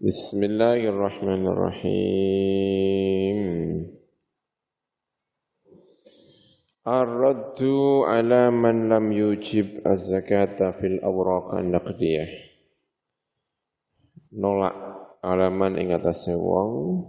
بسم 0.00 0.43
الله 0.43 0.87
الرحمن 0.87 1.43
الرحيم 1.51 3.39
الرد 6.87 7.61
على 8.07 8.51
من 8.51 8.89
لم 8.89 9.11
يجب 9.11 9.67
الزكاة 9.87 10.71
في 10.71 10.85
الأوراق 10.87 11.55
النقدية 11.55 12.25
nolak 14.31 14.71
alaman 15.27 15.75
ing 15.75 15.91
atase 15.91 16.39
wong 16.39 17.03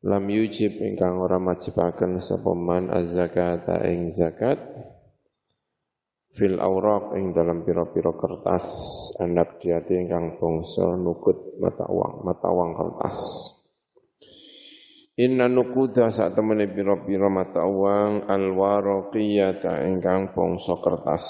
lam 0.00 0.24
yujib 0.32 0.72
ingkang 0.80 1.20
ora 1.20 1.36
majibaken 1.36 2.16
sapa 2.16 2.56
man 2.56 2.88
az-zakata 2.88 3.84
ing 3.92 4.08
zakat 4.08 4.56
fil 6.34 6.58
auraq 6.58 7.14
ing 7.14 7.30
dalam 7.30 7.62
pira-pira 7.62 8.10
kertas 8.18 8.66
anak 9.22 9.62
diati 9.62 9.94
ingkang 9.94 10.36
bangsa 10.36 10.98
nukut 10.98 11.56
mata 11.62 11.86
uang 11.86 12.26
mata 12.26 12.50
uang 12.50 12.70
kertas 12.74 13.18
Inna 15.14 15.46
nukuda 15.46 16.10
sak 16.10 16.34
temene 16.34 16.66
pira-pira 16.66 17.30
mata 17.30 17.62
uang 17.62 18.26
al 18.26 18.50
waraqiyata 18.50 19.86
ingkang 19.86 20.34
bangsa 20.34 20.74
kertas 20.82 21.24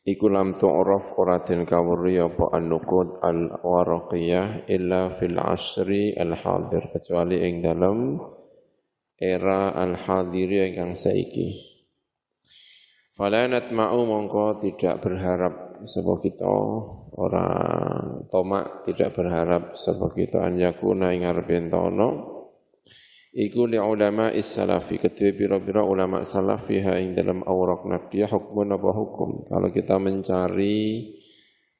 Iku 0.00 0.26
lam 0.32 0.58
tu'raf 0.58 1.14
ora 1.22 1.38
den 1.38 1.62
kawuri 1.62 2.18
apa 2.18 2.56
an-nuqud 2.56 3.22
al-waraqiyah 3.22 4.66
illa 4.66 5.14
fil 5.14 5.38
asri 5.38 6.16
al-hadir 6.16 6.90
kecuali 6.90 7.38
ing 7.44 7.62
dalam 7.62 8.18
era 9.14 9.70
al-hadiri 9.70 10.72
ingkang 10.72 10.98
saiki. 10.98 11.69
Fala 13.20 13.44
natma'u 13.44 14.08
mongko 14.08 14.64
tidak 14.64 15.04
berharap 15.04 15.84
sebab 15.84 16.24
kita. 16.24 16.48
Orang 17.20 18.24
tomak 18.32 18.88
tidak 18.88 19.12
berharap 19.12 19.76
sebab 19.76 20.16
kita. 20.16 20.40
An 20.40 20.56
yakuna 20.56 21.12
ing 21.12 21.28
iku 23.36 23.68
li 23.68 23.76
ulama 23.76 24.32
is-salafi. 24.32 24.96
Kedua 24.96 25.36
biro-biro 25.36 25.84
ulama 25.84 26.24
salaf 26.24 26.64
fiha 26.64 26.96
ing 26.96 27.12
dalam 27.12 27.44
awrak 27.44 27.84
naqdiyah 27.84 28.32
hukmun 28.32 28.72
apa 28.72 28.88
hukum? 28.88 29.52
Kalau 29.52 29.68
kita 29.68 30.00
mencari 30.00 31.12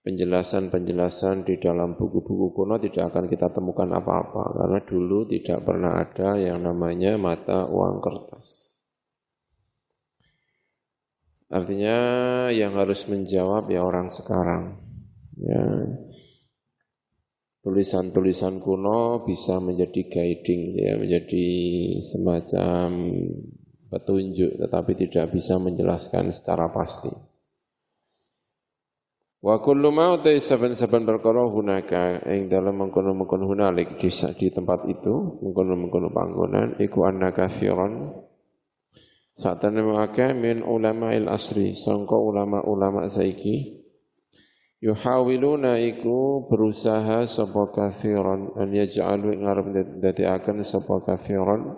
penjelasan-penjelasan 0.04 1.48
di 1.48 1.56
dalam 1.56 1.96
buku-buku 1.96 2.52
kuno 2.52 2.76
tidak 2.76 3.16
akan 3.16 3.32
kita 3.32 3.48
temukan 3.48 3.88
apa-apa. 3.88 4.60
Karena 4.60 4.78
dulu 4.84 5.24
tidak 5.24 5.64
pernah 5.64 6.04
ada 6.04 6.36
yang 6.36 6.60
namanya 6.60 7.16
mata 7.16 7.64
uang 7.64 7.96
kertas 8.04 8.69
Artinya 11.50 11.96
yang 12.54 12.78
harus 12.78 13.10
menjawab 13.10 13.66
ya 13.74 13.82
orang 13.82 14.06
sekarang. 14.06 14.78
Ya. 15.34 15.66
Tulisan-tulisan 17.60 18.62
kuno 18.62 19.26
bisa 19.28 19.60
menjadi 19.60 20.08
guiding, 20.08 20.62
ya, 20.80 20.96
menjadi 20.96 21.46
semacam 22.00 22.88
petunjuk, 23.92 24.56
tetapi 24.56 24.92
tidak 24.96 25.34
bisa 25.34 25.60
menjelaskan 25.60 26.32
secara 26.32 26.72
pasti. 26.72 27.12
Wa 29.40 29.60
kullu 29.60 29.88
ma 29.92 30.16
utai 30.16 30.36
perkara 30.36 31.48
hunaka 31.48 32.28
ing 32.28 32.52
dalam 32.52 32.76
mengkono-mengkono 32.76 33.48
hunalik 33.48 33.96
di, 33.96 34.46
tempat 34.52 34.84
itu 34.88 35.40
mengkono-mengkono 35.40 36.12
panggonan 36.12 36.76
iku 36.76 37.08
annaka 37.08 37.48
firon 37.48 38.20
Satane 39.34 39.80
akeh 39.80 40.34
min 40.34 40.60
ulama 40.66 41.14
il 41.14 41.30
asri, 41.30 41.72
sangka 41.72 42.18
ulama-ulama 42.18 43.06
saiki 43.06 43.80
yuhawiluna 44.80 45.76
iku 45.76 46.48
berusaha 46.48 47.28
sapa 47.28 47.68
kathiran 47.70 48.56
an 48.56 48.72
yaj'alu 48.72 49.36
ngarep 49.44 49.66
dadekaken 50.00 50.64
sapa 50.64 51.04
kathiran 51.04 51.76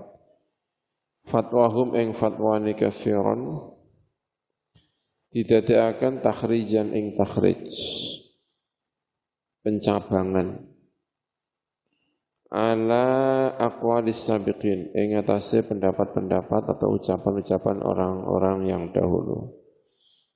fatwahum 1.26 1.98
ing 1.98 2.14
fatwane 2.14 2.78
kathiran 2.78 3.58
didadekaken 5.34 6.22
takhrijan 6.22 6.94
ing 6.94 7.18
takhrij. 7.18 7.68
Pencabangan 9.62 10.71
ala 12.52 13.06
aqwalis 13.56 14.28
sabiqin 14.28 14.92
ing 14.92 15.16
atase 15.16 15.64
pendapat-pendapat 15.64 16.76
atau 16.76 17.00
ucapan-ucapan 17.00 17.80
orang-orang 17.80 18.58
yang 18.68 18.82
dahulu. 18.92 19.56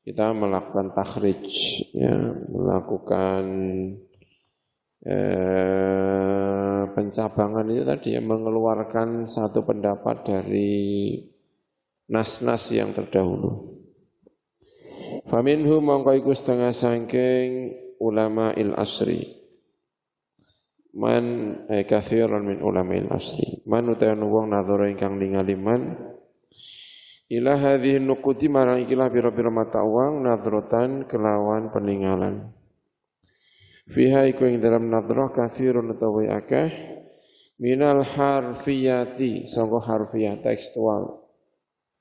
Kita 0.00 0.32
melakukan 0.32 0.97
takhrij 0.97 1.44
ya, 1.93 2.16
melakukan 2.49 3.44
eh, 5.04 6.82
pencabangan 6.88 7.69
itu 7.69 7.84
tadi 7.84 8.09
yang 8.16 8.25
mengeluarkan 8.25 9.28
satu 9.28 9.66
pendapat 9.69 10.16
dari 10.25 11.21
nas-nas 12.09 12.72
yang 12.72 12.97
terdahulu. 12.97 13.77
Faminhu 15.27 15.83
mongko 15.83 16.16
iku 16.16 16.33
setengah 16.33 16.71
sangking 16.71 17.77
ulama 17.98 18.54
il 18.54 18.72
asri 18.78 19.46
man 20.97 21.25
eh, 21.69 21.84
kathiran 21.84 22.41
min 22.41 22.59
ulama'il 22.65 23.12
asli. 23.12 23.61
Man 23.69 23.93
utayan 23.93 24.25
wong 24.25 24.51
nadhara 24.51 24.89
ingkang 24.89 25.21
ningali 25.21 25.55
man. 25.55 25.93
Ila 27.29 27.59
hadhihi 27.59 28.01
nuquti 28.01 28.49
marang 28.49 28.81
ikilah 28.87 29.12
pira-pira 29.12 29.53
mata 29.53 29.84
uang 29.84 30.25
nadhratan 30.25 31.05
kelawan 31.05 31.69
peninggalan. 31.75 32.49
Fiha 33.87 34.27
iku 34.27 34.49
ing 34.49 34.59
dalam 34.59 34.91
nadhrah 34.91 35.31
kathirun 35.31 35.95
utawa 35.95 36.43
akeh 36.43 36.71
minal 37.61 38.03
harfiyati 38.03 39.47
sangka 39.47 39.78
harfiyah 39.84 40.39
tekstual. 40.41 41.23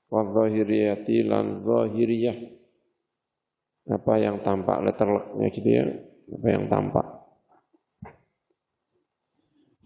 Wa 0.06 0.22
zahiriyati 0.30 1.26
lan 1.26 1.66
zahiriyah. 1.66 2.38
Apa 3.86 4.18
yang 4.18 4.42
tampak 4.42 4.82
letternya 4.82 5.46
gitu 5.54 5.68
ya 5.70 5.86
apa 6.26 6.46
yang 6.50 6.66
tampak 6.66 7.15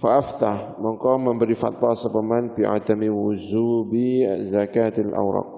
Fa'aftah, 0.01 0.81
mongko 0.81 1.21
memberi 1.21 1.53
fatwa 1.53 1.93
sepaman 1.93 2.57
bi 2.57 2.65
adami 2.65 3.13
wuzubi 3.13 4.25
zakatil 4.49 5.13
awraq. 5.13 5.49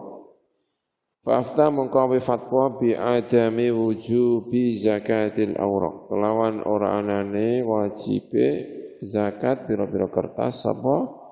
Fa'aftah 1.23 1.71
mongko 1.71 2.11
memberi 2.11 2.27
fatwa 2.27 2.75
bi 2.75 2.91
adami 2.91 3.71
wujubi 3.71 4.75
zakatil 4.83 5.55
awraq. 5.55 6.11
Kelawan 6.11 6.59
ora 6.67 6.99
anane 6.99 7.63
wajibe 7.63 8.67
zakat 8.99 9.71
biro-biro 9.71 10.11
kertas 10.11 10.67
sapa 10.67 11.23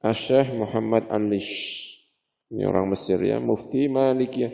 Asyikh 0.00 0.56
Muhammad 0.56 1.04
Alish. 1.12 1.84
Ini 2.48 2.64
orang 2.64 2.92
Mesir 2.92 3.20
ya, 3.20 3.40
mufti 3.40 3.92
Malikiyah. 3.92 4.52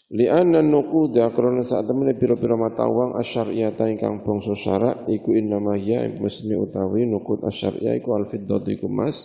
Li'anna 0.07 0.63
nukuda 0.63 1.35
krana 1.35 1.67
saat 1.67 1.91
temene 1.91 2.15
pira-pira 2.15 2.55
mata 2.55 2.87
uang 2.87 3.19
asyariyata 3.19 3.91
ingkang 3.91 4.23
bangsa 4.23 4.55
syarak 4.55 5.11
iku 5.11 5.35
innama 5.35 5.75
hiya 5.75 6.07
musni 6.23 6.55
utawi 6.55 7.11
nukud 7.11 7.43
asyariyah 7.43 7.99
iku 7.99 8.15
al-fiddatu 8.15 8.71
iku 8.71 8.87
mas 8.87 9.19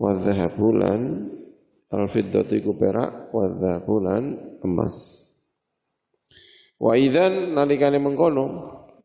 wa 0.00 0.16
dhahabulan 0.16 1.28
al-fiddatu 1.92 2.56
iku 2.56 2.72
perak 2.72 3.28
wa 3.36 3.44
emas. 4.64 4.96
Wa 6.80 6.96
idzan 6.96 7.52
nalikane 7.52 8.00
mengkono 8.00 8.44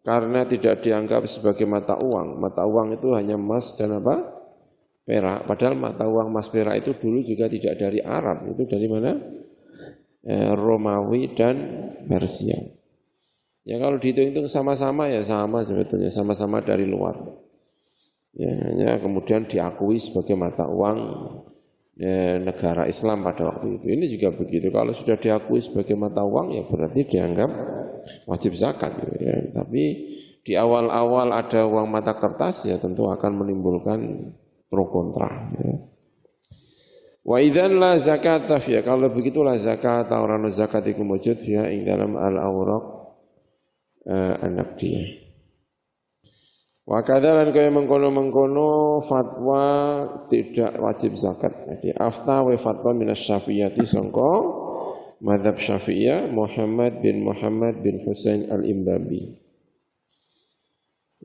karena 0.07 0.47
tidak 0.47 0.79
dianggap 0.79 1.27
sebagai 1.27 1.67
mata 1.67 1.99
uang. 1.99 2.39
Mata 2.39 2.63
uang 2.63 2.95
itu 2.95 3.11
hanya 3.11 3.35
emas 3.35 3.75
dan 3.75 3.99
apa? 3.99 4.39
Perak. 5.03 5.43
Padahal 5.43 5.75
mata 5.75 6.07
uang 6.07 6.31
emas 6.31 6.47
perak 6.47 6.79
itu 6.79 6.95
dulu 6.95 7.27
juga 7.27 7.51
tidak 7.51 7.75
dari 7.75 7.99
Arab. 7.99 8.47
Itu 8.55 8.63
dari 8.63 8.87
mana? 8.87 9.38
Eh, 10.19 10.51
Romawi 10.51 11.31
dan 11.31 11.55
Persia. 12.03 12.59
Ya 13.63 13.79
kalau 13.79 13.95
dihitung-hitung 14.01 14.51
sama-sama 14.51 15.07
ya 15.07 15.23
sama 15.23 15.63
sebetulnya, 15.63 16.11
sama-sama 16.11 16.59
dari 16.59 16.83
luar. 16.83 17.15
Ya, 18.35 18.51
hanya 18.51 18.99
kemudian 18.99 19.47
diakui 19.47 19.97
sebagai 19.97 20.35
mata 20.35 20.67
uang 20.67 20.99
ya, 21.95 22.35
negara 22.35 22.83
Islam 22.87 23.23
pada 23.23 23.47
waktu 23.47 23.79
itu. 23.79 23.95
Ini 23.95 24.05
juga 24.11 24.35
begitu. 24.35 24.67
Kalau 24.75 24.91
sudah 24.91 25.15
diakui 25.15 25.63
sebagai 25.63 25.95
mata 25.95 26.23
uang 26.27 26.51
ya 26.51 26.63
berarti 26.67 27.01
dianggap 27.07 27.51
wajib 28.27 28.59
zakat 28.59 28.99
gitu 28.99 29.15
ya. 29.23 29.55
Tapi 29.55 29.83
di 30.43 30.53
awal-awal 30.59 31.31
ada 31.31 31.63
uang 31.63 31.87
mata 31.87 32.15
kertas 32.17 32.67
ya 32.67 32.75
tentu 32.75 33.07
akan 33.07 33.39
menimbulkan 33.39 34.33
pro 34.67 34.87
kontra 34.91 35.29
ya. 35.55 35.73
Wa 37.29 37.37
idzan 37.37 37.77
la 37.77 37.93
zakat 38.01 38.49
ya 38.65 38.81
kalau 38.81 39.13
begitulah 39.13 39.53
zakat 39.61 40.09
orang 40.09 40.49
zakat 40.49 40.81
itu 40.89 41.05
wujud 41.05 41.37
ya 41.45 41.69
ing 41.69 41.85
dalam 41.85 42.17
al-awraq 42.17 42.85
uh, 44.09 44.33
anak 44.41 44.73
dia. 44.81 45.29
Wa 46.89 47.05
kadzalan 47.05 47.53
kaya 47.53 47.69
mengkono-mengkono 47.69 49.05
fatwa 49.05 49.65
tidak 50.33 50.73
wajib 50.81 51.13
zakat. 51.21 51.53
Jadi 51.69 51.93
afta 51.93 52.41
wa 52.41 52.49
fatwa 52.57 52.97
minas 52.97 53.21
syafi'iyati 53.21 53.85
sangka 53.85 54.33
madhab 55.21 55.61
syafi'iyah 55.61 56.33
Muhammad 56.33 56.97
bin 57.05 57.21
Muhammad 57.21 57.85
bin 57.85 58.01
Husain 58.09 58.49
al-Imbabi. 58.49 59.37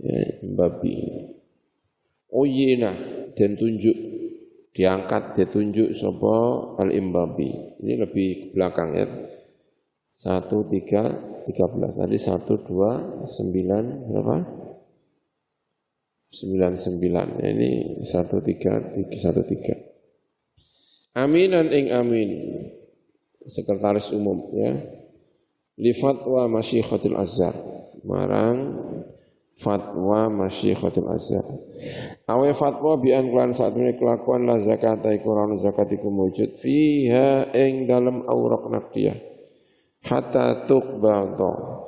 Ya, 0.04 0.20
Imbabi. 0.44 1.00
Uyina 2.28 2.92
dan 3.32 3.56
tunjuk 3.56 4.14
diangkat 4.74 5.38
ditunjuk 5.38 5.94
sapa 5.94 6.36
al-Imbabi. 6.82 7.78
Ini 7.80 7.94
lebih 8.02 8.28
ke 8.50 8.58
belakang 8.58 8.98
ya. 8.98 9.06
1 10.14 10.50
3 10.50 11.46
13 11.46 11.98
tadi 11.98 12.16
1 12.18 12.42
2 12.42 13.26
9 13.26 14.10
berapa? 14.10 14.36
99. 16.34 17.38
Ya, 17.38 17.48
ini 17.54 17.70
1 18.02 18.02
3 18.02 18.98
3 18.98 19.14
1 19.14 19.46
3. 19.46 19.94
Aminan 21.14 21.70
ing 21.70 21.94
amin 21.94 22.30
sekretaris 23.46 24.10
umum 24.10 24.50
ya 24.50 24.74
li 25.78 25.92
fatwa 25.94 26.50
masyikhatul 26.50 27.14
azhar 27.14 27.54
marang 28.02 28.74
fatwa 29.54 30.26
masyikhatul 30.30 31.08
azhar 31.14 31.46
awe 32.26 32.48
fatwa 32.54 32.98
bi 32.98 33.14
an 33.14 33.30
kelan 33.30 33.54
saat 33.54 33.74
ini 33.78 33.94
kelakuan 33.94 34.50
la 34.50 34.58
zakat 34.58 35.06
iku 35.06 35.34
ora 35.34 35.54
zakat 35.58 35.88
iku 35.94 36.10
wujud 36.10 36.58
fiha 36.58 37.54
ing 37.54 37.86
dalam 37.86 38.26
aurak 38.26 38.66
naqdiyah 38.66 39.14
hatta 40.04 40.66
tuqbadha 40.66 41.84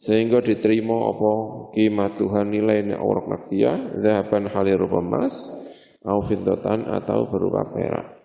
sehingga 0.00 0.40
diterima 0.40 1.12
apa? 1.12 1.32
Kimatuhan 1.76 2.48
nilai 2.48 2.88
aurak 2.96 3.28
naqdiyah 3.28 4.00
zahaban 4.00 4.48
halir 4.48 4.80
emas 4.80 5.36
au 6.08 6.24
fiddatan 6.24 6.88
atau 6.88 7.28
berupa 7.28 7.68
perak. 7.68 8.16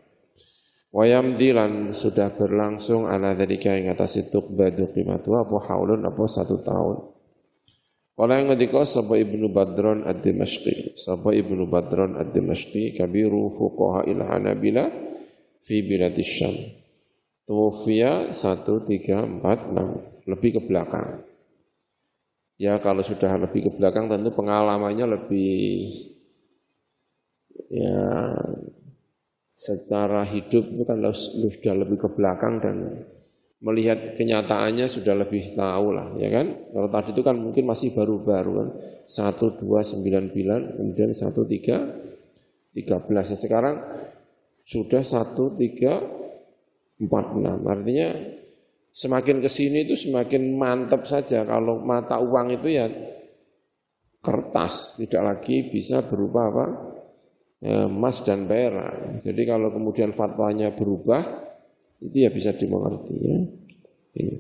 Wayam 0.96 1.36
dilan 1.36 1.92
sudah 1.92 2.32
berlangsung 2.40 3.12
ala 3.12 3.36
dzalika 3.36 3.76
ing 3.76 3.92
atas 3.92 4.16
itu 4.16 4.40
badu 4.48 4.88
qimatu 4.96 5.36
apa 5.36 5.68
haulun 5.68 6.08
apa 6.08 6.24
satu 6.24 6.64
tahun. 6.64 7.15
Kala 8.16 8.40
yang 8.40 8.56
ngendika 8.56 8.88
sapa 8.88 9.20
Ibnu 9.20 9.52
Badron 9.52 10.08
ad-Dimashqi, 10.08 10.96
sapa 10.96 11.36
Ibnu 11.36 11.68
Badron 11.68 12.16
ad-Dimashqi 12.16 12.96
kabiru 12.96 13.52
fuqaha 13.52 14.08
il 14.08 14.24
Hanabila 14.24 14.88
fi 15.60 15.84
bilad 15.84 16.16
Syam. 16.24 16.56
Tuwfiya 17.44 18.32
1346, 18.32 20.32
lebih 20.32 20.50
ke 20.56 20.62
belakang. 20.64 21.28
Ya 22.56 22.80
kalau 22.80 23.04
sudah 23.04 23.36
lebih 23.36 23.68
ke 23.68 23.72
belakang 23.76 24.08
tentu 24.08 24.32
pengalamannya 24.32 25.20
lebih 25.20 25.92
ya 27.68 28.32
secara 29.56 30.24
hidup 30.24 30.64
itu 30.72 30.84
kan 30.88 31.04
sudah 31.12 31.76
lebih 31.76 32.00
ke 32.00 32.08
belakang 32.16 32.64
dan 32.64 33.04
melihat 33.64 34.14
kenyataannya 34.14 34.88
sudah 34.92 35.16
lebih 35.16 35.56
tahu 35.56 35.96
lah, 35.96 36.12
ya 36.20 36.28
kan? 36.28 36.72
Kalau 36.76 36.90
tadi 36.92 37.10
itu 37.16 37.22
kan 37.24 37.36
mungkin 37.40 37.64
masih 37.64 37.96
baru-baru 37.96 38.52
kan, 38.52 38.68
satu 39.08 39.56
dua 39.56 39.86
sembilan 39.86 40.34
bulan, 40.34 40.62
kemudian 40.76 41.10
satu 41.16 41.48
tiga 41.48 41.82
tiga 42.76 43.00
belas. 43.00 43.32
Nah, 43.32 43.40
sekarang 43.40 43.76
sudah 44.66 45.02
satu 45.06 45.54
tiga 45.56 46.02
empat 47.00 47.26
enam. 47.38 47.64
Artinya 47.64 48.12
semakin 48.92 49.40
ke 49.40 49.50
sini 49.52 49.88
itu 49.88 49.96
semakin 49.96 50.56
mantap 50.58 51.08
saja. 51.08 51.48
Kalau 51.48 51.80
mata 51.80 52.20
uang 52.20 52.56
itu 52.60 52.68
ya 52.76 52.90
kertas, 54.20 55.00
tidak 55.00 55.22
lagi 55.22 55.70
bisa 55.70 56.02
berupa 56.04 56.50
apa? 56.50 56.66
Ya, 57.62 57.86
emas 57.88 58.26
dan 58.26 58.50
perak. 58.50 59.22
Jadi 59.22 59.42
kalau 59.48 59.72
kemudian 59.72 60.12
fatwanya 60.12 60.74
berubah, 60.76 61.45
itu 62.02 62.16
ya 62.26 62.30
bisa 62.32 62.52
dimengerti 62.52 63.16
ya. 63.16 63.38
Ini. 64.16 64.36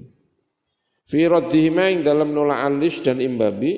Fi 1.06 1.19
raddihima 1.30 2.02
dalam 2.02 2.34
nolak 2.34 2.66
alis 2.66 3.00
dan 3.06 3.22
imbabi 3.22 3.78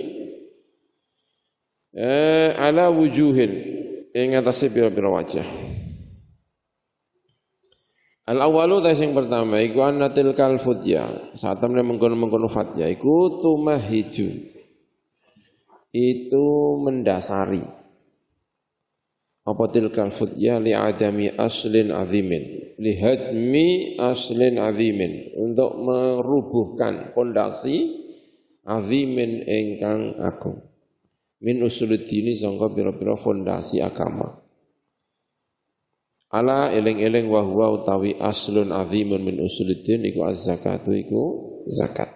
eh, 1.92 2.56
ala 2.56 2.88
wujuhin 2.88 3.52
ing 4.16 4.38
atase 4.38 4.72
pira-pira 4.72 5.12
wajah. 5.12 5.48
Al 8.28 8.44
awalu 8.44 8.84
tes 8.84 9.00
yang 9.00 9.16
pertama 9.16 9.64
iku 9.64 9.88
anatil 9.88 10.36
kal 10.36 10.60
futya. 10.60 11.31
Saat 11.31 11.64
temne 11.64 11.80
mengkono-mengkono 11.80 12.52
fatya 12.52 12.92
iku 12.92 13.40
tumahiju. 13.40 14.28
Itu 15.96 16.46
mendasari 16.84 17.87
apa 19.47 19.63
tilkal 19.71 20.11
futya 20.11 20.59
li 20.59 20.75
adami 20.75 21.31
aslin 21.31 21.95
azimin? 21.95 22.75
Li 22.75 22.99
hadmi 22.99 23.95
aslin 23.95 24.59
azimin. 24.59 25.39
Untuk 25.39 25.71
merubuhkan 25.80 27.16
pondasi 27.16 27.95
azimin 28.68 29.47
ingkang 29.47 30.19
agung. 30.19 30.59
Min 31.39 31.63
usuluddini 31.63 32.35
sangka 32.35 32.75
pira-pira 32.75 33.16
fondasi 33.16 33.80
agama. 33.80 34.35
Ala 36.27 36.75
eling-eling 36.75 37.31
wa 37.31 37.39
huwa 37.39 37.71
utawi 37.71 38.19
aslun 38.19 38.75
azimun 38.75 39.23
min 39.23 39.39
usuluddin 39.39 40.04
iku 40.04 40.27
az-zakatu 40.27 40.92
iku 40.92 41.23
zakat. 41.71 42.11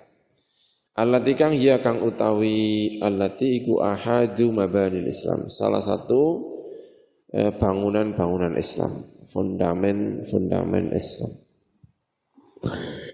Allati 1.00 1.32
kang 1.40 1.56
hiya 1.56 1.80
kang 1.80 2.04
utawi 2.04 3.00
allati 3.00 3.64
iku 3.64 3.80
ahadu 3.80 4.52
mabanil 4.52 5.08
Islam. 5.08 5.48
Salah 5.48 5.80
satu 5.80 6.51
bangunan-bangunan 7.32 8.60
Islam, 8.60 9.08
fundamen-fundamen 9.32 10.92
Islam. 10.92 11.32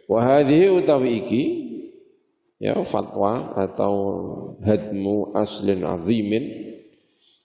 Wa 0.09 0.41
utawi 0.41 1.09
iki 1.21 1.43
ya 2.57 2.74
fatwa 2.88 3.53
atau 3.53 3.93
hadmu 4.65 5.38
aslin 5.38 5.86
azimin 5.86 6.74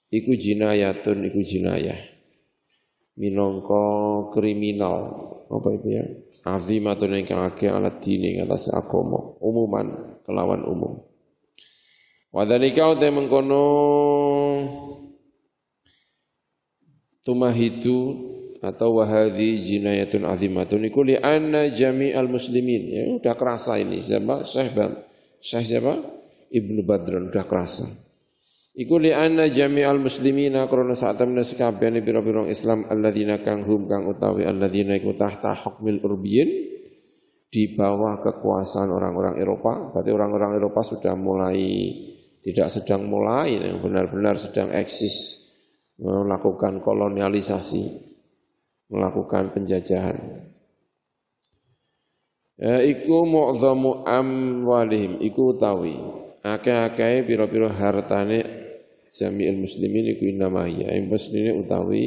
iku 0.08 0.32
jinayatun 0.32 1.28
iku 1.28 1.40
jinayah. 1.44 2.00
Minangka 3.12 3.84
kriminal. 4.32 5.28
Apa 5.52 5.68
itu 5.76 5.88
ya? 5.92 6.04
Azimatun 6.48 7.12
ingkang 7.12 7.44
akeh 7.44 7.68
alat 7.68 8.00
dini 8.00 8.40
atas 8.40 8.72
agama. 8.72 9.36
Umuman 9.44 10.16
kelawan 10.24 10.64
umum. 10.64 11.04
Wa 12.32 12.48
dzalika 12.48 12.96
mengkono 12.96 13.64
tumahidu 17.22 18.30
atau 18.62 19.02
wahadi 19.02 19.58
jinayatun 19.58 20.22
azimatun 20.22 20.86
iku 20.86 21.02
li 21.02 21.18
anna 21.18 21.66
jami'al 21.66 22.30
muslimin. 22.30 22.82
Ya 22.86 23.02
udah 23.18 23.34
kerasa 23.34 23.78
ini. 23.82 23.98
Siapa? 23.98 24.46
Syekh 24.46 24.70
Bam 24.74 24.92
Syekh 25.42 25.64
siapa? 25.66 25.92
Ibnu 26.54 26.86
Badran. 26.86 27.26
Udah 27.30 27.42
kerasa. 27.42 27.90
Iku 28.72 29.02
li 29.02 29.10
anna 29.10 29.50
jami'al 29.50 29.98
muslimina 29.98 30.64
krana 30.70 30.96
sak 30.96 31.20
temne 31.20 31.42
sekabehane 31.44 32.00
pira-pira 32.00 32.46
Islam 32.48 32.88
alladzina 32.88 33.42
kang 33.42 33.66
hum 33.66 33.84
kang 33.84 34.08
utawi 34.08 34.48
alladzina 34.48 34.96
iku 34.96 35.12
tahta 35.12 35.52
hukmil 35.52 36.00
urbiyin 36.00 36.48
di 37.52 37.76
bawah 37.76 38.16
kekuasaan 38.22 38.88
orang-orang 38.88 39.36
Eropa. 39.42 39.92
Berarti 39.92 40.10
orang-orang 40.14 40.56
Eropa 40.56 40.80
sudah 40.80 41.12
mulai 41.12 41.60
tidak 42.42 42.72
sedang 42.74 43.06
mulai, 43.06 43.54
yang 43.54 43.78
benar-benar 43.78 44.34
sedang 44.34 44.72
eksis 44.72 45.41
melakukan 46.00 46.80
kolonialisasi, 46.80 47.84
melakukan 48.92 49.52
penjajahan. 49.52 50.49
Ya, 52.62 52.78
iku 52.84 53.26
mu'zamu 53.26 54.06
amwalihim, 54.06 55.18
iku 55.18 55.56
utawi 55.56 55.99
akeh-akeh 56.42 57.26
pira-pira 57.26 57.70
hartane 57.70 58.44
jami'il 59.11 59.58
muslimin 59.62 60.14
iku 60.14 60.30
innama 60.30 60.66
hiya. 60.66 60.94
Ing 60.94 61.11
muslimine 61.11 61.58
utawi 61.58 62.04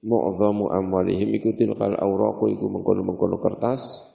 mu'dhamu 0.00 0.72
amwalihim 0.72 1.32
iku 1.36 1.52
tilkal 1.52 1.96
awraqu 1.96 2.48
iku 2.48 2.66
mengkono-mengkono 2.72 3.36
kertas 3.40 4.14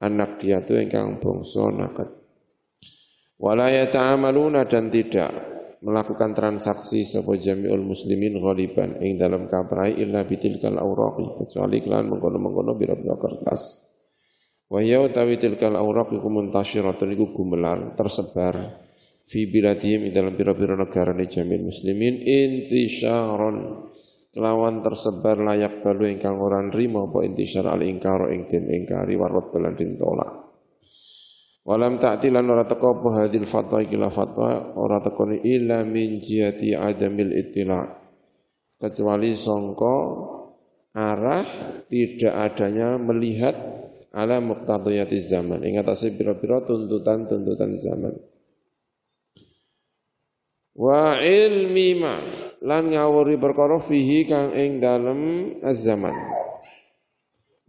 anak 0.00 0.40
dia 0.40 0.60
tu 0.64 0.76
ingkang 0.76 1.20
bangsa 1.20 1.72
nakat. 1.72 2.08
Wala 3.36 3.68
yata'amaluna 3.68 4.64
dan 4.64 4.88
tidak 4.88 5.55
melakukan 5.84 6.32
transaksi 6.32 7.04
sapa 7.04 7.36
jami'ul 7.36 7.84
muslimin 7.84 8.40
ghaliban 8.40 8.96
ing 9.04 9.20
dalam 9.20 9.44
kaprai 9.50 9.96
illa 10.00 10.24
bitilkal 10.24 10.80
awraqi 10.80 11.44
kecuali 11.44 11.84
kelan 11.84 12.08
mengkono-mengkono 12.08 12.72
bira-bira 12.78 13.16
kertas. 13.20 13.92
Wa 14.66 14.82
ya 14.82 14.98
utawi 14.98 15.38
tilkal 15.38 15.78
awraq 15.78 16.16
iku 16.16 16.26
iku 16.26 17.26
gumelar 17.30 17.94
tersebar 17.94 18.82
fi 19.26 19.46
biladihim 19.46 20.10
dalam 20.10 20.34
pira-pira 20.34 20.74
negara 20.74 21.14
ni 21.14 21.30
jamil 21.30 21.70
muslimin. 21.70 22.18
Intisyaron 22.24 23.86
kelawan 24.34 24.82
tersebar 24.82 25.38
layak 25.38 25.86
balu 25.86 26.10
ingkang 26.10 26.36
orang 26.36 26.74
rima 26.74 27.06
apa 27.06 27.24
intisyar 27.24 27.70
al 27.70 27.80
ingkar 27.86 28.32
ing 28.34 28.50
den 28.50 28.66
ingkari 28.68 29.14
warot 29.14 29.54
lan 29.56 29.78
den 29.78 29.94
tolak 29.94 30.45
walam 31.66 31.98
ta'tilan 31.98 32.46
ora 32.46 32.62
teko 32.62 33.02
apa 33.02 33.08
hadil 33.26 33.44
fatwa 33.44 33.82
ikila 33.82 34.08
fatwa 34.08 34.78
ora 34.78 35.02
teko 35.02 35.26
illa 35.42 35.82
min 35.82 36.22
jihati 36.22 36.78
adamil 36.78 37.34
ittila. 37.34 37.82
Kecuali 38.76 39.34
songko 39.34 39.94
arah 40.94 41.42
tidak 41.90 42.34
adanya 42.34 42.94
melihat 43.00 43.56
ala 44.14 44.38
muqtadiyati 44.38 45.18
zaman. 45.18 45.64
Ing 45.66 45.82
atase 45.82 46.14
pira-pira 46.14 46.62
tuntutan-tuntutan 46.62 47.72
zaman. 47.74 48.14
Wa 50.76 51.18
ilmi 51.24 51.88
ma 51.96 52.20
lan 52.60 52.92
ngawuri 52.92 53.40
perkara 53.40 53.80
fihi 53.80 54.28
kang 54.28 54.52
ing 54.52 54.76
dalem 54.76 55.20
az-zaman 55.64 56.45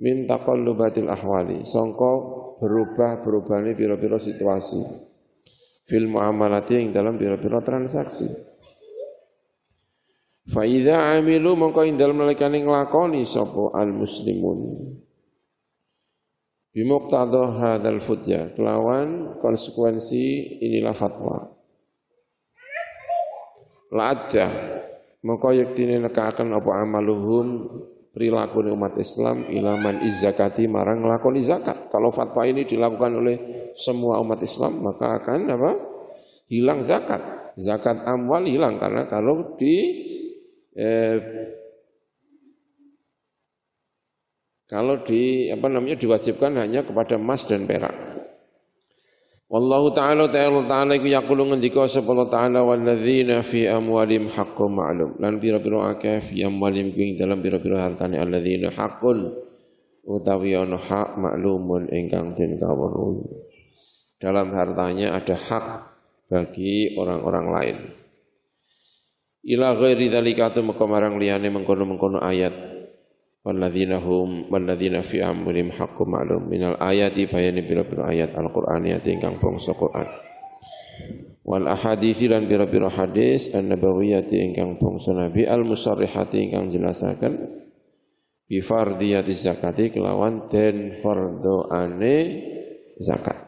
min 0.02 0.26
taqallubatil 0.30 1.10
ahwali. 1.10 1.62
Sangka 1.66 2.12
berubah-berubahane 2.58 3.78
pira-pira 3.78 4.18
situasi. 4.18 4.82
Fil 5.88 6.10
muamalati 6.10 6.78
ing 6.78 6.90
dalam 6.92 7.16
pira-pira 7.16 7.64
transaksi. 7.64 8.28
Fa 10.48 10.64
idza 10.64 11.16
amilu 11.20 11.60
mongko 11.60 11.84
ing 11.84 12.00
dalem 12.00 12.24
nalikane 12.24 12.64
nglakoni 12.64 13.28
sapa 13.28 13.76
al 13.76 13.92
muslimun 13.92 14.60
bimuqtada 16.78 17.58
hadzal 17.58 17.98
futya 18.06 18.54
kelawan 18.54 19.34
konsekuensi 19.42 20.62
inilah 20.62 20.94
fatwa. 20.94 21.50
La'adda. 23.90 24.78
Maka 25.26 25.50
yektine 25.58 25.98
nekaken 25.98 26.54
apa 26.54 26.72
amaluhum 26.86 27.66
perilaku 28.18 28.66
umat 28.74 28.98
Islam 28.98 29.46
ilaman 29.46 30.02
izzakati 30.02 30.66
marang 30.66 31.06
nglakoni 31.06 31.46
zakat. 31.46 31.94
Kalau 31.94 32.10
fatwa 32.10 32.42
ini 32.50 32.66
dilakukan 32.66 33.14
oleh 33.14 33.38
semua 33.78 34.18
umat 34.26 34.42
Islam 34.42 34.82
maka 34.82 35.22
akan 35.22 35.40
apa? 35.54 35.72
hilang 36.50 36.82
zakat. 36.82 37.54
Zakat 37.54 38.10
amwal 38.10 38.50
hilang 38.50 38.82
karena 38.82 39.06
kalau 39.06 39.54
di 39.54 39.76
eh, 40.74 41.18
kalau 44.66 45.06
di 45.06 45.54
apa 45.54 45.70
namanya 45.70 46.02
diwajibkan 46.02 46.58
hanya 46.58 46.82
kepada 46.82 47.22
emas 47.22 47.46
dan 47.46 47.70
perak. 47.70 48.17
Wallahu 49.48 49.96
ta'ala 49.96 50.28
ta'ala 50.28 50.68
ta'ala 50.68 51.00
iku 51.00 51.08
yaqulu 51.08 51.48
ngendika 51.48 51.88
sapa 51.88 52.12
Allah 52.12 52.28
ta'ala 52.28 52.60
walladzina 52.68 53.40
fi 53.48 53.64
amwalim 53.64 54.28
haqqun 54.28 54.76
ma'lum. 54.76 55.10
Lan 55.24 55.40
pira-pira 55.40 55.96
akeh 55.96 56.20
fi 56.20 56.44
amwalim 56.44 56.92
kuwi 56.92 57.16
dalam 57.16 57.40
pira-pira 57.40 57.80
hartane 57.88 58.20
alladzina 58.20 58.76
haqqun. 58.76 59.32
Utawi 60.04 60.52
ana 60.56 60.76
hak 60.76 61.16
maklumun 61.16 61.88
ingkang 61.92 62.36
den 62.36 62.60
kawruhi 62.60 63.28
dalam 64.20 64.52
hartanya 64.56 65.16
ada 65.16 65.36
hak 65.36 65.66
bagi 66.28 66.96
orang-orang 67.00 67.48
lain. 67.48 67.78
Ila 69.48 69.80
ghairi 69.80 70.12
dzalika 70.12 70.52
tu 70.52 70.60
marang 70.64 71.16
liyane 71.16 71.48
mengkono-mengkono 71.48 72.20
ayat 72.20 72.77
walladzina 73.48 74.04
hum 74.04 74.52
walladzina 74.52 75.00
fi 75.08 75.24
amrihim 75.24 75.72
haqqum 75.72 76.12
ma'lum 76.12 76.52
minal 76.52 76.76
ayati 76.84 77.32
bayani 77.32 77.64
bira-bira 77.64 78.12
ayat 78.12 78.36
al-Qur'aniyati 78.36 79.16
ingkang 79.16 79.40
bangsa 79.40 79.72
Qur'an 79.72 80.04
wal 81.48 81.64
ahadithi 81.64 82.28
lan 82.28 82.44
hadis 82.92 83.56
an-nabawiyyati 83.56 84.52
ingkang 84.52 84.76
bangsa 84.76 85.16
al-musarrihati 85.48 86.44
ingkang 86.44 86.68
jelasaken 86.68 87.64
bi 88.52 88.60
fardiyati 88.60 89.32
zakati 89.32 89.96
kelawan 89.96 90.52
zakat 93.00 93.48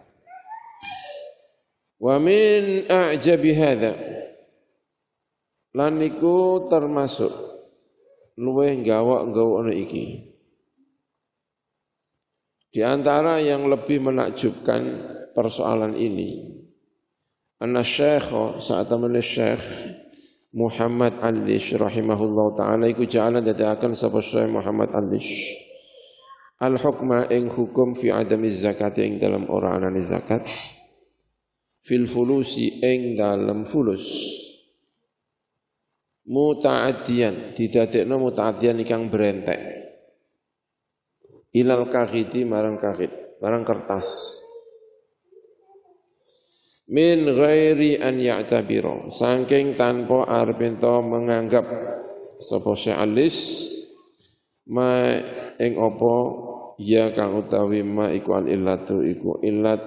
wa 2.00 2.16
min 2.24 2.88
a'jabi 2.88 3.52
hadza 3.52 4.00
termasuk 6.72 7.59
luweh 8.40 8.80
gawak-gawakne 8.88 9.76
iki. 9.76 10.06
Di 12.72 12.82
antara 12.86 13.44
yang 13.44 13.68
lebih 13.68 14.00
menakjubkan 14.00 14.82
persoalan 15.36 16.00
ini, 16.00 16.56
anna 17.60 17.84
syekh 17.84 18.32
saat 18.64 18.88
teman 18.88 19.20
syekh 19.20 19.60
Muhammad 20.56 21.20
Alish 21.20 21.76
rahimahullah 21.76 22.48
taala 22.56 22.86
iku 22.88 23.06
jalan 23.06 23.44
dadakan 23.44 23.94
sapa 23.94 24.24
Syekh 24.24 24.50
Muhammad 24.50 24.96
Alish. 24.96 25.54
Al 26.64 26.80
hukma 26.80 27.28
ing 27.30 27.52
hukum 27.52 27.94
fi 27.94 28.10
adami 28.10 28.52
zakat 28.52 28.98
ing 29.04 29.20
dalam 29.20 29.46
orang 29.52 29.84
anane 29.84 30.02
zakat. 30.02 30.46
Fil 31.86 32.06
fulusi 32.06 32.82
ing 32.82 33.18
dalam 33.18 33.66
fulus 33.66 34.06
muta'addiyan. 36.30 37.58
Didadekno 37.58 38.22
muta'addiyan 38.22 38.78
ikang 38.86 39.10
berentek 39.10 39.80
ilal 41.54 41.90
kahiti 41.90 42.46
marang 42.46 42.78
kahit 42.78 43.42
marang 43.42 43.66
kertas. 43.66 44.40
Min 46.90 47.22
ghairi 47.30 48.02
an 48.02 48.18
ya'tabiro 48.18 49.14
saking 49.14 49.78
tanpa 49.78 50.26
arep 50.26 50.58
menganggap 50.82 51.66
sapa 52.42 52.74
alis 52.98 53.70
ma 54.66 55.06
ing 55.62 55.78
apa 55.78 56.14
ya 56.82 57.14
kang 57.14 57.38
utawi 57.46 57.86
ma 57.86 58.10
iku 58.10 58.42
al 58.42 58.50
illatu 58.50 59.06
iku 59.06 59.38
illat 59.46 59.82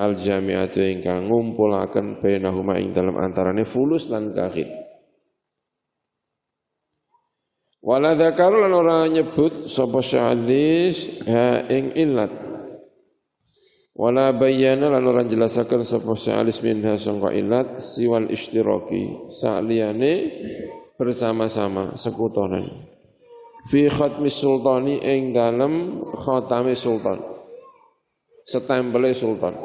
al 0.00 0.16
jami'atu 0.16 0.80
ingkang 0.80 1.28
ngumpulaken 1.28 2.24
bainahuma 2.24 2.80
ing 2.80 2.96
dalam 2.96 3.20
antarane 3.20 3.68
fulus 3.68 4.08
lan 4.08 4.32
kahit 4.32 4.83
Wala 7.84 8.16
dzakaru 8.16 8.64
lan 8.64 8.72
ora 8.72 9.04
nyebut 9.12 9.68
sapa 9.68 10.00
syalis 10.00 11.20
ha 11.28 11.68
ing 11.68 11.92
illat. 11.92 12.32
Wala 13.92 14.32
bayyana 14.32 14.88
lan 14.88 15.04
ora 15.04 15.20
jelasaken 15.20 15.84
sapa 15.84 16.16
syalis 16.16 16.64
minha 16.64 16.96
sangka 16.96 17.28
illat 17.36 17.84
siwal 17.84 18.32
istiraki 18.32 19.28
saliyane 19.28 20.12
bersama-sama 20.96 21.92
sekutonan. 21.92 22.88
Fi 23.68 23.92
khatmi 23.92 24.32
sultani 24.32 25.04
ing 25.04 25.36
dalem 25.36 26.00
khatami 26.24 26.72
sultan. 26.72 27.20
Setempele 28.48 29.12
sultan. 29.12 29.60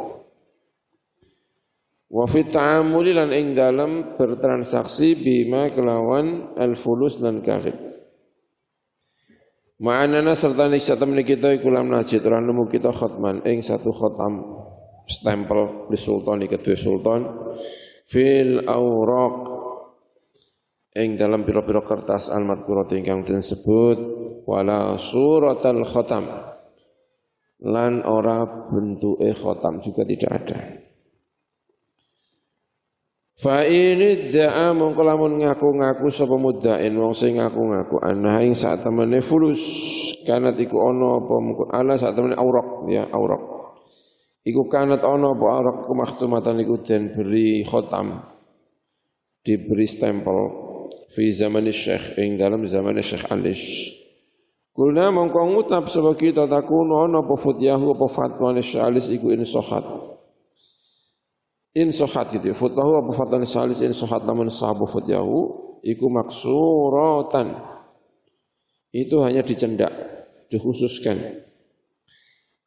Wa 2.12 2.28
fi 2.28 2.44
ta'amuli 2.44 3.16
lan 3.16 3.32
ing 3.32 3.56
dalem 3.56 4.20
bertransaksi 4.20 5.16
bima 5.16 5.72
kelawan 5.72 6.52
al-fulus 6.60 7.24
lan 7.24 7.40
kahib. 7.40 7.89
Ma'anana 9.80 10.36
serta 10.36 10.68
nisya 10.68 11.00
temen 11.00 11.24
kita 11.24 11.56
ikulam 11.56 11.88
najid 11.88 12.20
orang 12.28 12.52
nemu 12.52 12.68
kita 12.68 12.92
khutman. 12.92 13.40
Ing 13.48 13.64
satu 13.64 13.96
khatam 13.96 14.44
stempel 15.08 15.88
di 15.88 15.96
sultan 15.96 16.44
di 16.44 16.52
sultan. 16.76 17.24
Fil 18.04 18.68
awraq. 18.68 19.36
Ing 21.00 21.16
dalam 21.16 21.48
pira-pira 21.48 21.86
kertas 21.86 22.28
al-madhkurah 22.28 22.92
ingkang 22.92 23.24
disebut 23.24 23.98
wala 24.50 24.98
suratal 24.98 25.86
khatam 25.86 26.26
lan 27.62 28.02
ora 28.08 28.48
bentuke 28.74 29.30
khatam 29.36 29.84
juga 29.86 30.08
tidak 30.08 30.32
ada 30.32 30.79
Fa 33.40 33.64
ini 33.64 34.28
da'a 34.28 34.76
mongko 34.76 35.00
lamun 35.00 35.40
ngaku-ngaku 35.40 36.12
sapa 36.12 36.36
muddain 36.36 36.92
wong 36.92 37.16
sing 37.16 37.40
ngaku-ngaku. 37.40 37.96
Ana 38.04 38.44
ing 38.44 38.52
sak 38.52 38.84
temene 38.84 39.24
fulus 39.24 39.64
kanat 40.28 40.60
iku 40.60 40.76
ana 40.92 41.24
apa 41.24 41.34
mungko 41.40 41.64
ana 41.72 41.96
sak 41.96 42.20
temene 42.20 42.36
aurak 42.36 42.84
ya 42.92 43.08
aurak. 43.08 43.40
Iku 44.44 44.68
kanat 44.68 45.08
ana 45.08 45.32
apa 45.32 45.46
aurak 45.56 45.78
kumakhtumatan 45.88 46.60
iku 46.68 46.84
den 46.84 47.16
beri 47.16 47.64
khotam 47.64 48.28
diberi 49.44 49.88
stempel 49.88 50.40
fi 51.16 51.32
zaman 51.32 51.64
Syekh 51.72 52.20
ing 52.20 52.36
dalam 52.36 52.68
zaman 52.68 53.00
Syekh 53.00 53.24
Alish 53.32 53.96
Kulna 54.76 55.12
mongko 55.12 55.44
ngutab 55.50 55.88
sebab 55.92 56.16
kita 56.16 56.48
takuno 56.48 57.04
ana 57.04 57.24
apa 57.24 57.36
futyahu 57.36 57.96
apa 57.96 58.08
fatwa 58.12 58.56
Syekh 58.60 58.84
Alish 58.84 59.10
iku 59.12 59.32
in 59.32 59.48
sohat 59.48 59.84
in 61.80 61.96
sohat 61.96 62.36
gitu 62.36 62.52
ya. 62.52 62.56
Futahu 62.56 63.00
apa 63.00 63.12
fatan 63.16 63.48
salis 63.48 63.80
in 63.80 63.96
sohat 63.96 64.28
lamun 64.28 64.52
sahabu 64.52 64.84
futyahu 64.84 65.40
iku 65.80 66.12
maksuratan. 66.12 67.56
Itu 68.92 69.24
hanya 69.24 69.46
dicendak, 69.46 69.92
dikhususkan. 70.52 71.48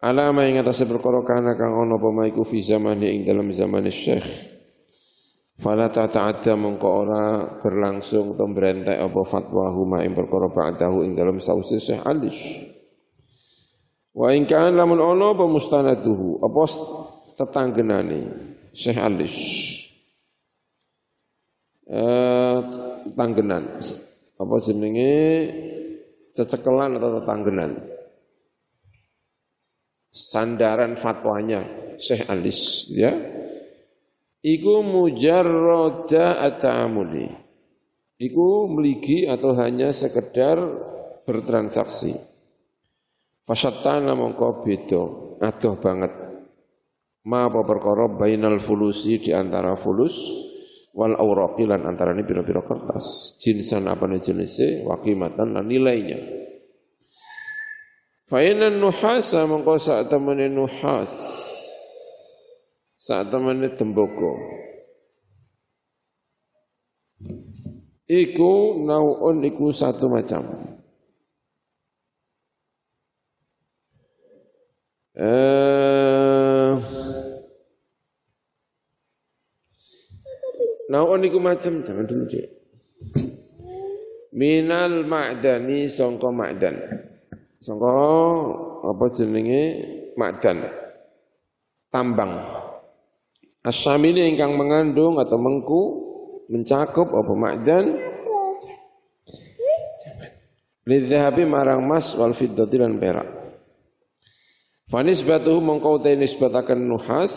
Alama 0.02 0.48
yang 0.48 0.64
atas 0.64 0.82
perkara 0.82 1.22
kana 1.22 1.54
kang 1.54 1.76
ono 1.76 2.00
apa 2.00 2.26
iku 2.26 2.42
fi 2.42 2.58
zamani 2.64 3.12
ing 3.12 3.20
dalam 3.22 3.52
zaman 3.52 3.86
Syekh. 3.86 4.50
Fala 5.62 5.86
ta'adda 5.92 6.58
mongko 6.58 6.88
ora 6.90 7.24
berlangsung 7.62 8.34
atau 8.34 8.50
berentek 8.50 8.98
apa 8.98 9.20
fatwa 9.22 9.70
huma 9.70 10.02
ing 10.02 10.16
perkara 10.16 10.50
ba'dahu 10.50 11.06
ing 11.06 11.14
dalam 11.14 11.38
sausi 11.38 11.78
Syekh 11.78 12.02
Alish. 12.02 12.42
Wa 14.10 14.34
in 14.34 14.42
kan 14.42 14.74
lamun 14.74 14.98
ono 14.98 15.38
apa 15.38 15.46
mustanaduhu 15.46 16.42
apa 16.42 16.62
Syekh 18.72 18.98
Alis. 18.98 19.38
Eh, 21.84 22.58
tanggenan. 23.12 23.76
Apa 24.40 24.54
jenenge 24.64 25.12
cecekelan 26.32 26.96
atau 26.96 27.20
tanggenan. 27.22 27.76
Sandaran 30.12 30.96
fatwanya 30.96 31.64
Syekh 32.00 32.28
Alis 32.32 32.88
ya. 32.88 33.12
Iku 34.42 34.82
mujarroda 34.82 36.42
atamuli. 36.42 37.28
Iku 38.18 38.72
meligi 38.72 39.28
atau 39.28 39.54
hanya 39.54 39.92
sekedar 39.92 40.58
bertransaksi. 41.28 42.14
Fasyatana 43.42 44.14
mongko 44.14 44.62
beda, 44.62 45.02
adoh 45.42 45.74
banget 45.82 46.21
ma 47.22 47.46
apa 47.46 47.62
perkara 47.62 48.10
bainal 48.10 48.58
fulusi 48.58 49.22
di 49.22 49.30
antara 49.30 49.78
fulus 49.78 50.16
wal 50.92 51.16
awraqi 51.16 51.64
lan 51.64 51.86
antara 51.88 52.12
ini 52.12 52.26
pira-pira 52.26 52.60
kertas. 52.66 53.36
Jinsan 53.40 53.88
apa 53.88 54.04
nih 54.10 54.20
jenisnya? 54.20 54.84
Wakimatan 54.86 55.56
lan 55.56 55.66
nilainya. 55.66 56.18
Fa 58.28 58.40
inna 58.40 58.72
nuhasa 58.72 59.44
mengko 59.44 59.76
saat 59.76 60.08
temene 60.08 60.48
nuhas 60.48 61.12
saat 62.96 63.28
temene 63.28 63.66
temboko 63.76 64.40
iku 68.08 68.80
nauun 68.88 69.44
iku 69.44 69.68
satu 69.76 70.08
macam. 70.08 70.48
Eh 75.12 76.11
Naon 80.92 81.24
niku 81.24 81.40
macam 81.40 81.80
jangan 81.80 82.04
dulu 82.04 82.28
Cik. 82.28 82.46
Minal 84.36 85.08
ma'dani 85.08 85.88
sangka 85.88 86.28
ma'dan. 86.28 86.76
Sangka 87.56 87.96
apa 88.84 89.04
jenenge 89.16 89.62
ma'dan. 90.20 90.68
Tambang. 91.88 92.32
Asyamili 93.64 94.28
ingkang 94.28 94.52
mengandung 94.52 95.16
atau 95.16 95.40
mengku 95.40 95.82
mencakup 96.52 97.08
apa 97.08 97.32
ma'dan 97.32 97.84
Lidhahabi 100.82 101.46
marang 101.46 101.86
mas 101.86 102.10
wal 102.18 102.34
fiddati 102.34 102.74
lan 102.74 102.98
perak. 102.98 103.28
Fanis 104.90 105.22
batuhu 105.22 105.62
mengkau 105.62 106.02
nisbatakan 106.02 106.74
nuhas 106.74 107.32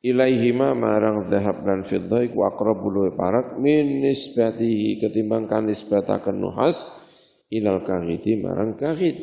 ilaihima 0.00 0.72
marang 0.72 1.28
zahab 1.28 1.60
dan 1.64 1.84
fiddah 1.84 2.24
iku 2.24 2.44
luwe 2.88 3.12
parak 3.12 3.60
min 3.60 4.00
nisbatihi 4.00 4.96
ketimbang 4.96 5.44
kan 5.44 5.68
nisbataken 5.68 6.40
nuhas 6.40 7.04
ilal 7.52 7.84
kahiti 7.84 8.40
marang 8.40 8.76
kahit 8.80 9.16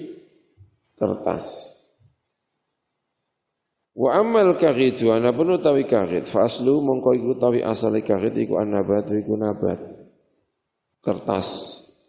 kertas. 0.94 1.74
Wa 3.98 4.22
amal 4.22 4.62
kahitu 4.62 5.10
ana 5.10 5.34
pun 5.34 5.58
utawi 5.58 5.90
kahit 5.90 6.30
fa 6.30 6.46
aslu 6.46 6.86
mongko 6.86 7.18
iku 7.18 7.28
utawi 7.34 7.66
asale 7.66 8.06
kahit 8.06 8.38
iku 8.38 8.62
anabat 8.62 9.10
iku 9.10 9.34
nabat. 9.34 9.82
Kertas 11.02 11.50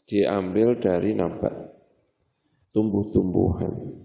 diambil 0.04 0.76
dari 0.76 1.16
nabat. 1.16 1.56
Tumbuh-tumbuhan 2.76 4.04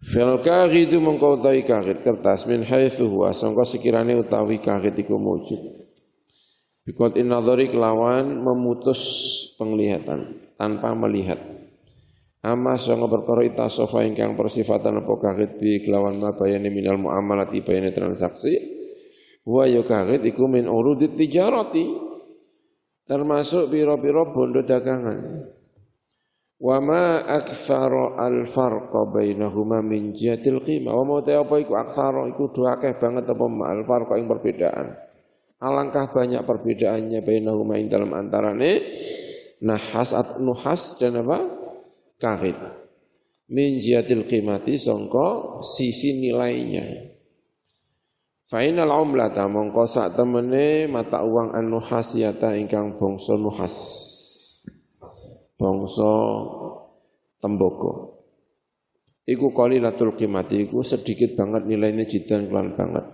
Fil 0.00 0.40
itu 0.80 0.96
mengkau 0.96 1.36
utawi 1.36 1.60
kahit 1.60 2.00
kertas 2.00 2.48
min 2.48 2.64
haitsu 2.64 3.04
huwa 3.04 3.36
sangka 3.36 3.68
sekirane 3.68 4.16
utawi 4.16 4.56
kahit 4.64 4.96
iku 4.96 5.20
wujud. 5.20 5.60
Bikot 6.88 7.20
inadhari 7.20 7.68
kelawan 7.68 8.40
memutus 8.40 9.00
penglihatan 9.60 10.40
tanpa 10.56 10.96
melihat. 10.96 11.36
Ama 12.40 12.80
sangka 12.80 13.12
perkara 13.12 13.44
itasofa 13.44 14.00
ingkang 14.08 14.32
persifatan 14.40 15.04
apa 15.04 15.14
kahit 15.20 15.60
bi 15.60 15.84
kelawan 15.84 16.16
ma 16.16 16.32
bayani 16.32 16.72
minal 16.72 16.96
muamalati 16.96 17.60
bayani 17.60 17.92
transaksi. 17.92 18.56
Wa 19.44 19.68
ya 19.68 19.84
kahit 19.84 20.24
iku 20.24 20.48
min 20.48 20.64
urudit 20.64 21.12
tijarati 21.20 21.84
termasuk 23.04 23.68
biro-biro 23.68 24.32
bondo 24.32 24.64
dagangan. 24.64 25.59
Wa 26.60 26.76
ma 26.76 27.24
aktsara 27.24 28.20
al 28.20 28.44
farqa 28.44 29.08
bainahuma 29.08 29.80
min 29.80 30.12
jihatil 30.12 30.60
qimah. 30.60 30.92
Wa 30.92 31.04
mau 31.08 31.24
apa 31.24 31.54
iku 31.56 31.72
aktsara 31.72 32.28
iku 32.28 32.52
do 32.52 32.68
akeh 32.68 33.00
banget 33.00 33.24
apa 33.32 33.44
al 33.64 33.80
farqa 33.88 34.20
ing 34.20 34.28
perbedaan. 34.28 34.92
Alangkah 35.60 36.12
banyak 36.12 36.44
perbedaannya 36.44 37.24
bainahuma 37.24 37.80
ing 37.80 37.88
dalam 37.88 38.12
antarane 38.12 38.76
nahas 39.64 40.12
at 40.12 40.36
nuhas 40.36 41.00
dan 41.00 41.24
apa? 41.24 41.48
Karit. 42.20 42.60
Min 43.48 43.80
jihatil 43.80 44.28
qimati 44.28 44.76
sangka 44.76 45.60
sisi 45.64 46.20
nilainya. 46.20 47.08
Fainal 48.52 48.92
umlata 49.00 49.48
mongko 49.48 49.88
sak 49.88 50.12
temene 50.12 50.84
mata 50.92 51.24
uang 51.24 51.56
an 51.56 51.72
nuhasiyata 51.72 52.52
ingkang 52.60 53.00
bangsa 53.00 53.38
nuhas 53.40 53.76
bangsa 55.60 56.12
Temboko. 57.40 58.20
Iku 59.28 59.52
qalilatul 59.52 60.16
qimati 60.16 60.68
iku 60.68 60.80
sedikit 60.80 61.36
banget 61.36 61.68
nilainya 61.68 62.08
jidan 62.08 62.48
kelan 62.48 62.76
banget. 62.76 63.04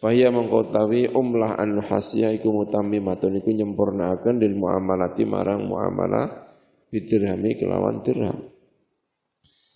Fahya 0.00 0.32
mengkotawi 0.32 1.12
umlah 1.12 1.60
an 1.60 1.80
hasya 1.84 2.32
iku 2.32 2.56
mutammimatun 2.56 3.36
iku 3.40 3.52
nyempurnaaken 3.52 4.40
lil 4.40 4.56
muamalati 4.56 5.28
marang 5.28 5.68
muamalah 5.68 6.48
bidirhami 6.88 7.60
kelawan 7.60 8.00
dirham. 8.00 8.48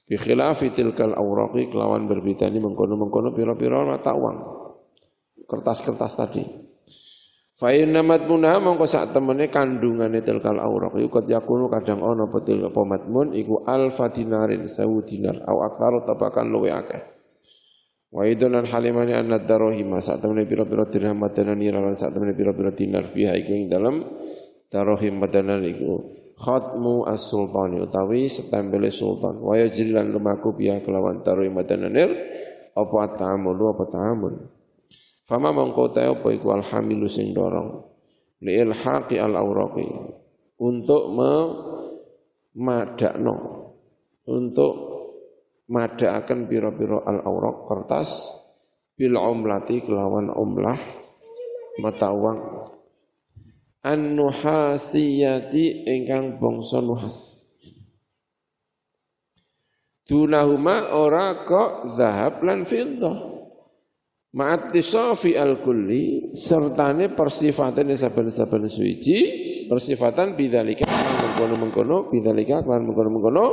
Bi 0.05 0.17
khilafi 0.17 0.73
tilkal 0.73 1.13
awraqi 1.13 1.69
kelawan 1.69 2.09
berbedani 2.09 2.61
mengkono-mengkono 2.61 3.33
pira-pira 3.37 3.85
mata 3.85 4.13
uang. 4.17 4.39
Kertas-kertas 5.45 6.13
tadi. 6.17 6.45
Fa 7.55 7.71
inna 7.71 8.03
matmunha 8.03 8.59
mongko 8.59 8.83
sak 8.83 9.15
temene 9.15 9.47
kandungane 9.47 10.19
tilkal 10.27 10.59
auraq 10.59 10.99
iku 10.99 11.23
yakunu 11.23 11.71
kadang 11.71 12.03
ana 12.03 12.27
betul 12.27 12.67
apa 12.67 12.83
matmun 12.83 13.31
iku 13.31 13.63
alfa 13.63 14.11
dinarin 14.11 14.67
sawu 14.67 15.07
dinar. 15.07 15.39
Au 15.47 15.63
aktsaru 15.63 16.03
tabakan 16.03 16.51
luwe 16.51 16.75
akeh. 16.75 17.03
Wa 18.11 18.27
idonan 18.27 18.67
halimani 18.67 19.15
anna 19.15 19.39
darahima 19.39 20.03
sak 20.03 20.19
temene 20.19 20.51
pira-pira 20.51 20.91
dirham 20.91 21.15
madanan 21.15 21.59
lan 21.63 21.95
sak 21.95 22.11
temene 22.11 22.35
pira-pira 22.35 22.75
dinar 22.75 23.07
fiha 23.07 23.39
iku 23.39 23.51
ing 23.55 23.71
dalem 23.71 24.03
darahim 24.67 25.23
madanan 25.23 25.63
iku. 25.63 26.11
Khatmu 26.35 27.07
as-sultani 27.07 27.79
utawi 27.79 28.27
setempele 28.27 28.91
sultan. 28.91 29.39
Wa 29.39 29.55
yajrilan 29.55 30.11
lumaku 30.11 30.59
biya 30.59 30.83
kelawan 30.83 31.23
darahim 31.23 31.55
madanan 31.55 31.95
apa 32.75 32.99
ta'amul 33.15 33.55
apa 33.71 33.87
ta'amul 33.87 34.54
Fama 35.25 35.57
mongko 35.57 35.89
ta 35.89 36.05
apa 36.05 36.29
iku 36.37 36.53
alhamilu 36.53 37.09
sing 37.09 37.33
dorong. 37.33 37.97
liilhaqi 38.45 39.17
al-awraqi 39.17 39.89
untuk 40.61 41.03
memadakno. 42.55 43.37
Untuk 44.25 44.73
madaaken 45.69 46.49
pira-pira 46.49 47.05
al-awraq 47.05 47.69
kertas. 47.69 48.41
Bil 48.95 49.17
umlati 49.17 49.83
kelawan 49.83 50.31
umlah 50.31 50.79
mata 51.81 52.13
uang. 52.15 52.39
An-nuhasiyati 53.85 55.85
ingkang 55.89 56.41
bangsa 56.41 56.81
nuhas. 56.81 57.45
Dunahuma 60.05 60.93
ora 60.93 61.49
kok 61.49 61.89
zahab 61.97 62.45
lan 62.45 62.69
fiddah 62.69 63.34
Ma'attisafi 64.35 65.39
al-kulli 65.39 66.35
sertane 66.35 67.15
persifatan 67.15 67.95
saben-saben 67.95 68.67
suci 68.67 69.19
persifatan 69.71 70.35
bidzalika 70.35 70.91
mengkono-mengkono 70.91 72.11
bidzalika 72.11 72.67
kan 72.67 72.83
mengkono-mengkono 72.83 73.45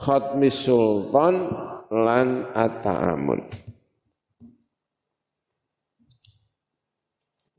khatmis 0.00 0.56
sultan 0.56 1.52
lan 1.92 2.48
at-ta'amul. 2.56 3.44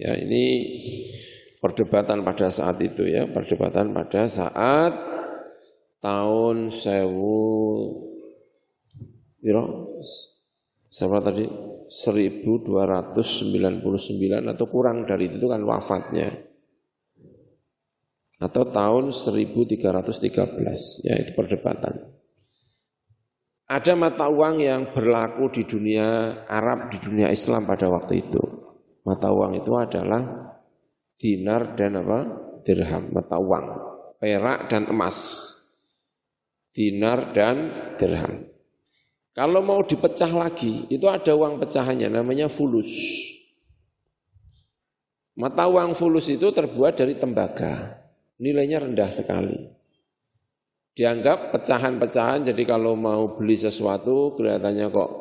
Ya 0.02 0.18
ini 0.18 0.46
perdebatan 1.62 2.26
pada 2.26 2.50
saat 2.50 2.82
itu 2.82 3.06
ya, 3.06 3.30
perdebatan 3.30 3.94
pada 3.94 4.26
saat 4.26 4.98
tahun 6.02 6.74
sewu 6.74 7.38
Biro, 9.42 9.98
siapa 10.92 11.24
tadi? 11.24 11.48
1299 11.92 13.16
atau 14.48 14.66
kurang 14.68 15.08
dari 15.08 15.32
itu 15.32 15.48
kan 15.48 15.64
wafatnya. 15.64 16.52
Atau 18.42 18.66
tahun 18.68 19.14
1313, 19.14 21.06
ya 21.06 21.16
itu 21.20 21.32
perdebatan. 21.38 21.94
Ada 23.72 23.96
mata 23.96 24.28
uang 24.28 24.60
yang 24.60 24.92
berlaku 24.92 25.48
di 25.48 25.64
dunia 25.64 26.42
Arab, 26.44 26.92
di 26.92 27.00
dunia 27.00 27.32
Islam 27.32 27.64
pada 27.64 27.88
waktu 27.88 28.20
itu. 28.20 28.42
Mata 29.08 29.32
uang 29.32 29.56
itu 29.56 29.72
adalah 29.80 30.52
dinar 31.16 31.80
dan 31.80 32.02
apa? 32.04 32.20
dirham, 32.62 33.10
mata 33.10 33.42
uang, 33.42 33.66
perak 34.22 34.70
dan 34.70 34.86
emas. 34.92 35.18
Dinar 36.72 37.34
dan 37.34 37.56
dirham. 37.98 38.51
Kalau 39.32 39.64
mau 39.64 39.80
dipecah 39.80 40.28
lagi, 40.28 40.88
itu 40.92 41.08
ada 41.08 41.32
uang 41.32 41.64
pecahannya 41.64 42.12
namanya 42.12 42.52
fulus. 42.52 42.92
Mata 45.40 45.72
uang 45.72 45.96
fulus 45.96 46.28
itu 46.28 46.52
terbuat 46.52 47.00
dari 47.00 47.16
tembaga. 47.16 48.04
Nilainya 48.44 48.84
rendah 48.84 49.08
sekali. 49.08 49.56
Dianggap 50.92 51.56
pecahan-pecahan, 51.56 52.52
jadi 52.52 52.64
kalau 52.68 53.00
mau 53.00 53.40
beli 53.40 53.56
sesuatu 53.56 54.36
kelihatannya 54.36 54.92
kok 54.92 55.12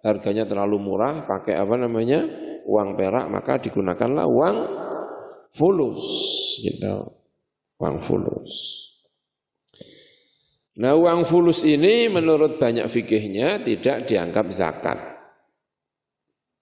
harganya 0.00 0.48
terlalu 0.48 0.80
murah, 0.80 1.28
pakai 1.28 1.60
apa 1.60 1.76
namanya? 1.76 2.48
uang 2.70 2.94
perak, 2.94 3.26
maka 3.26 3.58
digunakanlah 3.58 4.30
uang 4.30 4.56
fulus 5.50 6.06
gitu. 6.62 7.08
Uang 7.80 7.98
fulus. 7.98 8.86
Nah 10.78 10.94
uang 10.94 11.26
fulus 11.26 11.66
ini 11.66 12.06
menurut 12.06 12.62
banyak 12.62 12.86
fikihnya 12.86 13.66
tidak 13.66 14.06
dianggap 14.06 14.46
zakat. 14.54 14.98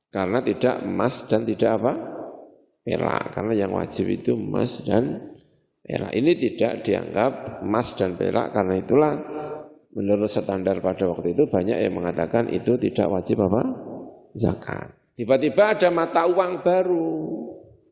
Karena 0.08 0.40
tidak 0.40 0.80
emas 0.80 1.28
dan 1.28 1.44
tidak 1.44 1.70
apa? 1.76 1.92
Perak. 2.80 3.36
Karena 3.36 3.52
yang 3.52 3.76
wajib 3.76 4.08
itu 4.08 4.32
emas 4.32 4.80
dan 4.88 5.36
perak. 5.84 6.16
Ini 6.16 6.32
tidak 6.40 6.72
dianggap 6.88 7.60
emas 7.60 7.92
dan 7.92 8.16
perak 8.16 8.56
karena 8.56 8.80
itulah 8.80 9.12
menurut 9.92 10.32
standar 10.32 10.80
pada 10.80 11.04
waktu 11.08 11.36
itu 11.36 11.44
banyak 11.48 11.76
yang 11.76 11.92
mengatakan 11.92 12.48
itu 12.48 12.80
tidak 12.80 13.12
wajib 13.12 13.44
apa? 13.44 13.62
Zakat. 14.32 14.96
Tiba-tiba 15.18 15.74
ada 15.76 15.88
mata 15.90 16.24
uang 16.24 16.64
baru 16.64 17.10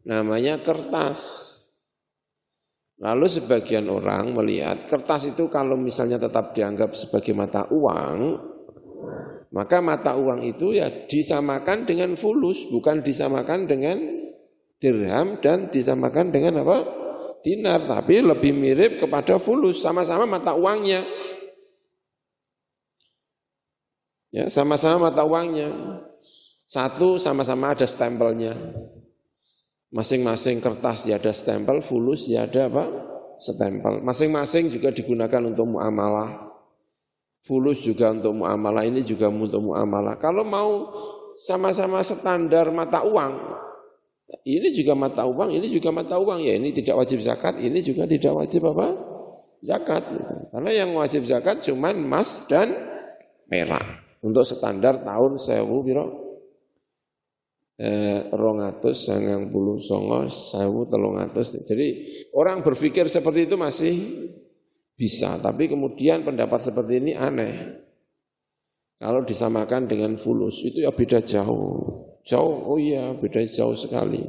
namanya 0.06 0.62
kertas. 0.62 1.52
Lalu 2.96 3.26
sebagian 3.28 3.92
orang 3.92 4.32
melihat 4.32 4.88
kertas 4.88 5.28
itu 5.28 5.52
kalau 5.52 5.76
misalnya 5.76 6.16
tetap 6.16 6.56
dianggap 6.56 6.96
sebagai 6.96 7.36
mata 7.36 7.68
uang, 7.68 8.40
maka 9.52 9.84
mata 9.84 10.16
uang 10.16 10.40
itu 10.48 10.72
ya 10.72 10.88
disamakan 11.04 11.84
dengan 11.84 12.16
fulus, 12.16 12.64
bukan 12.72 13.04
disamakan 13.04 13.68
dengan 13.68 14.00
dirham 14.80 15.36
dan 15.44 15.68
disamakan 15.68 16.32
dengan 16.32 16.64
apa? 16.64 16.78
dinar, 17.40 17.80
tapi 17.84 18.20
lebih 18.20 18.52
mirip 18.52 19.00
kepada 19.00 19.40
fulus, 19.40 19.80
sama-sama 19.80 20.28
mata 20.28 20.52
uangnya. 20.52 21.00
Ya, 24.34 24.52
sama-sama 24.52 25.08
mata 25.08 25.24
uangnya. 25.24 25.72
Satu 26.68 27.16
sama-sama 27.16 27.72
ada 27.72 27.86
stempelnya. 27.88 28.52
Masing-masing 29.94 30.58
kertas 30.58 31.06
ya 31.06 31.16
ada 31.16 31.30
stempel, 31.30 31.78
fulus 31.78 32.26
ya 32.26 32.50
ada 32.50 32.66
apa? 32.66 32.84
Stempel. 33.38 34.02
Masing-masing 34.02 34.66
juga 34.74 34.90
digunakan 34.90 35.38
untuk 35.46 35.78
muamalah. 35.78 36.50
Fulus 37.46 37.78
juga 37.78 38.10
untuk 38.10 38.34
muamalah, 38.42 38.82
ini 38.82 39.06
juga 39.06 39.30
untuk 39.30 39.62
muamalah. 39.62 40.18
Kalau 40.18 40.42
mau 40.42 40.90
sama-sama 41.38 42.02
standar 42.02 42.74
mata 42.74 43.06
uang, 43.06 43.38
ini 44.42 44.74
juga 44.74 44.98
mata 44.98 45.22
uang, 45.22 45.54
ini 45.54 45.70
juga 45.70 45.94
mata 45.94 46.18
uang. 46.18 46.42
Ya 46.42 46.58
ini 46.58 46.74
tidak 46.74 46.98
wajib 46.98 47.22
zakat, 47.22 47.62
ini 47.62 47.78
juga 47.86 48.10
tidak 48.10 48.34
wajib 48.34 48.66
apa? 48.74 48.90
Zakat. 49.62 50.10
Gitu. 50.10 50.34
Karena 50.50 50.70
yang 50.74 50.90
wajib 50.98 51.22
zakat 51.30 51.62
cuma 51.62 51.94
emas 51.94 52.50
dan 52.50 52.74
perak. 53.46 54.02
Untuk 54.26 54.42
standar 54.42 55.06
tahun 55.06 55.38
sewu 55.38 55.86
biro 55.86 56.25
eh, 57.76 58.32
rongatus 58.32 59.08
sangang 59.08 59.52
puluh 59.52 59.80
songo 59.80 60.28
sawu 60.28 60.88
telongatus. 60.88 61.60
Jadi 61.64 61.88
orang 62.32 62.64
berpikir 62.64 63.08
seperti 63.08 63.48
itu 63.48 63.56
masih 63.60 63.94
bisa, 64.96 65.36
tapi 65.38 65.68
kemudian 65.68 66.24
pendapat 66.24 66.72
seperti 66.72 66.92
ini 67.04 67.12
aneh. 67.12 67.84
Kalau 68.96 69.20
disamakan 69.28 69.84
dengan 69.92 70.16
fulus 70.16 70.64
itu 70.64 70.80
ya 70.80 70.88
beda 70.88 71.20
jauh. 71.20 72.00
Jauh, 72.24 72.56
oh 72.64 72.80
iya 72.80 73.12
beda 73.12 73.44
jauh 73.44 73.76
sekali. 73.76 74.24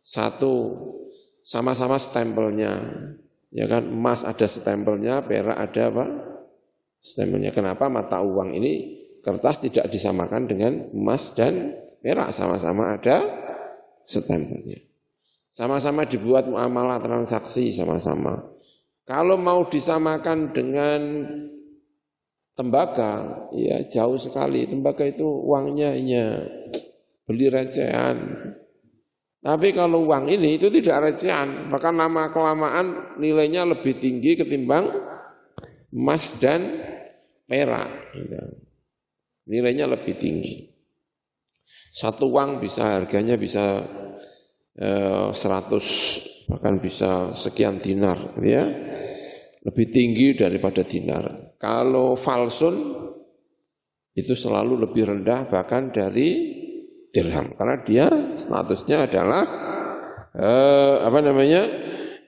Satu 0.00 0.74
sama-sama 1.44 2.00
stempelnya. 2.00 2.72
Ya 3.52 3.68
kan 3.68 3.84
emas 3.84 4.24
ada 4.24 4.48
stempelnya, 4.48 5.24
perak 5.28 5.56
ada 5.60 5.82
apa? 5.92 6.06
Stempelnya. 7.04 7.52
Kenapa 7.52 7.92
mata 7.92 8.24
uang 8.24 8.56
ini 8.56 8.72
kertas 9.20 9.60
tidak 9.60 9.92
disamakan 9.92 10.48
dengan 10.48 10.88
emas 10.96 11.36
dan 11.36 11.76
perak 12.02 12.30
sama-sama 12.30 12.94
ada 12.98 13.22
stempelnya. 14.06 14.78
Sama-sama 15.48 16.06
dibuat 16.06 16.46
muamalah 16.46 17.02
transaksi 17.02 17.74
sama-sama. 17.74 18.38
Kalau 19.08 19.40
mau 19.40 19.64
disamakan 19.66 20.52
dengan 20.52 21.00
tembaga, 22.52 23.46
ya 23.56 23.82
jauh 23.88 24.20
sekali. 24.20 24.68
Tembaga 24.68 25.08
itu 25.08 25.24
uangnya 25.24 25.96
ya 25.96 26.26
beli 27.24 27.48
recehan. 27.48 28.16
Tapi 29.38 29.70
kalau 29.70 30.04
uang 30.04 30.28
ini 30.28 30.58
itu 30.58 30.68
tidak 30.68 31.08
recehan, 31.08 31.70
bahkan 31.72 31.94
lama 31.94 32.28
kelamaan 32.28 33.16
nilainya 33.22 33.64
lebih 33.64 33.96
tinggi 33.96 34.34
ketimbang 34.34 34.90
emas 35.94 36.36
dan 36.36 36.60
perak. 37.48 38.12
Gitu. 38.12 38.40
Nilainya 39.48 39.88
lebih 39.88 40.14
tinggi. 40.20 40.77
Satu 41.92 42.30
uang 42.30 42.62
bisa 42.62 43.00
harganya 43.00 43.34
bisa 43.34 43.82
eh, 44.78 45.28
100 45.32 46.48
bahkan 46.48 46.80
bisa 46.80 47.36
sekian 47.36 47.82
dinar 47.82 48.38
gitu 48.38 48.48
ya. 48.48 48.64
Lebih 49.66 49.86
tinggi 49.92 50.32
daripada 50.38 50.80
dinar. 50.86 51.54
Kalau 51.60 52.14
falsun 52.14 52.76
itu 54.14 54.34
selalu 54.34 54.88
lebih 54.88 55.06
rendah 55.14 55.46
bahkan 55.50 55.90
dari 55.94 56.56
dirham 57.12 57.54
karena 57.54 57.76
dia 57.84 58.06
statusnya 58.38 59.08
adalah 59.08 59.42
eh, 60.36 60.94
apa 61.04 61.18
namanya? 61.20 61.62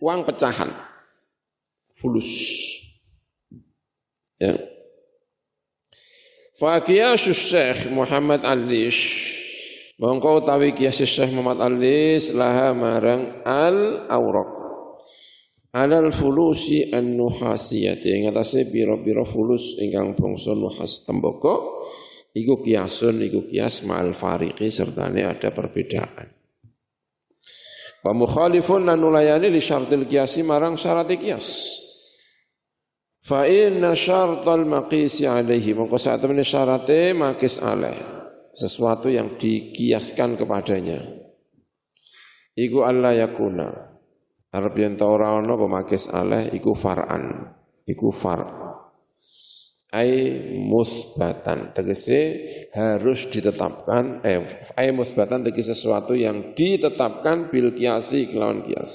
uang 0.00 0.24
pecahan. 0.24 0.72
Fulus. 1.92 2.32
Ya. 4.40 4.56
Faqiyasus 6.60 7.40
Syekh 7.48 7.88
Muhammad 7.88 8.44
Alish 8.44 9.32
Mongko 9.96 10.44
utawi 10.44 10.76
kias 10.76 11.00
Syekh 11.00 11.32
Muhammad 11.32 11.60
Alis 11.60 12.32
laha 12.36 12.76
marang 12.76 13.44
al 13.48 14.08
auraq. 14.08 14.50
Alal 15.76 16.12
fulusi 16.12 16.88
an 16.92 17.16
nuhasiyati 17.16 18.08
ing 18.12 18.22
atase 18.28 18.68
pira-pira 18.68 19.24
fulus 19.28 19.76
ingkang 19.80 20.16
bangsa 20.16 20.56
nuhas 20.56 21.04
tembaga 21.04 21.56
iku 22.36 22.64
kiasun 22.64 23.24
iku 23.24 23.48
kias 23.48 23.80
ma'al 23.84 24.12
fariqi 24.16 24.68
sertane 24.68 25.24
ada 25.24 25.52
perbedaan. 25.52 26.28
Wa 28.04 28.12
mukhalifun 28.16 28.88
lan 28.88 29.00
nulayani 29.00 29.52
li 29.52 29.60
syartil 29.64 30.08
kiasi 30.08 30.44
marang 30.44 30.76
syarat 30.76 31.12
kias. 31.12 31.46
Fa 33.20 33.44
inna 33.44 33.92
syartal 33.92 34.64
maqisi 34.64 35.28
alaihi 35.28 35.76
mongko 35.76 36.00
saat 36.00 36.24
temene 36.24 36.40
syarate 36.40 37.12
makis 37.12 37.60
alaih 37.60 38.00
sesuatu 38.50 39.12
yang 39.12 39.36
dikiaskan 39.36 40.40
kepadanya. 40.40 40.98
Iku 42.56 42.82
Allah 42.82 43.28
yakuna. 43.28 43.68
Arab 44.50 44.74
yen 44.74 44.98
ta 44.98 45.06
ora 45.06 45.38
ana 45.38 45.54
pemakis 45.54 46.10
alaih 46.10 46.50
iku 46.50 46.74
far'an. 46.74 47.54
Iku 47.86 48.10
far' 48.10 48.70
ai 49.90 50.38
musbatan 50.54 51.74
tegese 51.74 52.38
harus 52.70 53.26
ditetapkan 53.26 54.22
eh 54.22 54.70
ai 54.78 54.94
musbatan 54.94 55.42
tegese 55.42 55.74
sesuatu 55.74 56.14
yang 56.14 56.54
ditetapkan 56.54 57.50
bil 57.50 57.74
kiasi 57.74 58.30
kelawan 58.30 58.62
kias 58.62 58.94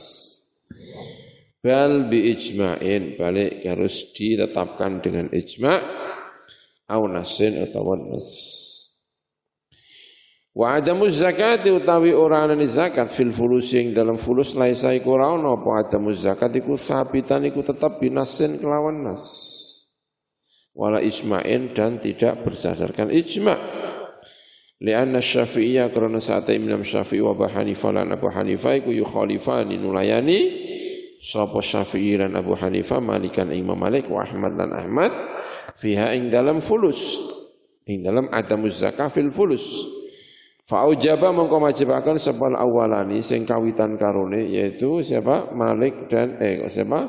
bal 1.66 2.06
bi 2.06 2.30
ijma'in 2.38 3.18
balik 3.18 3.66
harus 3.66 4.14
ditetapkan 4.14 5.02
dengan 5.02 5.34
ijma' 5.34 5.82
au 6.94 7.10
nasin 7.10 7.58
utawa 7.66 7.98
nas. 7.98 8.30
Wa 10.54 10.78
adamu 10.78 11.10
zakat 11.10 11.66
utawi 11.66 12.14
ora 12.14 12.46
ana 12.46 12.56
zakat 12.70 13.10
fil 13.10 13.34
fulus 13.34 13.74
yang 13.74 13.98
dalam 13.98 14.22
fulus 14.22 14.54
laisa 14.54 14.94
iku 14.94 15.18
ora 15.18 15.34
ana 15.34 15.58
apa 15.58 15.70
adamu 15.82 16.14
zakat 16.14 16.54
iku 16.54 16.78
sabitan 16.78 17.50
iku 17.50 17.66
tetap 17.66 17.98
binasin 17.98 18.62
kelawan 18.62 19.02
nas. 19.02 19.26
Wala 20.78 21.02
isma'in 21.02 21.74
dan 21.74 21.98
tidak 21.98 22.46
berdasarkan 22.46 23.10
ijma' 23.10 23.58
lianna 24.86 25.18
syafi'iyya 25.18 25.90
karena 25.90 26.22
saat 26.22 26.52
Imam 26.54 26.84
Syafi'i 26.84 27.24
wa 27.24 27.34
Abu 27.34 27.48
Hanifah 27.48 27.92
lan 27.96 28.12
Abu 28.12 28.28
Hanifah 28.28 28.84
iku 28.84 28.92
yukhalifani 28.92 29.80
nulayani 29.80 30.40
sapa 31.22 31.60
Syafi'i 31.62 32.20
lan 32.20 32.36
Abu 32.36 32.56
Hanifah 32.56 33.04
Malikan 33.04 33.52
Imam 33.52 33.78
Malik 33.80 34.08
wa 34.08 34.24
Ahmad 34.24 34.56
Ahmad 34.60 35.12
fiha 35.80 36.16
ing 36.16 36.32
dalam 36.32 36.64
fulus 36.64 37.20
ing 37.86 38.04
dalam 38.04 38.32
adamuz 38.32 38.82
zakah 38.82 39.12
fil 39.12 39.30
fulus 39.30 39.96
Fa'ujaba 40.66 41.30
mongko 41.30 41.62
majibakan 41.62 42.18
sebal 42.18 42.58
awalani 42.58 43.22
sing 43.22 43.46
kawitan 43.46 44.02
karone 44.02 44.50
yaitu 44.50 45.06
siapa 45.06 45.54
Malik 45.54 46.10
dan 46.10 46.42
eh 46.42 46.66
siapa 46.66 47.06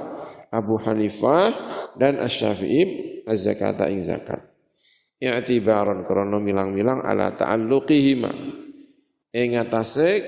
Abu 0.52 0.76
Hanifah 0.76 1.48
dan 1.96 2.20
Asy-Syafi'i 2.20 2.82
az-zakata 3.24 3.88
ing 3.88 4.04
zakat. 4.04 4.44
I'tibaran 5.16 6.04
krana 6.04 6.36
milang-milang 6.36 7.00
ala 7.00 7.32
ta'alluqihima. 7.32 8.32
Ing 9.32 9.56
atase 9.56 10.20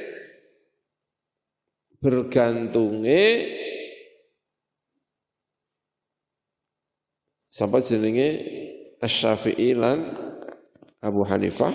bergantunge 1.99 3.25
Sampai 7.49 7.83
jenenge 7.83 8.29
Asy-Syafi'i 9.03 9.75
lan 9.75 10.15
Abu 11.03 11.27
Hanifah 11.27 11.75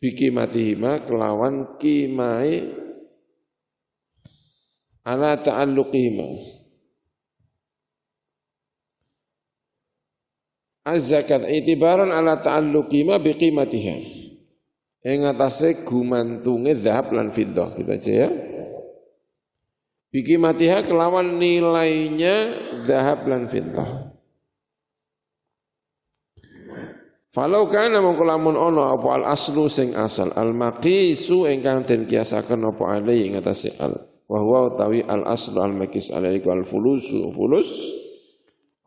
biki 0.00 0.32
matihima 0.32 1.04
kelawan 1.04 1.76
kimai 1.76 2.64
ala 5.04 5.36
ta'alluqihima 5.36 6.28
az-zakat 10.88 11.44
itibaran 11.44 12.08
ala 12.08 12.40
ta'alluqi 12.40 13.04
ma 13.04 13.20
biqimatiha. 13.20 13.96
Ing 15.04 15.28
atase 15.28 15.84
gumantunge 15.84 16.74
zahab 16.74 17.12
lan 17.14 17.30
fiddah 17.30 17.76
gitu 17.76 17.92
aja 17.92 18.12
ya. 18.26 18.28
Biqimatiha 20.08 20.88
kelawan 20.88 21.36
nilainya 21.36 22.36
zahab 22.80 23.28
lan 23.28 23.44
fiddah. 23.44 24.08
Falau 27.28 27.68
kana 27.68 28.00
mongko 28.00 28.24
lamun 28.24 28.56
ana 28.56 28.96
apa 28.96 29.08
al 29.20 29.24
aslu 29.36 29.68
sing 29.68 29.92
asal 29.92 30.32
al 30.32 30.56
maqisu 30.56 31.44
ingkang 31.44 31.84
den 31.84 32.08
kiasaken 32.08 32.72
apa 32.72 32.98
alai 32.98 33.28
ing 33.28 33.36
atase 33.36 33.76
al 33.84 33.92
wa 34.24 34.40
huwa 34.40 34.72
utawi 34.72 35.04
al 35.04 35.28
aslu 35.28 35.60
al 35.60 35.76
maqis 35.76 36.08
alaihi 36.08 36.40
al 36.48 36.64
fulusu 36.64 37.28
fulus 37.36 37.68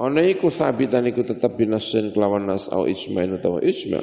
Ana 0.02 0.26
iku 0.26 0.50
sabitan 0.50 1.06
iku 1.06 1.22
tetep 1.22 1.54
binasin 1.54 2.10
kelawan 2.10 2.50
nas 2.50 2.66
au 2.74 2.90
ismain 2.90 3.38
utawa 3.38 3.62
isma. 3.62 4.02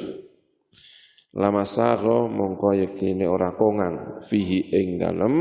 Lama 1.34 1.66
sago 1.66 2.30
mongko 2.30 2.78
yektine 2.78 3.26
ora 3.26 3.50
kongang 3.58 4.22
fihi 4.22 4.70
ing 4.70 5.02
dalem 5.02 5.34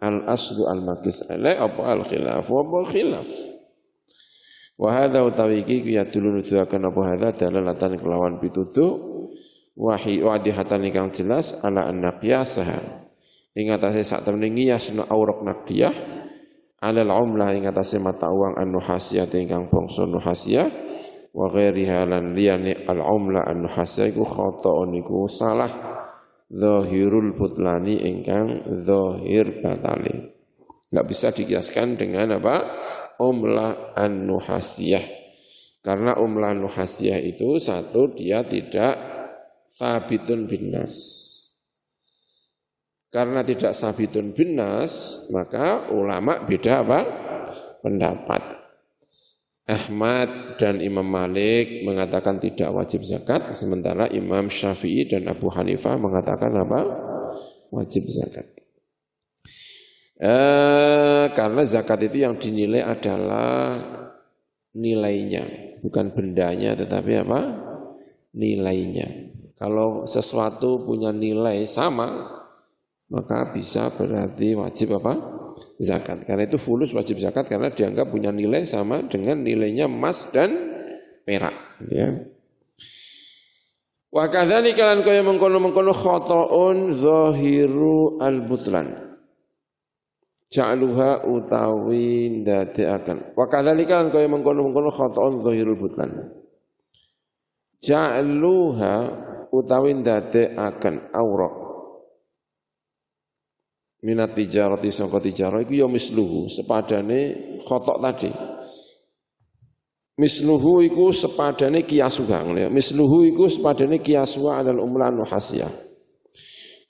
al 0.00 0.24
aslu 0.26 0.64
al 0.64 0.80
makis 0.80 1.28
ale 1.28 1.56
apa 1.56 1.82
al 1.84 2.02
khilaf? 2.08 2.48
Wa 2.48 2.82
khilaf. 2.88 3.28
Wa 4.80 4.96
hadza 4.96 5.20
utawi 5.20 5.60
iki 5.60 5.84
ya 5.92 6.08
dulu 6.08 6.40
nuduhaken 6.40 6.88
apa 6.88 7.00
hadza 7.12 7.28
dalalatan 7.44 8.00
kelawan 8.00 8.40
pitutu. 8.40 9.12
Wahi 9.76 10.20
wadihatan 10.20 10.88
ingkang 10.88 11.12
jelas 11.12 11.60
ala 11.60 11.88
anna 11.88 12.16
qiyasaha. 12.16 13.08
Ing 13.56 13.72
atase 13.72 14.04
sak 14.04 14.24
temene 14.24 14.52
ngiyasna 14.52 15.08
aurok 15.08 15.44
nakdiyah 15.44 15.92
alal 16.80 17.12
umlah 17.12 17.52
ing 17.52 17.68
atase 17.68 18.00
mata 18.00 18.28
uang 18.28 18.56
an 18.56 18.72
nuhasiyah 18.72 19.28
ingkang 19.28 19.68
bangsa 19.68 20.08
nuhasiyah. 20.08 20.68
Wa 21.30 21.46
ghairiha 21.52 22.08
lan 22.08 22.32
liyane 22.32 22.88
al 22.88 23.04
umlah 23.04 23.44
an 23.44 23.68
nuhasiyah 23.68 24.16
iku 24.16 24.24
khata'un 24.24 24.96
iku 24.96 25.28
salah 25.28 25.99
zahirul 26.50 27.38
butlani 27.38 28.02
ingkang 28.02 28.78
zahir 28.82 29.62
batali 29.62 30.34
enggak 30.90 31.06
bisa 31.06 31.30
dikiaskan 31.30 31.94
dengan 31.94 32.36
apa 32.36 32.56
umlah 33.22 33.94
an 33.94 34.26
nuhasiyah 34.26 35.02
karena 35.80 36.18
umlah 36.18 36.52
nuhasiyah 36.58 37.22
itu 37.22 37.56
satu 37.62 38.12
dia 38.12 38.42
tidak 38.42 38.98
sabitun 39.70 40.50
binas 40.50 41.30
karena 43.10 43.42
tidak 43.42 43.74
sabitun 43.74 44.30
binas, 44.30 45.26
maka 45.34 45.90
ulama 45.90 46.46
beda 46.46 46.86
apa? 46.86 47.00
Pendapat. 47.82 48.59
Ahmad 49.70 50.58
dan 50.58 50.82
Imam 50.82 51.06
Malik 51.06 51.86
mengatakan 51.86 52.42
tidak 52.42 52.74
wajib 52.74 53.06
zakat, 53.06 53.54
sementara 53.54 54.10
Imam 54.10 54.50
Syafi'i 54.50 55.06
dan 55.06 55.30
Abu 55.30 55.46
Hanifah 55.46 55.94
mengatakan 55.94 56.50
apa? 56.58 56.80
Wajib 57.70 58.10
zakat. 58.10 58.50
Eh, 60.20 61.24
karena 61.32 61.62
zakat 61.64 62.04
itu 62.10 62.26
yang 62.26 62.36
dinilai 62.36 62.84
adalah 62.84 63.78
nilainya, 64.76 65.78
bukan 65.80 66.12
bendanya, 66.12 66.76
tetapi 66.76 67.24
apa? 67.24 67.40
Nilainya. 68.36 69.32
Kalau 69.56 70.04
sesuatu 70.04 70.84
punya 70.84 71.14
nilai 71.14 71.64
sama, 71.64 72.36
maka 73.08 73.54
bisa 73.54 73.88
berarti 73.94 74.58
wajib 74.58 75.00
apa? 75.00 75.39
Zakat. 75.78 76.24
Karena 76.26 76.44
itu 76.44 76.58
fulus 76.58 76.90
wajib 76.92 77.22
zakat 77.22 77.46
karena 77.48 77.70
dianggap 77.72 78.10
punya 78.10 78.34
nilai 78.34 78.66
sama 78.66 79.04
dengan 79.06 79.40
nilainya 79.40 79.86
emas 79.88 80.28
dan 80.34 80.50
perak. 81.24 81.54
Ya. 81.88 82.26
Wa 84.10 84.26
kadzalika 84.26 84.90
lan 84.90 85.06
kaya 85.06 85.22
mengkono-mengkono 85.22 85.94
khata'un 85.94 86.90
zahiru 86.98 88.18
al-butlan. 88.18 89.10
Ja'luha 90.50 91.30
utawi 91.30 92.42
ndadekaken. 92.42 93.38
Wa 93.38 93.46
kadzalika 93.46 94.02
lan 94.02 94.10
kaya 94.10 94.26
mengkono-mengkono 94.26 94.90
khata'un 94.90 95.46
zahirul 95.46 95.78
butlan. 95.78 96.10
Ja'luha 97.78 98.94
utawi 99.54 100.02
ndadekaken 100.02 101.14
aurat 101.14 101.59
minat 104.00 104.32
tijarati 104.32 104.88
sangka 104.88 105.20
tijarah 105.20 105.60
iku 105.60 105.84
ya 105.84 105.88
misluhu 105.88 106.48
sepadane 106.48 107.20
khotok 107.64 107.98
tadi. 108.00 108.30
Misluhu 110.20 110.84
iku 110.84 111.16
sepadane 111.16 111.88
kiasuha 111.88 112.44
ya. 112.56 112.68
Misluhu 112.68 113.24
iku 113.24 113.48
sepadane 113.48 114.04
kiasuha 114.04 114.60
adalah 114.60 114.84
umlan 114.84 115.16
nuhasiyah 115.16 115.72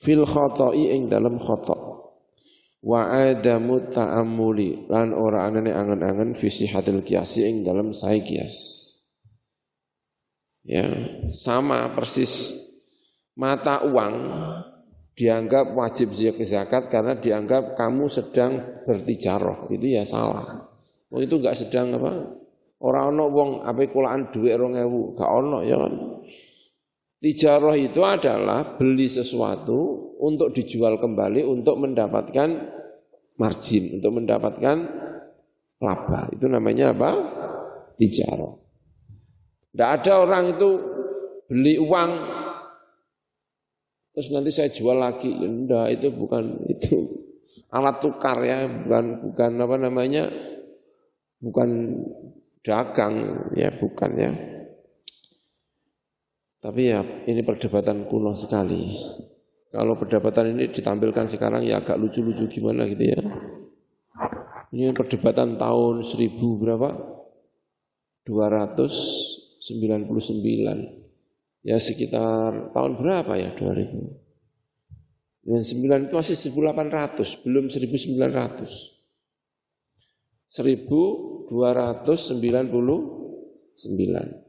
fil 0.03 0.27
khoto'i 0.27 0.90
ing 0.96 1.07
dalam 1.07 1.38
khotok. 1.38 2.03
Wa 2.81 3.12
adamu 3.12 3.92
ta'amuli 3.92 4.88
lan 4.88 5.12
ora 5.12 5.44
anane 5.44 5.68
angen-angen 5.68 6.33
fi 6.33 6.49
sihatil 6.49 7.05
kiasi 7.05 7.44
ing 7.44 7.61
dalam 7.61 7.92
sae 7.92 8.25
kias. 8.25 8.57
Ya 10.64 10.88
sama 11.29 11.92
persis 11.92 12.57
mata 13.37 13.85
uang 13.85 14.14
dianggap 15.21 15.77
wajib 15.77 16.17
zakat 16.17 16.89
karena 16.89 17.21
dianggap 17.21 17.77
kamu 17.77 18.09
sedang 18.09 18.81
bertijaroh 18.89 19.69
itu 19.69 20.01
ya 20.01 20.09
salah 20.09 20.65
oh, 21.13 21.21
itu 21.21 21.37
enggak 21.37 21.61
sedang 21.61 22.01
apa 22.01 22.41
orang 22.81 23.05
ono 23.13 23.25
wong 23.29 23.51
apa 23.69 23.85
kulaan 23.93 24.33
duit 24.33 24.57
rong 24.57 24.81
ewu 24.81 25.13
gak 25.13 25.29
ono 25.29 25.61
ya 25.61 25.77
kan 25.77 25.93
tijaroh 27.21 27.77
itu 27.77 28.01
adalah 28.01 28.81
beli 28.81 29.05
sesuatu 29.13 30.11
untuk 30.25 30.57
dijual 30.57 30.97
kembali 30.97 31.45
untuk 31.45 31.77
mendapatkan 31.77 32.81
margin, 33.41 33.97
untuk 33.97 34.13
mendapatkan 34.21 34.77
laba. 35.81 36.29
Itu 36.29 36.45
namanya 36.47 36.93
apa? 36.93 37.11
Tijaro. 37.97 38.61
Tidak 39.73 39.89
ada 39.89 40.13
orang 40.21 40.45
itu 40.53 40.71
beli 41.49 41.81
uang 41.81 42.11
terus 44.21 44.37
nanti 44.37 44.53
saya 44.53 44.69
jual 44.69 45.01
lagi. 45.01 45.33
Ya 45.33 45.49
enggak, 45.49 45.97
itu 45.97 46.13
bukan 46.13 46.69
itu 46.69 47.09
alat 47.73 48.05
tukar 48.05 48.37
ya, 48.45 48.69
bukan 48.69 49.33
bukan 49.33 49.51
apa 49.57 49.77
namanya? 49.81 50.29
bukan 51.41 51.97
dagang 52.61 53.49
ya, 53.57 53.73
bukan 53.81 54.13
ya. 54.13 54.29
Tapi 56.61 56.93
ya 56.93 57.01
ini 57.25 57.41
perdebatan 57.41 58.05
kuno 58.05 58.37
sekali. 58.37 58.93
Kalau 59.73 59.97
perdebatan 59.97 60.53
ini 60.53 60.69
ditampilkan 60.69 61.33
sekarang 61.33 61.65
ya 61.65 61.81
agak 61.81 61.97
lucu-lucu 61.97 62.45
gimana 62.53 62.85
gitu 62.93 63.09
ya. 63.09 63.25
Ini 64.77 64.93
perdebatan 64.93 65.57
tahun 65.57 66.05
1000 66.05 66.61
berapa? 66.61 66.93
299. 68.29 71.10
Ya 71.61 71.77
sekitar 71.77 72.73
tahun 72.73 72.96
berapa 72.96 73.37
ya 73.37 73.53
2000? 73.57 74.16
Dan 75.40 75.61
9 75.61 76.09
itu 76.09 76.14
masih 76.16 76.37
1800, 76.37 77.44
belum 77.44 77.68
1900. 77.68 78.96
1299 80.51 81.55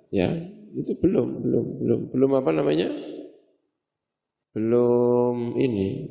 ya 0.10 0.34
itu 0.72 0.96
belum 0.98 1.46
belum 1.46 1.66
belum 1.78 2.00
belum 2.10 2.32
apa 2.42 2.52
namanya 2.54 2.90
belum 4.58 5.54
ini 5.62 6.10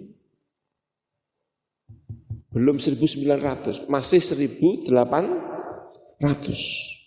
belum 2.51 2.79
1900 2.79 3.91
masih 3.91 4.21
1800 4.23 7.00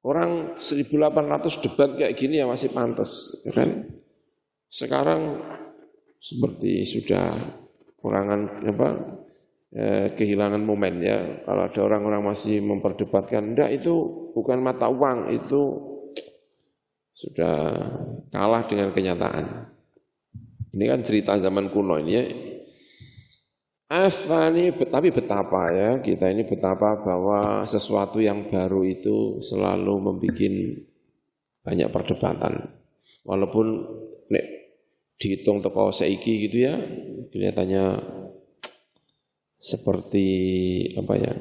orang 0.00 0.56
1800 0.56 1.64
debat 1.64 1.90
kayak 1.92 2.16
gini 2.16 2.40
ya 2.40 2.46
masih 2.48 2.72
pantas 2.72 3.42
ya 3.44 3.52
kan 3.52 3.88
sekarang 4.70 5.42
seperti 6.20 6.84
sudah 6.86 7.36
kurangan 8.00 8.64
apa 8.64 8.88
eh, 9.74 10.06
kehilangan 10.14 10.62
momen 10.62 11.00
ya. 11.02 11.42
Kalau 11.46 11.62
ada 11.66 11.80
orang-orang 11.80 12.22
masih 12.22 12.60
memperdebatkan, 12.62 13.54
enggak 13.54 13.70
itu 13.74 13.94
bukan 14.34 14.60
mata 14.60 14.90
uang, 14.90 15.30
itu 15.32 15.60
sudah 17.14 17.56
kalah 18.32 18.64
dengan 18.66 18.90
kenyataan. 18.90 19.68
Ini 20.70 20.84
kan 20.86 21.00
cerita 21.02 21.34
zaman 21.36 21.68
kuno 21.74 21.98
ini 21.98 22.12
ya. 22.14 22.24
Afani, 23.90 24.70
tapi 24.70 25.10
betapa 25.10 25.74
ya, 25.74 25.90
kita 25.98 26.30
ini 26.30 26.46
betapa 26.46 27.02
bahwa 27.02 27.66
sesuatu 27.66 28.22
yang 28.22 28.46
baru 28.46 28.86
itu 28.86 29.42
selalu 29.42 29.94
membuat 29.98 30.54
banyak 31.66 31.88
perdebatan. 31.90 32.70
Walaupun 33.26 33.66
nek 34.30 34.46
dihitung 35.18 35.58
teko 35.58 35.90
seiki 35.90 36.46
gitu 36.46 36.70
ya, 36.70 36.78
kelihatannya 37.34 37.84
seperti 39.60 40.26
apa 40.96 41.14
ya 41.20 41.34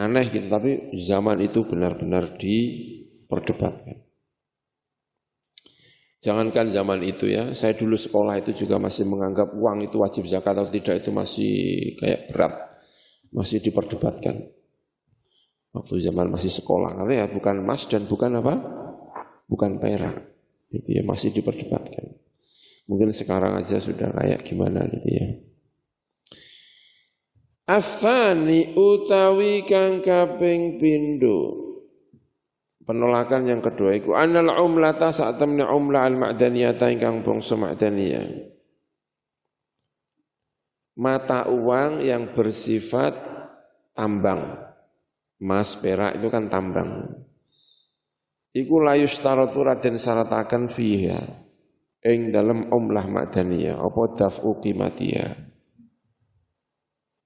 aneh 0.00 0.26
gitu 0.32 0.48
tapi 0.48 0.96
zaman 0.96 1.44
itu 1.44 1.66
benar-benar 1.68 2.40
diperdebatkan. 2.40 4.07
Jangankan 6.18 6.74
zaman 6.74 6.98
itu 7.06 7.30
ya, 7.30 7.54
saya 7.54 7.78
dulu 7.78 7.94
sekolah 7.94 8.42
itu 8.42 8.50
juga 8.66 8.82
masih 8.82 9.06
menganggap 9.06 9.54
uang 9.54 9.86
itu 9.86 10.02
wajib 10.02 10.26
zakat 10.26 10.58
atau 10.58 10.66
tidak 10.66 10.98
itu 10.98 11.14
masih 11.14 11.54
kayak 11.94 12.34
berat, 12.34 12.54
masih 13.30 13.62
diperdebatkan. 13.62 14.50
Waktu 15.70 15.94
zaman 16.02 16.34
masih 16.34 16.50
sekolah, 16.50 16.98
karena 16.98 17.22
ya 17.22 17.26
bukan 17.30 17.62
emas 17.62 17.86
dan 17.86 18.10
bukan 18.10 18.34
apa, 18.34 18.54
bukan 19.46 19.78
perak, 19.78 20.26
itu 20.74 20.98
ya 20.98 21.06
masih 21.06 21.30
diperdebatkan. 21.30 22.18
Mungkin 22.90 23.14
sekarang 23.14 23.54
aja 23.54 23.78
sudah 23.78 24.10
kayak 24.10 24.42
gimana 24.42 24.90
gitu 24.90 25.08
ya. 25.12 25.26
Afani 27.68 28.74
utawi 28.74 29.62
kang 29.68 30.00
kaping 30.00 30.80
pindho. 30.80 31.67
Penolakan 32.88 33.44
yang 33.44 33.60
kedua 33.60 34.00
iku 34.00 34.16
anal 34.16 34.48
umlata 34.64 35.12
saat 35.12 35.36
temne 35.36 35.60
umlah 35.60 36.08
al 36.08 36.16
ma'daniyata 36.16 36.88
ingkang 36.88 37.20
bangsa 37.20 37.60
ma'daniyah. 37.60 38.24
Mata 40.96 41.52
uang 41.52 42.00
yang 42.00 42.32
bersifat 42.32 43.12
tambang. 43.92 44.56
Mas 45.38 45.76
perak 45.76 46.16
itu 46.16 46.32
kan 46.32 46.48
tambang. 46.48 47.04
Iku 48.56 48.80
layus 48.80 49.20
taratu 49.20 49.62
raden 49.62 50.00
syaratakan 50.00 50.72
fiha. 50.72 51.44
Ing 52.08 52.32
dalam 52.32 52.72
umlah 52.72 53.04
ma'daniyah. 53.04 53.76
Apa 53.76 54.16
daf'u 54.16 54.64
qimatiyah 54.64 55.48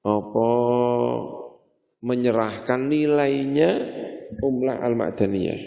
apa 0.03 0.51
menyerahkan 2.03 2.90
nilainya 2.90 3.70
umlah 4.40 4.81
al-ma'daniyah. 4.81 5.61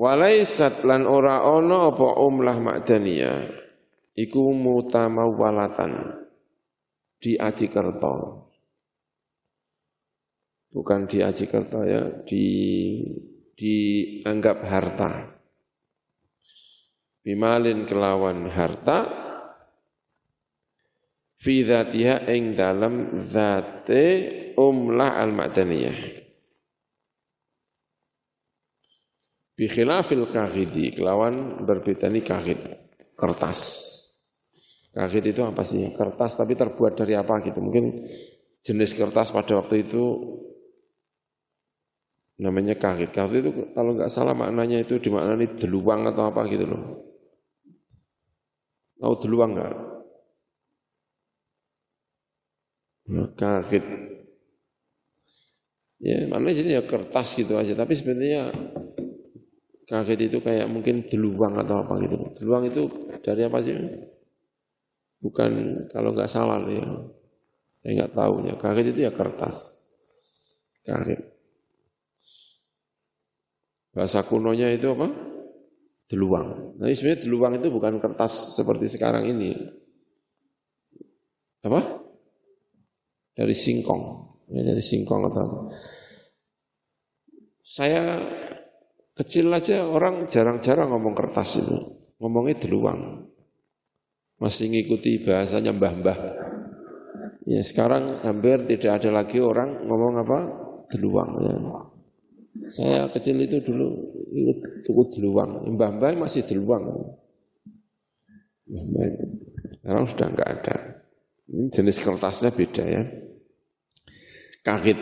Walaisat 0.00 0.82
lan 0.88 1.04
ora 1.04 1.44
ono 1.44 1.92
apa 1.92 2.08
umlah 2.24 2.56
ma'daniyah 2.56 3.38
iku 4.16 4.50
mutamawwalatan 4.56 6.24
di 7.20 7.36
Ajikerto. 7.36 8.48
Bukan 10.72 11.04
di 11.04 11.20
Ajikerto 11.20 11.84
ya, 11.84 12.24
di 12.24 12.46
dianggap 13.60 14.64
harta. 14.64 15.36
Bimalin 17.20 17.84
kelawan 17.84 18.48
harta 18.48 19.04
fi 21.36 21.60
dzatiha 21.60 22.24
ing 22.32 22.56
dalam 22.56 23.20
zate 23.20 24.06
umlah 24.60 25.16
al-ma'daniyah 25.24 26.20
bi 29.56 29.64
khilafil 29.68 30.28
kahidi 30.28 30.92
kelawan 30.96 31.64
berbeda 31.64 32.08
kahid 32.24 32.60
kertas. 33.20 33.60
Kahid 34.96 35.22
itu 35.28 35.44
apa 35.44 35.60
sih? 35.62 35.92
Kertas 35.92 36.40
tapi 36.40 36.56
terbuat 36.56 36.96
dari 36.96 37.12
apa 37.12 37.44
gitu? 37.44 37.60
Mungkin 37.60 38.08
jenis 38.64 38.96
kertas 38.96 39.28
pada 39.30 39.60
waktu 39.60 39.84
itu 39.84 40.02
namanya 42.40 42.72
kahid 42.80 43.12
kahid 43.12 43.44
itu 43.44 43.50
kalau 43.76 43.92
nggak 43.92 44.08
salah 44.08 44.32
maknanya 44.32 44.80
itu 44.80 44.96
dimaknani 44.96 45.60
deluang 45.60 46.08
atau 46.08 46.32
apa 46.32 46.48
gitu 46.48 46.64
loh. 46.64 46.82
Tahu 48.96 49.14
deluang 49.20 49.50
nggak? 49.56 49.74
Kaget. 53.36 53.84
Ya, 56.00 56.24
mana 56.32 56.48
sini 56.48 56.72
ya 56.72 56.82
kertas 56.84 57.36
gitu 57.36 57.60
aja, 57.60 57.76
tapi 57.76 57.92
sebenarnya 57.92 58.48
kaget 59.84 60.32
itu 60.32 60.38
kayak 60.40 60.64
mungkin 60.72 61.04
deluang 61.04 61.60
atau 61.60 61.84
apa 61.84 62.00
gitu. 62.00 62.16
Deluang 62.40 62.64
itu 62.72 62.82
dari 63.20 63.44
apa 63.44 63.60
sih? 63.60 63.76
Bukan 65.20 65.84
kalau 65.92 66.16
nggak 66.16 66.30
salah 66.30 66.64
ya. 66.64 66.88
Saya 67.84 67.92
nggak 68.00 68.12
tahu 68.16 68.34
ya. 68.48 68.54
Kaget 68.56 68.86
itu 68.96 69.00
ya 69.04 69.12
kertas. 69.12 69.84
Kaget. 70.88 71.20
Bahasa 73.92 74.24
kunonya 74.24 74.72
itu 74.72 74.88
apa? 74.96 75.12
Deluang. 76.08 76.80
Nah, 76.80 76.88
sebenarnya 76.88 77.28
deluang 77.28 77.52
itu 77.60 77.68
bukan 77.68 78.00
kertas 78.00 78.56
seperti 78.56 78.88
sekarang 78.88 79.28
ini. 79.28 79.52
Apa? 81.60 82.00
dari 83.40 83.56
singkong, 83.56 84.29
ya, 84.50 84.60
dari 84.66 84.82
singkong 84.82 85.30
atau 85.30 85.40
apa. 85.40 85.58
Saya 87.62 88.02
kecil 89.14 89.46
aja 89.54 89.86
orang 89.86 90.26
jarang-jarang 90.26 90.90
ngomong 90.90 91.14
kertas 91.14 91.62
itu, 91.62 91.78
ngomongnya 92.18 92.58
deluang. 92.66 93.30
Masih 94.42 94.66
ngikuti 94.72 95.22
bahasanya 95.22 95.70
mbah-mbah. 95.70 96.18
Ya 97.46 97.62
sekarang 97.62 98.10
hampir 98.26 98.66
tidak 98.66 99.00
ada 99.00 99.22
lagi 99.22 99.38
orang 99.38 99.86
ngomong 99.86 100.12
apa 100.18 100.38
deluang. 100.90 101.30
Ya. 101.44 101.54
Saya 102.66 103.00
kecil 103.14 103.38
itu 103.38 103.62
dulu 103.62 103.86
ikut 104.34 104.82
suku 104.82 105.02
deluang, 105.14 105.70
mbah-mbah 105.78 106.26
masih 106.26 106.42
deluang. 106.42 107.14
Mbah 108.66 109.08
Sekarang 109.80 110.04
sudah 110.10 110.26
enggak 110.28 110.50
ada. 110.60 110.76
Ini 111.50 111.66
jenis 111.74 111.98
kertasnya 112.02 112.50
beda 112.54 112.84
ya 112.86 113.02
kahit. 114.64 114.98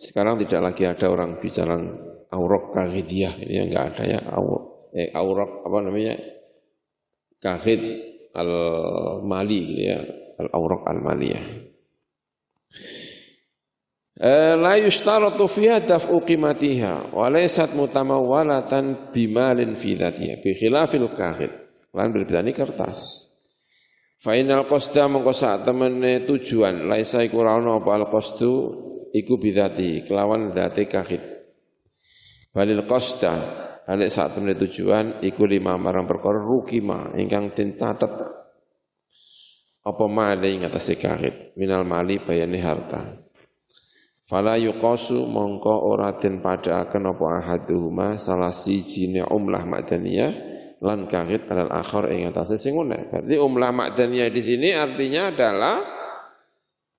Sekarang 0.00 0.36
tidak 0.36 0.60
lagi 0.72 0.84
ada 0.84 1.06
orang 1.08 1.40
bicara 1.40 1.80
aurok 2.28 2.74
kahidiyah, 2.76 3.34
ini 3.40 3.70
enggak 3.70 3.84
ada 3.94 4.04
ya, 4.04 4.20
eh 4.94 5.08
aurak 5.10 5.64
apa 5.64 5.78
namanya 5.80 6.14
kahid 7.42 7.80
al-mali 8.34 9.60
gitu 9.64 9.82
ya, 9.90 9.98
al-aurak 10.38 10.82
al-maliyah. 10.86 11.44
Eh, 14.14 14.54
la 14.54 14.78
yushtaratu 14.78 15.50
fiha 15.50 15.82
daf'u 15.82 16.22
qimatiha 16.22 17.10
wa 17.10 17.26
laysat 17.26 17.74
mutamawwalatan 17.74 19.10
bimalin 19.10 19.74
fi 19.74 19.98
dhatiha 19.98 20.38
bi 20.38 20.54
khilafil 20.54 21.10
kahid. 21.18 21.50
Lan 21.90 22.14
berbeda 22.14 22.46
kertas. 22.54 23.33
Final 24.24 24.64
qasda 24.64 25.04
mengko 25.04 25.36
sak 25.36 25.68
temene 25.68 26.24
tujuan 26.24 26.88
laisa 26.88 27.20
iku 27.20 27.44
ora 27.44 27.60
ana 27.60 27.76
apa 27.76 27.92
al 27.92 28.08
qasdu 28.08 28.52
iku 29.12 29.36
bidati 29.36 30.00
kelawan 30.08 30.48
dzate 30.48 30.88
kahid. 30.88 31.20
Balil 32.48 32.88
qasda 32.88 33.32
alik 33.84 34.08
sak 34.08 34.32
temene 34.32 34.56
tujuan 34.56 35.20
iku 35.20 35.44
lima 35.44 35.76
marang 35.76 36.08
perkara 36.08 36.40
rukima 36.40 37.12
ingkang 37.20 37.52
den 37.52 37.76
catet 37.76 38.08
apa 39.84 40.04
male 40.08 40.48
ing 40.48 40.64
atase 40.64 40.96
kahid 40.96 41.52
minal 41.60 41.84
mali 41.84 42.16
bayane 42.16 42.56
harta. 42.64 43.20
Fala 44.24 44.56
yuqasu 44.56 45.20
mongko 45.28 45.84
ora 45.84 46.16
den 46.16 46.40
padhaaken 46.40 47.12
apa 47.12 47.24
ahaduhuma 47.44 48.16
salah 48.16 48.56
sijine 48.56 49.20
umlah 49.28 49.68
madaniyah 49.68 50.53
lan 50.84 51.08
kahit 51.08 51.48
alal 51.48 51.72
akhir 51.72 52.12
ing 52.12 52.28
atase 52.28 52.60
sing 52.60 52.76
ngene. 52.76 53.08
Berarti 53.08 53.34
umlah 53.40 53.72
makdaniyah 53.72 54.28
di 54.28 54.42
sini 54.44 54.68
artinya 54.76 55.32
adalah 55.32 55.76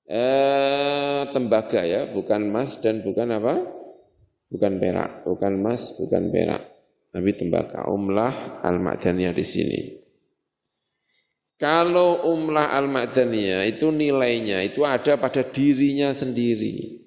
eh, 0.10 1.22
tembaga 1.30 1.86
ya, 1.86 2.10
bukan 2.10 2.50
emas 2.50 2.82
dan 2.82 3.06
bukan 3.06 3.30
apa? 3.30 3.54
Bukan 4.50 4.82
perak, 4.82 5.22
bukan 5.30 5.52
emas, 5.62 5.94
bukan 6.02 6.34
perak, 6.34 6.64
tapi 7.14 7.30
tembaga. 7.38 7.86
Umlah 7.86 8.66
al-makdaniyah 8.66 9.34
di 9.38 9.46
sini. 9.46 9.82
Kalau 11.56 12.26
umlah 12.26 12.74
al-makdaniyah 12.74 13.70
itu 13.70 13.94
nilainya 13.94 14.66
itu 14.66 14.82
ada 14.82 15.16
pada 15.16 15.46
dirinya 15.46 16.10
sendiri. 16.12 17.06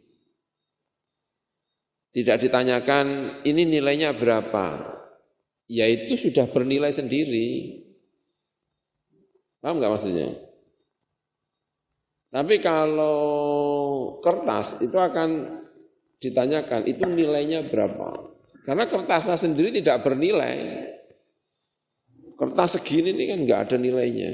Tidak 2.08 2.36
ditanyakan 2.40 3.06
ini 3.44 3.68
nilainya 3.68 4.16
berapa, 4.16 4.97
ya 5.68 5.84
itu 5.84 6.16
sudah 6.16 6.48
bernilai 6.48 6.90
sendiri. 6.90 7.78
Paham 9.60 9.78
nggak 9.78 9.92
maksudnya? 9.92 10.28
Tapi 12.28 12.60
kalau 12.60 13.16
kertas 14.20 14.80
itu 14.84 14.96
akan 14.96 15.60
ditanyakan 16.20 16.88
itu 16.88 17.04
nilainya 17.04 17.68
berapa. 17.68 18.36
Karena 18.64 18.84
kertasnya 18.84 19.36
sendiri 19.36 19.72
tidak 19.72 20.04
bernilai. 20.04 20.56
Kertas 22.36 22.78
segini 22.78 23.16
ini 23.16 23.24
kan 23.32 23.38
nggak 23.44 23.60
ada 23.68 23.76
nilainya. 23.80 24.30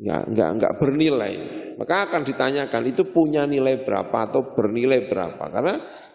Nggak, 0.00 0.22
nggak, 0.32 0.50
nggak 0.56 0.72
bernilai. 0.80 1.34
Maka 1.76 2.08
akan 2.08 2.22
ditanyakan 2.24 2.82
itu 2.88 3.02
punya 3.12 3.44
nilai 3.44 3.84
berapa 3.84 4.30
atau 4.30 4.54
bernilai 4.56 5.10
berapa. 5.10 5.44
Karena 5.50 5.74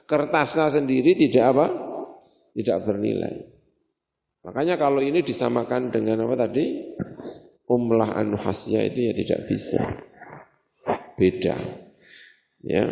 kertasnya 0.10 0.74
sendiri 0.74 1.14
tidak 1.14 1.46
apa? 1.54 1.68
Tidak 2.56 2.78
bernilai. 2.82 3.55
Makanya 4.46 4.78
kalau 4.78 5.02
ini 5.02 5.26
disamakan 5.26 5.90
dengan 5.90 6.30
apa 6.30 6.46
tadi? 6.46 6.94
Umlah 7.66 8.14
anu 8.14 8.38
hasya 8.38 8.86
itu 8.86 9.10
ya 9.10 9.14
tidak 9.18 9.50
bisa. 9.50 9.82
Beda. 11.18 11.58
Ya. 12.62 12.86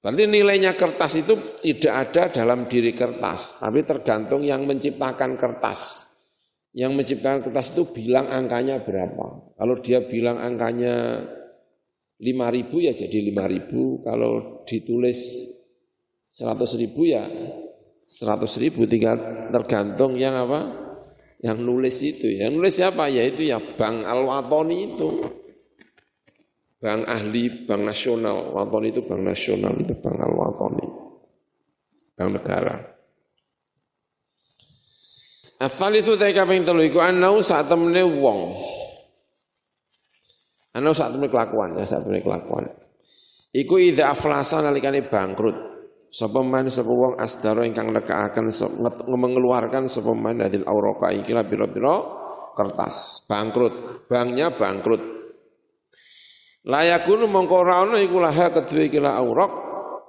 Berarti 0.00 0.24
nilainya 0.24 0.72
kertas 0.72 1.20
itu 1.20 1.36
tidak 1.60 1.94
ada 2.08 2.22
dalam 2.32 2.64
diri 2.64 2.96
kertas, 2.96 3.60
tapi 3.60 3.84
tergantung 3.84 4.40
yang 4.40 4.64
menciptakan 4.64 5.36
kertas. 5.36 6.08
Yang 6.72 6.92
menciptakan 6.96 7.44
kertas 7.44 7.76
itu 7.76 7.92
bilang 7.92 8.32
angkanya 8.32 8.80
berapa. 8.80 9.52
Kalau 9.52 9.74
dia 9.84 10.00
bilang 10.08 10.40
angkanya 10.40 11.28
5000 12.24 12.86
ya 12.88 12.92
jadi 12.96 13.18
5000, 13.36 14.06
kalau 14.06 14.64
ditulis 14.64 15.20
100 16.32 16.80
ribu 16.80 17.04
ya 17.04 17.26
seratus 18.08 18.56
ribu 18.56 18.88
tinggal 18.88 19.20
tergantung 19.52 20.16
yang 20.16 20.32
apa? 20.34 20.88
Yang 21.44 21.58
nulis 21.60 21.96
itu. 22.00 22.26
Yang 22.26 22.50
nulis 22.56 22.74
siapa? 22.74 23.06
Yaitu 23.12 23.46
ya 23.46 23.60
Bang 23.60 24.02
Al-Watoni 24.02 24.76
itu. 24.90 25.08
Bang 26.78 27.04
ahli 27.06 27.68
Bank 27.68 27.82
Nasional. 27.84 28.54
Watoni 28.56 28.90
itu 28.90 29.04
Bank 29.04 29.22
Nasional 29.22 29.76
itu 29.78 29.94
Bang 30.00 30.18
Al-Watoni. 30.18 30.86
Bank 32.16 32.30
Negara. 32.34 32.76
Asal 35.58 35.98
itu 35.98 36.14
tadi 36.14 36.30
kaping 36.34 36.62
telu 36.62 36.86
iku 36.86 37.02
anau 37.02 37.42
saat 37.42 37.66
temene 37.66 38.06
wong. 38.06 38.54
Anau 40.78 40.94
saat 40.94 41.10
temene 41.10 41.26
kelakuan 41.26 41.74
ya 41.74 41.82
saat 41.82 42.06
temene 42.06 42.22
kelakuan. 42.22 42.70
Iku 43.50 43.82
ida 43.82 44.14
aflasa 44.14 44.62
nalikane 44.62 45.02
bangkrut. 45.02 45.77
Sapa 46.08 46.40
man 46.40 46.72
sapa 46.72 46.88
wong 46.88 47.20
asdaro 47.20 47.68
ingkang 47.68 47.92
nekaaken 47.92 48.48
mengeluarkan 49.04 49.92
sapa 49.92 50.16
man 50.16 50.40
hadil 50.40 50.64
auraka 50.64 51.12
ikilah 51.12 51.44
pira-pira 51.44 51.94
kertas. 52.56 53.28
Bangkrut. 53.28 54.08
Banknya 54.08 54.56
bangkrut. 54.56 55.02
Layakunu 56.64 57.28
mongko 57.28 57.54
ora 57.60 57.84
ana 57.84 57.96
iku 58.00 58.20
laha 58.20 58.52
kedue 58.52 58.88
ikilah 58.88 59.20
aurak 59.20 59.52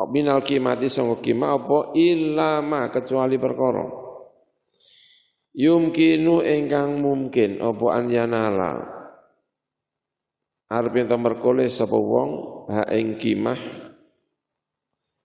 minal 0.08 0.40
kimati 0.40 0.88
sanga 0.88 1.20
kima 1.20 1.56
apa? 1.60 1.92
Ilama 1.96 2.88
kecuali 2.88 3.36
perkara. 3.36 3.86
Yumkinu 5.52 6.40
ingkang 6.46 7.04
mungkin 7.04 7.60
apa 7.60 7.86
anyanala 7.92 9.00
arep 10.70 10.94
ento 11.02 11.18
merkole 11.18 11.66
sapa 11.68 11.98
wong 11.98 12.30
ha 12.70 12.86
ing 12.94 13.18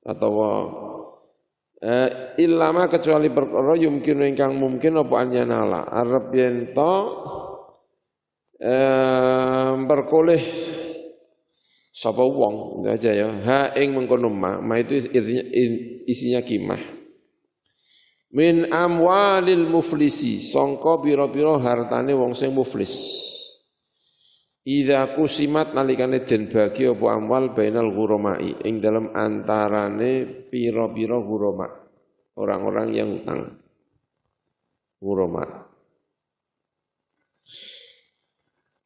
atau 0.04 0.32
eh, 1.80 2.36
ilama 2.44 2.86
kecuali 2.92 3.32
perkara 3.32 3.72
yumkin 3.80 4.20
ingkang 4.28 4.52
mungkin 4.60 5.00
apa 5.00 5.14
anyanala 5.16 5.88
arep 5.88 6.26
yen 6.36 6.56
to 6.76 6.94
eh, 8.60 9.72
berkoleh 9.80 10.42
sapa 11.94 12.20
wong 12.20 12.84
aja 12.90 13.10
ya. 13.14 13.28
Ha 13.32 13.60
ing 13.80 13.96
mengkono 13.96 14.28
ma 14.28 14.76
itu 14.76 14.98
isinya, 15.08 15.44
isinya 16.04 16.40
kimah. 16.44 16.82
Min 18.34 18.66
amwalil 18.66 19.70
muflisi 19.70 20.42
sangka 20.42 20.98
pira-pira 20.98 21.54
hartane 21.62 22.10
wong 22.18 22.34
sing 22.34 22.50
muflis 22.50 22.92
Idza 24.64 25.12
kusimat 25.12 25.76
nalikane 25.76 26.24
den 26.24 26.48
bagi 26.48 26.88
apa 26.88 27.06
amwal 27.12 27.52
bainal 27.52 27.92
ghurama'i. 27.92 28.64
Ing 28.64 28.80
dalam 28.80 29.12
antarane 29.12 30.24
pira-pira 30.48 31.20
ghurama. 31.20 31.68
Orang-orang 32.40 32.88
yang 32.96 33.12
utang. 33.12 33.60
Ghurama. 35.04 35.68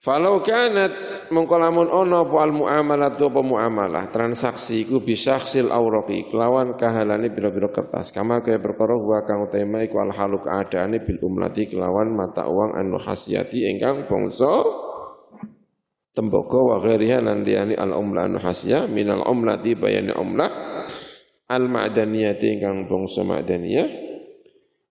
Falau 0.02 0.42
kanat 0.42 0.90
mengkolamun 1.30 1.86
ono 1.86 2.26
apa 2.26 2.36
al 2.42 2.52
muamalah 2.58 3.14
tu 3.14 3.30
apa 3.30 3.38
muamalah. 3.38 4.10
Transaksi 4.10 4.82
ku 4.82 4.98
bisaksil 4.98 5.70
auraki 5.70 6.26
kelawan 6.26 6.74
kahalane 6.74 7.30
biro-biro 7.30 7.70
kertas. 7.70 8.10
Kama 8.10 8.42
kaya 8.42 8.58
perkara 8.58 8.98
huwa 8.98 9.22
kang 9.22 9.46
utama 9.46 9.86
iku 9.86 10.02
al 10.02 10.10
haluk 10.10 10.50
adaane 10.50 11.06
bil 11.06 11.22
umlati. 11.22 11.70
Kelawan 11.70 12.10
mata 12.10 12.50
uang 12.50 12.74
anu 12.74 12.98
khasiati 12.98 13.70
ingkang 13.70 14.10
bangsa 14.10 14.66
tembaga 16.18 16.58
wa 16.58 16.82
ghairiha 16.82 17.22
lan 17.22 17.46
liyani 17.46 17.78
al 17.78 17.94
umlah 17.94 18.26
anu 18.26 18.42
hasya 18.42 18.90
minal 18.90 19.22
umlati 19.22 19.78
bayani 19.78 20.10
umlah 20.18 20.50
al 21.46 21.64
ma'daniyati 21.70 22.58
ingkang 22.58 22.90
bangsa 22.90 23.22
ma'daniyah. 23.22 24.10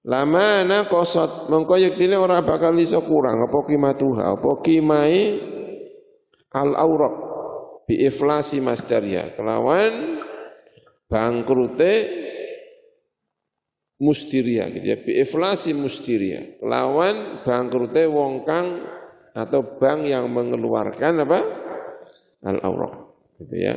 Lama 0.07 0.63
kosot 0.87 1.51
mengko 1.51 1.75
yektine 1.75 2.15
ora 2.15 2.39
bakal 2.39 2.79
iso 2.79 3.03
kurang 3.03 3.43
apa 3.43 3.59
kimatuha 3.67 4.39
apa 4.39 4.51
kimai 4.63 5.35
al 6.55 6.71
auraq 6.79 7.15
bi 7.83 8.07
iflasi 8.07 8.63
masdaria 8.63 9.35
kelawan 9.35 10.23
bangkrute 11.11 12.23
mustiria 13.99 14.71
gitu 14.71 14.85
ya 14.87 14.97
bi 15.03 15.11
iflasi 15.19 15.75
mustiria 15.75 16.55
kelawan 16.63 17.43
bangkrute 17.43 18.07
wong 18.07 18.47
kang 18.47 18.79
atau 19.37 19.61
bank 19.77 20.09
yang 20.09 20.25
mengeluarkan 20.33 21.21
apa? 21.21 21.39
Al 22.41 22.57
aurak 22.65 22.93
gitu 23.37 23.53
ya. 23.53 23.75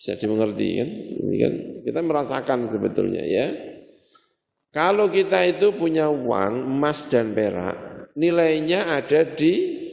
Bisa 0.00 0.16
dimengerti 0.16 0.68
kan? 0.80 0.88
Ini 1.04 1.36
kan 1.36 1.52
kita 1.84 2.00
merasakan 2.00 2.58
sebetulnya 2.72 3.20
ya. 3.28 3.46
Kalau 4.72 5.12
kita 5.12 5.44
itu 5.44 5.70
punya 5.76 6.08
uang 6.08 6.64
emas 6.64 7.06
dan 7.06 7.36
perak 7.36 8.08
nilainya 8.18 8.90
ada 8.94 9.22
di 9.36 9.84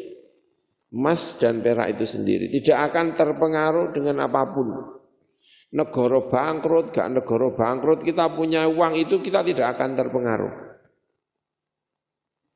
emas 0.92 1.38
dan 1.38 1.60
perak 1.62 1.94
itu 2.00 2.06
sendiri. 2.08 2.50
Tidak 2.50 2.78
akan 2.78 3.14
terpengaruh 3.14 3.94
dengan 3.94 4.26
apa 4.26 4.42
pun. 4.50 4.68
Negara 5.72 6.20
bangkrut 6.28 6.92
gak 6.92 7.08
negara 7.16 7.48
bangkrut 7.56 8.04
kita 8.04 8.28
punya 8.36 8.68
uang 8.68 9.00
itu 9.00 9.24
kita 9.24 9.40
tidak 9.46 9.78
akan 9.78 9.96
terpengaruh. 9.96 10.54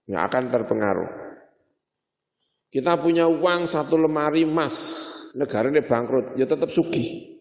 Nggak 0.06 0.24
akan 0.30 0.44
terpengaruh. 0.52 1.25
Kita 2.76 3.00
punya 3.00 3.24
uang 3.24 3.64
satu 3.64 3.96
lemari 3.96 4.44
emas, 4.44 4.76
negara 5.32 5.72
ini 5.72 5.80
bangkrut, 5.80 6.36
ya 6.36 6.44
tetap 6.44 6.68
sugih. 6.68 7.40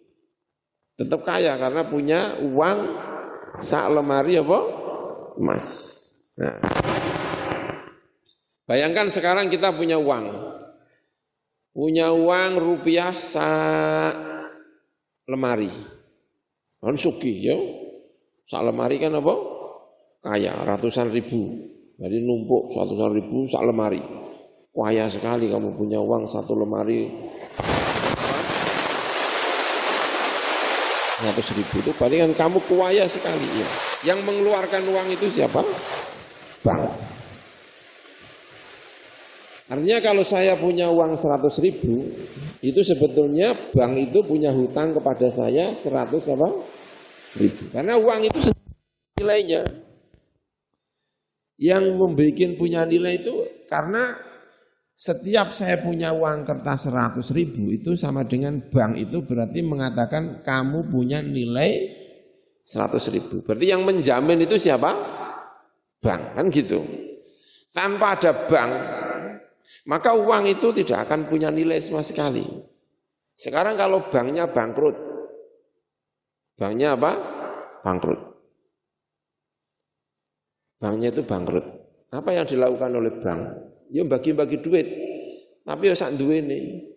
Tetap 0.94 1.26
kaya 1.26 1.58
karena 1.58 1.82
punya 1.90 2.38
uang 2.38 2.78
sak 3.58 3.90
lemari 3.90 4.38
apa? 4.38 4.58
Emas. 5.34 5.66
Nah. 6.38 6.62
Bayangkan 8.62 9.10
sekarang 9.10 9.50
kita 9.50 9.74
punya 9.74 9.98
uang. 9.98 10.54
Punya 11.74 12.14
uang 12.14 12.50
rupiah 12.54 13.10
sak 13.10 14.14
lemari. 15.26 15.74
Kan 16.78 16.94
sugih 16.94 17.36
ya. 17.42 17.58
Sak 18.46 18.62
lemari 18.62 19.02
kan 19.02 19.18
apa? 19.18 19.34
Kaya, 20.22 20.62
ratusan 20.62 21.10
ribu. 21.10 21.58
Jadi 21.98 22.22
numpuk 22.22 22.70
ratusan 22.70 23.10
ribu 23.18 23.50
sak 23.50 23.66
lemari. 23.66 24.22
Kaya 24.74 25.06
sekali 25.06 25.54
kamu 25.54 25.78
punya 25.78 26.02
uang 26.02 26.26
satu 26.26 26.58
lemari 26.58 27.06
seratus 31.14 31.54
ribu 31.54 31.76
itu 31.78 31.90
kan 31.94 32.30
kamu 32.34 32.58
kaya 32.66 33.06
sekali 33.06 33.46
ya. 33.54 33.68
Yang 34.02 34.26
mengeluarkan 34.26 34.82
uang 34.90 35.08
itu 35.14 35.30
siapa? 35.30 35.62
Bank. 36.66 36.90
Artinya 39.70 39.98
kalau 40.02 40.26
saya 40.26 40.58
punya 40.58 40.90
uang 40.90 41.14
seratus 41.16 41.62
ribu, 41.62 42.10
itu 42.60 42.82
sebetulnya 42.82 43.54
bank 43.72 44.10
itu 44.10 44.26
punya 44.26 44.50
hutang 44.50 44.90
kepada 44.90 45.30
saya 45.30 45.70
seratus 45.72 46.34
apa? 46.34 46.50
ribu. 47.38 47.70
Karena 47.70 47.94
uang 47.94 48.20
itu 48.26 48.38
nilainya. 49.22 49.62
Yang 51.62 51.84
membuat 51.94 52.58
punya 52.58 52.82
nilai 52.82 53.22
itu 53.22 53.46
karena 53.70 54.33
setiap 54.94 55.50
saya 55.50 55.82
punya 55.82 56.14
uang 56.14 56.46
kertas 56.46 56.86
100 56.86 57.18
ribu 57.34 57.74
itu 57.74 57.98
sama 57.98 58.22
dengan 58.22 58.62
bank 58.70 58.94
itu 58.94 59.26
berarti 59.26 59.60
mengatakan 59.66 60.46
kamu 60.46 60.86
punya 60.86 61.18
nilai 61.18 61.90
100 62.62 63.10
ribu. 63.10 63.42
Berarti 63.42 63.66
yang 63.68 63.82
menjamin 63.82 64.46
itu 64.46 64.54
siapa? 64.56 64.94
Bank, 65.98 66.38
kan 66.38 66.46
gitu. 66.48 66.78
Tanpa 67.74 68.14
ada 68.14 68.46
bank, 68.46 68.72
maka 69.90 70.14
uang 70.14 70.46
itu 70.46 70.70
tidak 70.70 71.10
akan 71.10 71.26
punya 71.26 71.50
nilai 71.50 71.82
sama 71.82 72.06
sekali. 72.06 72.46
Sekarang 73.34 73.74
kalau 73.74 74.06
banknya 74.14 74.46
bangkrut, 74.46 74.94
banknya 76.54 76.94
apa? 76.94 77.12
Bangkrut. 77.82 78.20
Banknya 80.78 81.10
itu 81.10 81.26
bangkrut. 81.26 81.66
Apa 82.14 82.30
yang 82.30 82.46
dilakukan 82.46 82.94
oleh 82.94 83.12
bank? 83.18 83.73
Ya 83.90 84.04
bagi-bagi 84.06 84.60
duit. 84.62 84.86
Tapi 85.64 85.88
ya 85.88 85.94
sak 85.96 86.16
ini. 86.20 86.92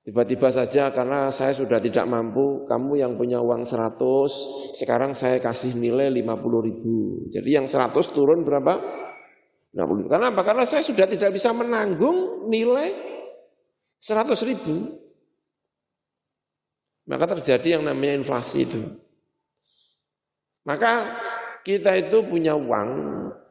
Tiba-tiba 0.00 0.48
saja 0.48 0.88
karena 0.90 1.28
saya 1.28 1.52
sudah 1.52 1.76
tidak 1.76 2.08
mampu, 2.08 2.64
kamu 2.64 2.98
yang 2.98 3.12
punya 3.20 3.38
uang 3.44 3.68
100, 3.68 4.74
sekarang 4.74 5.12
saya 5.12 5.36
kasih 5.38 5.76
nilai 5.76 6.08
50 6.08 6.66
ribu. 6.66 7.28
Jadi 7.28 7.50
yang 7.52 7.68
100 7.68 7.92
turun 8.10 8.40
berapa? 8.40 8.80
60. 9.76 10.08
Karena 10.10 10.32
apa? 10.32 10.42
Karena 10.42 10.64
saya 10.64 10.82
sudah 10.82 11.04
tidak 11.04 11.30
bisa 11.36 11.52
menanggung 11.52 12.48
nilai 12.48 12.90
100 14.00 14.34
ribu. 14.48 14.98
Maka 17.04 17.36
terjadi 17.36 17.78
yang 17.78 17.84
namanya 17.84 18.24
inflasi 18.24 18.66
itu. 18.66 18.80
Maka 20.64 21.06
kita 21.60 21.92
itu 22.00 22.24
punya 22.24 22.56
uang 22.56 22.88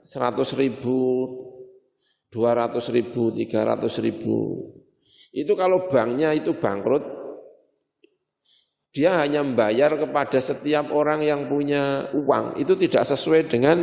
100 0.03 0.59
ribu, 0.59 0.97
200 2.31 2.79
ribu, 2.93 3.33
300 3.33 4.05
ribu. 4.05 4.37
Itu 5.29 5.53
kalau 5.53 5.89
banknya 5.89 6.33
itu 6.33 6.57
bangkrut, 6.57 7.05
dia 8.89 9.21
hanya 9.21 9.45
membayar 9.45 9.93
kepada 9.93 10.41
setiap 10.41 10.89
orang 10.89 11.21
yang 11.21 11.45
punya 11.45 12.09
uang. 12.13 12.57
Itu 12.57 12.73
tidak 12.73 13.05
sesuai 13.05 13.45
dengan 13.45 13.77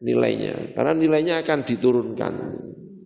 nilainya. 0.00 0.72
Karena 0.72 0.92
nilainya 0.96 1.44
akan 1.44 1.58
diturunkan. 1.64 2.32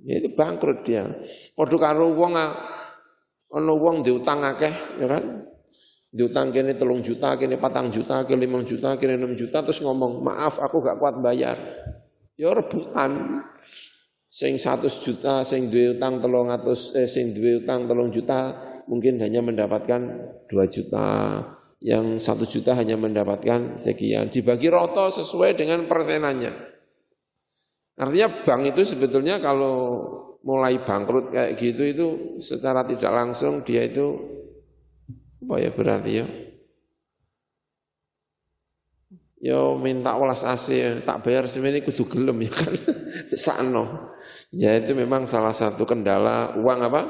Ya, 0.07 0.23
itu 0.23 0.33
bangkrut 0.35 0.87
dia. 0.87 1.07
Padha 1.55 1.77
karo 1.79 2.15
wong 2.15 2.33
ana 2.35 3.75
wong 3.75 4.07
diutang 4.07 4.47
akeh, 4.47 4.75
ya 5.03 5.07
kan? 5.11 5.51
Diutang 6.11 6.51
kene 6.51 6.75
telung 6.75 7.07
juta, 7.07 7.39
kene 7.39 7.55
patang 7.55 7.95
juta, 7.95 8.27
kene 8.27 8.43
limang 8.43 8.67
juta, 8.67 8.99
kene 8.99 9.15
enam 9.15 9.39
juta, 9.39 9.63
terus 9.63 9.79
ngomong, 9.79 10.27
maaf 10.27 10.59
aku 10.59 10.83
gak 10.83 10.99
kuat 10.99 11.23
bayar. 11.23 11.55
Ya 12.41 12.57
rebutan. 12.57 13.45
Sing 14.31 14.57
100 14.57 15.05
juta, 15.05 15.45
sing 15.45 15.69
duwe 15.69 15.99
utang 15.99 16.25
300 16.25 16.97
eh 16.97 17.05
sing 17.05 17.37
duwe 17.37 17.61
utang 17.61 17.85
3 17.85 18.15
juta 18.15 18.39
mungkin 18.89 19.21
hanya 19.21 19.45
mendapatkan 19.45 20.01
2 20.49 20.57
juta. 20.73 21.07
Yang 21.81 22.25
1 22.25 22.45
juta 22.49 22.73
hanya 22.77 22.97
mendapatkan 22.97 23.77
sekian. 23.77 24.33
Dibagi 24.33 24.73
roto 24.73 25.13
sesuai 25.13 25.57
dengan 25.57 25.85
persenannya. 25.85 26.53
Artinya 28.01 28.29
bank 28.45 28.63
itu 28.73 28.97
sebetulnya 28.97 29.37
kalau 29.41 30.01
mulai 30.41 30.81
bangkrut 30.81 31.37
kayak 31.37 31.53
gitu 31.61 31.83
itu 31.85 32.07
secara 32.41 32.81
tidak 32.89 33.13
langsung 33.13 33.61
dia 33.61 33.85
itu 33.85 34.17
apa 35.45 35.55
ya 35.61 35.71
berarti 35.73 36.13
ya 36.17 36.27
Yo 39.41 39.81
minta 39.81 40.21
welas 40.21 40.45
AC 40.45 41.01
tak 41.01 41.25
bayar 41.25 41.49
semene 41.49 41.81
kudu 41.81 42.05
gelem 42.13 42.45
ya 42.45 42.53
kan. 42.53 42.75
Sakno. 43.33 44.13
Ya 44.53 44.77
itu 44.77 44.93
memang 44.93 45.25
salah 45.25 45.57
satu 45.57 45.89
kendala 45.89 46.61
uang 46.61 46.81
apa? 46.85 47.03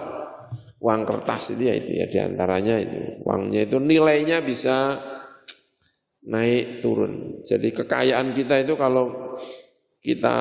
Uang 0.78 1.03
kertas 1.05 1.59
itu 1.59 1.66
ya 1.66 1.74
itu 1.74 1.91
ya 1.99 2.07
di 2.07 2.18
antaranya 2.22 2.78
itu. 2.78 3.26
Uangnya 3.26 3.66
itu 3.66 3.83
nilainya 3.83 4.47
bisa 4.47 4.95
naik 6.31 6.78
turun. 6.78 7.43
Jadi 7.43 7.74
kekayaan 7.74 8.31
kita 8.31 8.62
itu 8.62 8.78
kalau 8.78 9.35
kita 9.99 10.39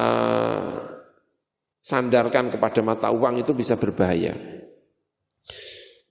sandarkan 1.82 2.54
kepada 2.54 2.86
mata 2.86 3.10
uang 3.10 3.42
itu 3.42 3.58
bisa 3.58 3.82
berbahaya. 3.82 4.38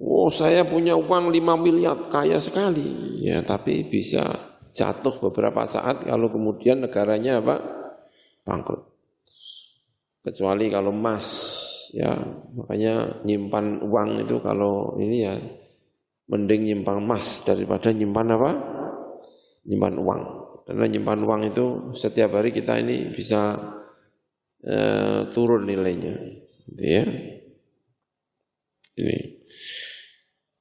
Oh 0.03 0.31
saya 0.35 0.67
punya 0.67 0.99
uang 0.99 1.31
5 1.31 1.39
miliar, 1.59 2.11
kaya 2.11 2.43
sekali. 2.43 3.23
Ya 3.23 3.43
tapi 3.47 3.87
bisa 3.87 4.27
jatuh 4.79 5.19
beberapa 5.19 5.67
saat 5.67 6.07
kalau 6.07 6.31
kemudian 6.31 6.87
negaranya 6.87 7.43
apa? 7.43 7.57
bangkrut. 8.47 8.87
Kecuali 10.23 10.71
kalau 10.71 10.95
emas 10.95 11.27
ya, 11.93 12.15
makanya 12.55 13.21
nyimpan 13.27 13.83
uang 13.83 14.11
itu 14.23 14.39
kalau 14.39 14.95
ini 15.03 15.17
ya 15.27 15.35
mending 16.31 16.71
nyimpan 16.71 17.03
emas 17.03 17.43
daripada 17.43 17.91
nyimpan 17.91 18.27
apa? 18.39 18.51
nyimpan 19.67 19.95
uang. 19.99 20.23
Karena 20.69 20.85
nyimpan 20.85 21.21
uang 21.25 21.43
itu 21.49 21.65
setiap 21.97 22.39
hari 22.39 22.53
kita 22.53 22.79
ini 22.79 23.11
bisa 23.11 23.57
eh, 24.63 25.29
turun 25.33 25.67
nilainya. 25.67 26.15
Gitu 26.69 26.85
ya. 26.85 27.05
Ini. 28.99 29.38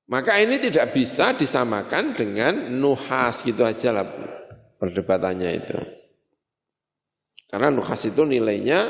Maka 0.08 0.40
ini 0.40 0.56
tidak 0.64 0.96
bisa 0.96 1.36
disamakan 1.36 2.16
dengan 2.16 2.72
nuhas 2.80 3.44
gitu 3.44 3.68
aja 3.68 3.92
lah 3.92 4.08
perdebatannya 4.80 5.52
itu. 5.52 5.78
Karena 7.52 7.68
nuhas 7.72 8.08
itu 8.08 8.24
nilainya 8.24 8.88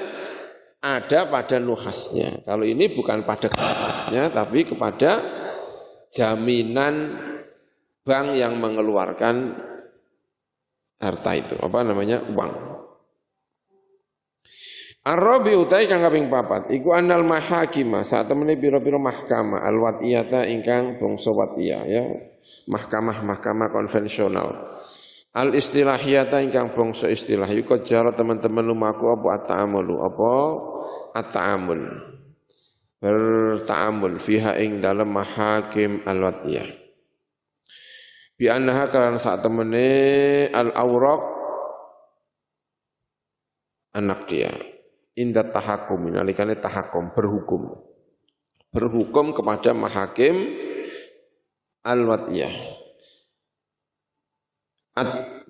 ada 0.78 1.26
pada 1.26 1.58
nuhasnya. 1.58 2.46
Kalau 2.46 2.62
ini 2.62 2.94
bukan 2.94 3.26
pada 3.26 3.50
kertasnya, 3.50 4.30
tapi 4.30 4.62
kepada 4.66 5.12
jaminan 6.14 7.18
bank 8.06 8.28
yang 8.38 8.54
mengeluarkan 8.62 9.58
harta 11.02 11.32
itu. 11.34 11.58
Apa 11.58 11.82
namanya? 11.82 12.22
Uang. 12.30 12.77
Arabi 15.08 15.56
utai 15.56 15.88
kang 15.88 16.04
kaping 16.04 16.28
papat. 16.28 16.68
Iku 16.68 16.92
anal 16.92 17.24
mahakimah. 17.24 18.04
Saat 18.04 18.28
temene 18.28 18.60
pira-pira 18.60 19.00
mahkamah. 19.00 19.64
Alwatiyata 19.64 20.44
ingkang 20.52 21.00
bangsa 21.00 21.32
watiyah 21.32 21.84
ya. 21.88 22.04
Mahkamah-mahkamah 22.68 23.72
konvensional. 23.72 24.76
Al 25.32 25.56
istilahiyata 25.56 26.44
ingkang 26.44 26.76
bangsa 26.76 27.08
istilah. 27.08 27.48
Iku 27.48 27.88
jara 27.88 28.12
teman-teman 28.12 28.68
lumaku 28.68 29.08
apa 29.16 29.28
at-ta'amulu 29.40 29.96
apa? 30.04 30.32
At-ta'amul. 31.24 31.82
Berta'amul 33.00 34.20
fiha 34.20 34.60
ing 34.60 34.84
dalam 34.84 35.08
mahakim 35.08 36.04
alwatiyah. 36.04 36.68
Bi 38.36 38.52
annaha 38.52 38.92
karena 38.92 39.16
saat 39.16 39.40
temene 39.40 39.88
al 40.52 40.76
awraq 40.76 41.22
anak 43.96 44.30
dia 44.30 44.77
inda 45.18 45.42
tahakum 45.42 46.14
nalikane 46.14 46.56
tahakum 46.62 47.12
berhukum. 47.12 47.74
Berhukum 48.70 49.34
kepada 49.34 49.74
mahakim 49.74 50.54
al-wadiyah. 51.82 52.54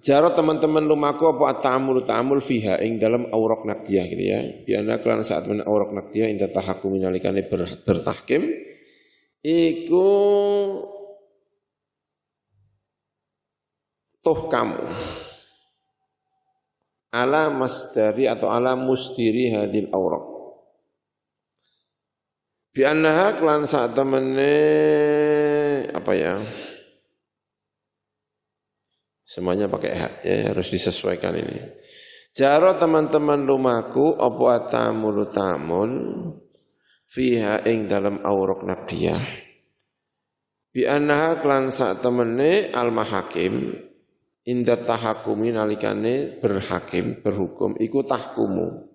Jarot 0.04 0.36
teman-teman 0.36 0.84
lumaku 0.84 1.28
apa 1.32 1.64
tamul 1.64 2.04
tamul 2.04 2.44
fiha 2.44 2.80
ing 2.84 3.00
dalam 3.00 3.28
aurok 3.32 3.64
nakdiyah 3.68 4.06
gitu 4.08 4.24
ya. 4.24 4.40
Biana 4.64 5.00
kelan 5.00 5.24
saat 5.24 5.48
men 5.48 5.64
aurok 5.64 5.96
nakdiyah 5.96 6.28
inda 6.32 6.48
tahakum 6.52 6.96
minalikane 6.96 7.48
ber, 7.48 7.66
bertahkim. 7.84 8.44
Iku 9.42 10.08
tuh 14.20 14.40
kamu 14.52 14.84
ala 17.12 17.48
masdari 17.54 18.28
atau 18.28 18.52
ala 18.52 18.76
mustiri 18.76 19.54
hadil 19.54 19.88
aurok. 19.92 20.38
Bi 22.76 22.86
annaha 22.86 23.34
kelan 23.34 23.66
saat 23.66 23.98
temene 23.98 24.54
apa 25.90 26.12
ya? 26.14 26.38
Semuanya 29.28 29.66
pakai 29.68 29.92
hak 29.98 30.14
ya 30.24 30.36
harus 30.54 30.70
disesuaikan 30.70 31.36
ini. 31.36 31.58
Jaro 32.38 32.78
teman-teman 32.78 33.50
rumahku 33.50 34.14
apa 34.22 34.70
tamul 34.70 35.26
tamun 35.34 35.92
fiha 37.10 37.66
ing 37.66 37.90
dalam 37.90 38.22
aurok 38.22 38.62
nabdiyah. 38.62 39.26
Bi 40.70 40.86
annaha 40.86 41.42
klan 41.42 41.74
sak 41.74 42.06
temene 42.06 42.70
al 42.70 42.94
mahakim 42.94 43.74
inda 44.48 44.80
tahakumi 44.80 45.52
nalikane 45.52 46.40
berhakim 46.40 47.20
berhukum 47.20 47.76
iku 47.76 48.08
tahkumu. 48.08 48.88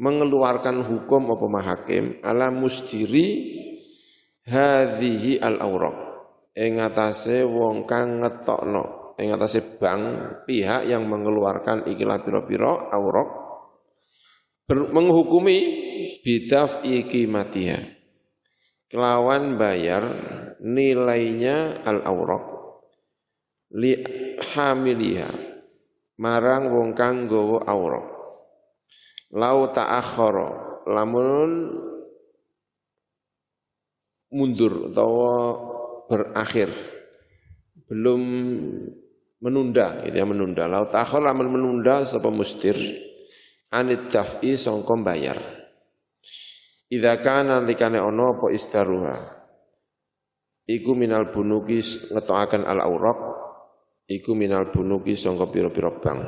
Mengeluarkan 0.00 0.86
hukum 0.86 1.34
apa 1.34 1.46
mahakim? 1.50 2.24
Ala 2.24 2.48
mustiri 2.48 3.58
hadhihi 4.46 5.42
al 5.42 5.60
aurok 5.60 5.96
ing 6.56 6.80
atase 6.80 7.44
wong 7.44 7.84
kang 7.84 8.24
ngetokno 8.24 9.14
ing 9.20 9.30
atase 9.36 9.76
bank 9.76 10.02
pihak 10.48 10.88
yang 10.88 11.04
mengeluarkan 11.04 11.84
ikilah 11.86 12.24
piro-piro 12.24 12.88
aurok 12.90 13.28
menghukumi 14.70 15.58
bidaf 16.24 16.82
ikimatiha 16.82 17.78
kelawan 18.88 19.60
bayar 19.60 20.02
nilainya 20.62 21.84
al 21.84 22.02
aurok 22.02 22.59
li 23.74 23.92
hamiliha. 24.40 25.30
Marang 26.20 26.68
wong 26.68 26.92
kang 26.92 27.24
gawa 27.24 27.64
aurok 27.64 28.06
lau 29.30 29.70
ta'akhara 29.70 30.84
lamun 30.90 31.70
mundur 34.30 34.90
utawa 34.90 35.34
berakhir. 36.10 36.70
Belum 37.90 38.22
menunda 39.42 40.04
gitu 40.06 40.14
ya 40.14 40.26
menunda. 40.26 40.70
Laut 40.70 40.94
akhir 40.94 41.24
lamun 41.24 41.48
menunda 41.50 42.06
sapa 42.06 42.30
mustir? 42.30 42.78
Anit 43.70 44.10
daf'i 44.10 44.58
sangka 44.58 44.98
bayar 44.98 45.38
idza 46.90 47.22
kana 47.22 47.62
likane 47.62 48.02
ono 48.02 48.34
apa 48.34 48.46
istaruha? 48.50 49.16
Iku 50.66 50.94
minal 50.94 51.30
bunuki 51.30 51.82
ngetokaken 51.82 52.66
al 52.66 52.82
auraq 52.82 53.18
iku 54.10 54.34
minal 54.34 54.74
bunuki 54.74 55.14
sangka 55.14 55.46
pira-pira 55.46 55.94
bank 55.94 56.20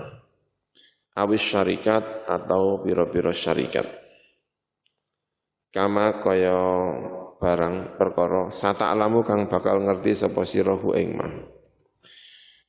awis 1.19 1.43
syarikat 1.43 2.23
atau 2.31 2.79
pira-pira 2.79 3.35
syarikat 3.35 3.91
kama 5.75 6.23
kaya 6.23 6.57
barang 7.43 7.99
perkara 7.99 8.55
sata 8.55 8.95
alamu 8.95 9.27
kang 9.27 9.51
bakal 9.51 9.83
ngerti 9.83 10.15
sapa 10.15 10.47
sira 10.47 10.79
ing 10.95 11.19
mah 11.19 11.53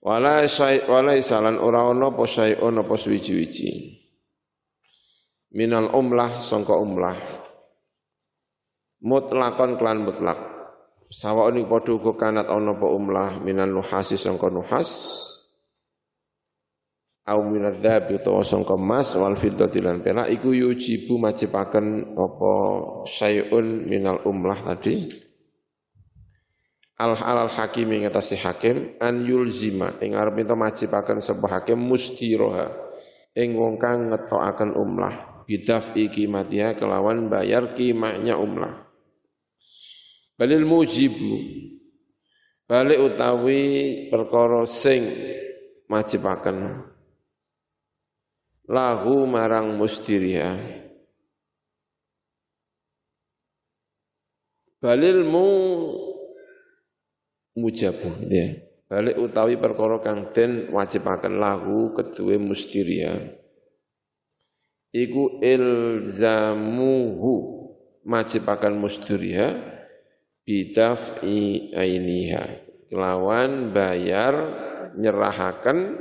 Wala 0.04 0.44
syai 0.44 0.84
wala 0.84 1.16
isalan 1.16 1.64
ora 1.64 1.88
ana 1.88 2.12
apa 2.12 2.28
syai'un 2.28 2.76
apa 2.76 2.92
suwiji-wiji. 3.00 3.72
Minal 5.56 5.96
umlah 5.96 6.44
sangka 6.44 6.76
umlah. 6.76 7.16
Mutlakon 9.00 9.80
klan 9.80 10.04
mutlak. 10.04 10.53
Sawa 11.14 11.54
ini 11.54 11.70
padha 11.70 11.94
uga 11.94 12.18
kanat 12.18 12.50
ana 12.50 12.74
apa 12.74 12.90
umlah 12.90 13.38
minan 13.46 13.70
nuhasi 13.70 14.18
sangka 14.18 14.50
nuhas. 14.50 15.22
Au 17.30 17.46
minadz 17.46 17.86
dzahab 17.86 18.18
utawa 18.18 18.42
sangka 18.42 18.74
emas 18.74 19.14
wal 19.14 19.38
fiddati 19.38 19.78
lan 19.78 20.02
perak 20.02 20.34
iku 20.34 20.58
yujibu 20.58 21.22
majibaken 21.22 22.18
apa 22.18 22.54
syai'un 23.06 23.86
minal 23.86 24.26
umlah 24.26 24.58
tadi. 24.74 25.14
Al 26.98 27.14
halal 27.14 27.54
hakim 27.54 27.94
ing 27.94 28.10
atase 28.10 28.34
hakim 28.34 28.98
an 28.98 29.22
yulzima. 29.22 30.02
Ing 30.02 30.18
arep 30.18 30.34
minta 30.34 30.58
majibaken 30.58 31.22
sebuah 31.22 31.62
hakim 31.62 31.78
mustiroha. 31.78 32.74
Ing 33.38 33.54
wong 33.54 33.78
kang 33.78 34.10
ngetokaken 34.10 34.74
umlah. 34.74 35.46
Bidaf 35.46 35.94
ikimatiha 35.94 36.74
kelawan 36.74 37.30
bayar 37.30 37.78
kimahnya 37.78 38.34
umlah 38.34 38.83
balil 40.44 40.68
mujibu 40.68 41.40
balik 42.68 43.00
utawi 43.00 43.64
perkara 44.12 44.68
sing 44.68 45.08
majibaken 45.88 46.84
lahu 48.68 49.24
marang 49.24 49.80
mustiriha 49.80 50.84
balilmu 54.84 55.48
mujabu 57.56 58.10
gitu 58.20 58.36
ya. 58.36 58.48
Balik 58.92 59.18
utawi 59.18 59.58
perkara 59.58 59.98
kang 60.06 60.30
den 60.30 60.70
wajibaken 60.70 61.42
lahu 61.42 61.98
keduwe 61.98 62.38
mustiria. 62.38 63.18
Iku 64.94 65.42
ilzamuhu 65.42 67.34
majibakan 68.06 68.78
mustiria 68.78 69.58
bidaf'i 70.44 71.72
ainiha. 71.74 72.64
Kelawan 72.92 73.74
bayar 73.74 74.34
nyerahaken 74.94 75.98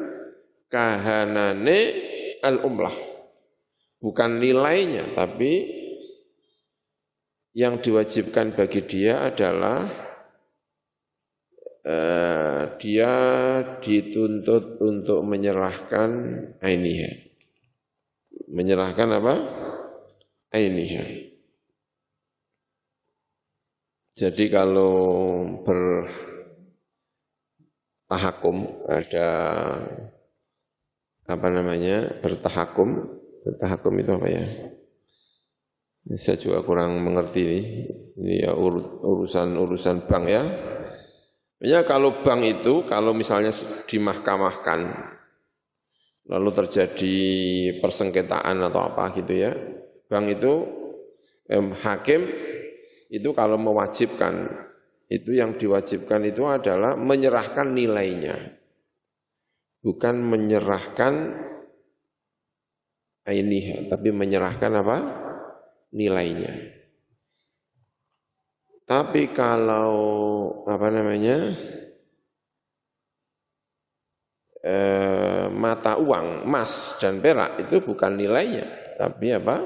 kahanane 0.68 1.80
al-umlah. 2.44 2.94
Bukan 4.02 4.42
nilainya, 4.42 5.14
tapi 5.14 5.70
yang 7.54 7.78
diwajibkan 7.78 8.56
bagi 8.56 8.82
dia 8.84 9.22
adalah 9.30 9.86
eh, 11.86 12.62
dia 12.82 13.14
dituntut 13.78 14.82
untuk 14.82 15.22
menyerahkan 15.22 16.10
ainiha. 16.58 17.12
Menyerahkan 18.52 19.08
apa? 19.16 19.34
Ainiha. 20.52 21.31
Jadi 24.12 24.52
kalau 24.52 24.92
bertahakum 28.12 28.84
ada 28.84 29.28
apa 31.24 31.48
namanya 31.48 32.20
bertahakum 32.20 33.08
bertahakum 33.40 33.94
itu 33.96 34.10
apa 34.12 34.28
ya? 34.28 34.44
Saya 36.12 36.36
juga 36.36 36.60
kurang 36.60 37.00
mengerti 37.00 37.40
ini, 37.40 37.60
ini 38.20 38.44
ya 38.44 38.52
urusan 38.52 39.56
urusan 39.56 40.04
bank 40.04 40.24
ya. 40.28 40.44
Ya 41.62 41.80
kalau 41.88 42.20
bank 42.20 42.44
itu 42.44 42.84
kalau 42.84 43.16
misalnya 43.16 43.54
dimahkamahkan 43.88 45.08
lalu 46.28 46.50
terjadi 46.52 47.16
persengketaan 47.80 48.60
atau 48.60 48.92
apa 48.92 49.08
gitu 49.16 49.32
ya, 49.40 49.56
bank 50.12 50.36
itu 50.36 50.52
eh, 51.48 51.64
hakim 51.80 52.51
itu 53.12 53.28
kalau 53.36 53.60
mewajibkan 53.60 54.48
itu 55.12 55.36
yang 55.36 55.60
diwajibkan 55.60 56.24
itu 56.24 56.48
adalah 56.48 56.96
menyerahkan 56.96 57.68
nilainya, 57.76 58.56
bukan 59.84 60.16
menyerahkan 60.24 61.36
ini, 63.28 63.92
tapi 63.92 64.08
menyerahkan 64.08 64.72
apa 64.72 64.96
nilainya. 65.92 66.80
Tapi 68.88 69.28
kalau 69.36 69.92
apa 70.64 70.88
namanya 70.88 71.52
eh, 74.64 75.46
mata 75.52 76.00
uang 76.00 76.48
emas 76.48 76.96
dan 76.96 77.20
perak 77.20 77.60
itu 77.60 77.84
bukan 77.84 78.16
nilainya, 78.16 78.96
tapi 78.96 79.36
apa? 79.36 79.56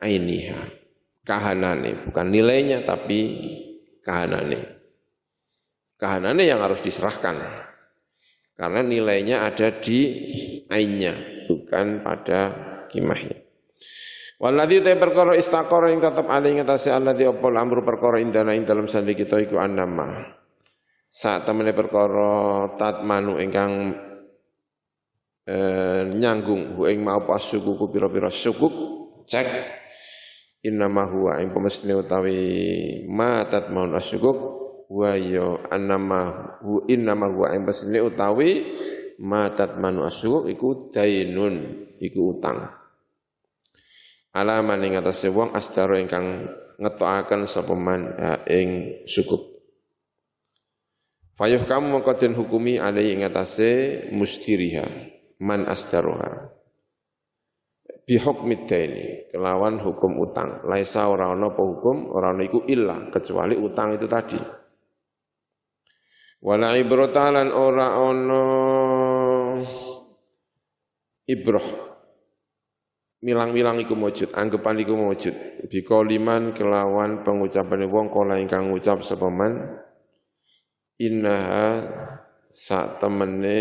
Ainiha, 0.00 0.79
kahanane, 1.24 2.08
bukan 2.08 2.26
nilainya 2.28 2.84
tapi 2.84 3.18
kahanane. 4.04 4.80
Kahanane 6.00 6.42
yang 6.48 6.64
harus 6.64 6.80
diserahkan. 6.80 7.36
Karena 8.56 8.84
nilainya 8.84 9.44
ada 9.44 9.80
di 9.80 10.00
ainnya, 10.68 11.16
bukan 11.48 12.04
pada 12.04 12.40
kimahnya. 12.92 13.40
Waladhi 14.40 14.80
te 14.80 14.96
perkara 14.96 15.36
istaqara 15.36 15.92
ing 15.92 16.00
tetep 16.00 16.24
ali 16.28 16.56
ing 16.56 16.64
atase 16.64 16.88
alladzi 16.88 17.28
opol 17.28 17.52
amru 17.60 17.84
perkara 17.84 18.20
indana 18.24 18.56
ing 18.56 18.64
dalam 18.64 18.88
sandi 18.88 19.12
kita 19.12 19.36
iku 19.36 19.60
annama. 19.60 20.40
saat 21.10 21.42
temene 21.42 21.74
perkara 21.74 22.70
tatmanu 22.78 23.42
ingkang 23.42 23.98
eh, 25.42 26.06
nyanggung 26.06 26.78
hu 26.78 26.86
ing 26.86 27.02
mau 27.02 27.26
pas 27.26 27.42
suku 27.42 27.74
pira-pira 27.90 28.30
sukuk 28.30 28.70
cek 29.26 29.79
innama 30.60 31.08
huwa 31.08 31.40
ing 31.40 31.52
pemesne 31.52 31.92
utawi 31.96 32.36
ma 33.08 33.44
tatmaun 33.48 33.96
asyukuk 33.96 34.38
wa 34.90 35.16
ya 35.16 35.56
annama 35.72 36.20
hu 36.60 36.84
innama 36.88 37.32
huwa 37.32 37.54
ing 37.56 37.64
pemesne 37.64 37.98
utawi 38.00 38.50
ma 39.20 39.48
tatmanu 39.52 40.04
asyukuk 40.04 40.48
iku 40.52 40.68
dainun 40.92 41.88
iku 42.00 42.36
utang 42.36 42.68
alaman 44.36 44.80
ing 44.84 45.00
atase 45.00 45.32
wong 45.32 45.52
astaro 45.56 45.96
ingkang 45.96 46.48
ngetokaken 46.80 47.44
sapa 47.48 47.74
man 47.76 48.16
ing 48.48 49.00
sukuk 49.08 49.50
Fayuh 51.40 51.64
kamu 51.64 51.88
mongko 51.88 52.20
den 52.20 52.36
hukumi 52.36 52.76
alai 52.76 53.16
ing 53.16 53.24
atase 53.24 54.04
mustiriha 54.12 54.84
man 55.40 55.64
astaroha. 55.64 56.52
Bihukmid 58.06 58.66
daini 58.66 59.30
kelawan 59.30 59.78
hukum 59.80 60.18
utang. 60.18 60.64
Laisa 60.66 61.06
ora 61.08 61.30
ana 61.30 61.52
apa 61.52 61.62
hukum, 61.62 62.10
ora 62.10 62.34
ana 62.34 62.42
iku 62.42 62.66
illa 62.66 63.08
kecuali 63.12 63.54
utang 63.54 63.94
itu 63.94 64.06
tadi. 64.10 64.40
Wala 66.40 66.72
ibratalan 66.74 67.52
ora 67.52 67.86
ana 68.00 68.42
milang-milang 73.20 73.76
iku 73.84 73.94
mujud, 73.94 74.32
anggapan 74.32 74.80
iku 74.80 74.94
mujud. 74.96 75.34
Bikoliman 75.68 76.56
kelawan 76.56 77.22
pengucapan 77.22 77.86
wong 77.86 78.08
kala 78.08 78.40
ingkang 78.40 78.72
ngucap 78.72 79.04
sapa 79.04 79.28
man 79.28 79.78
innaha 80.98 81.86
sak 82.50 82.98
temene 82.98 83.60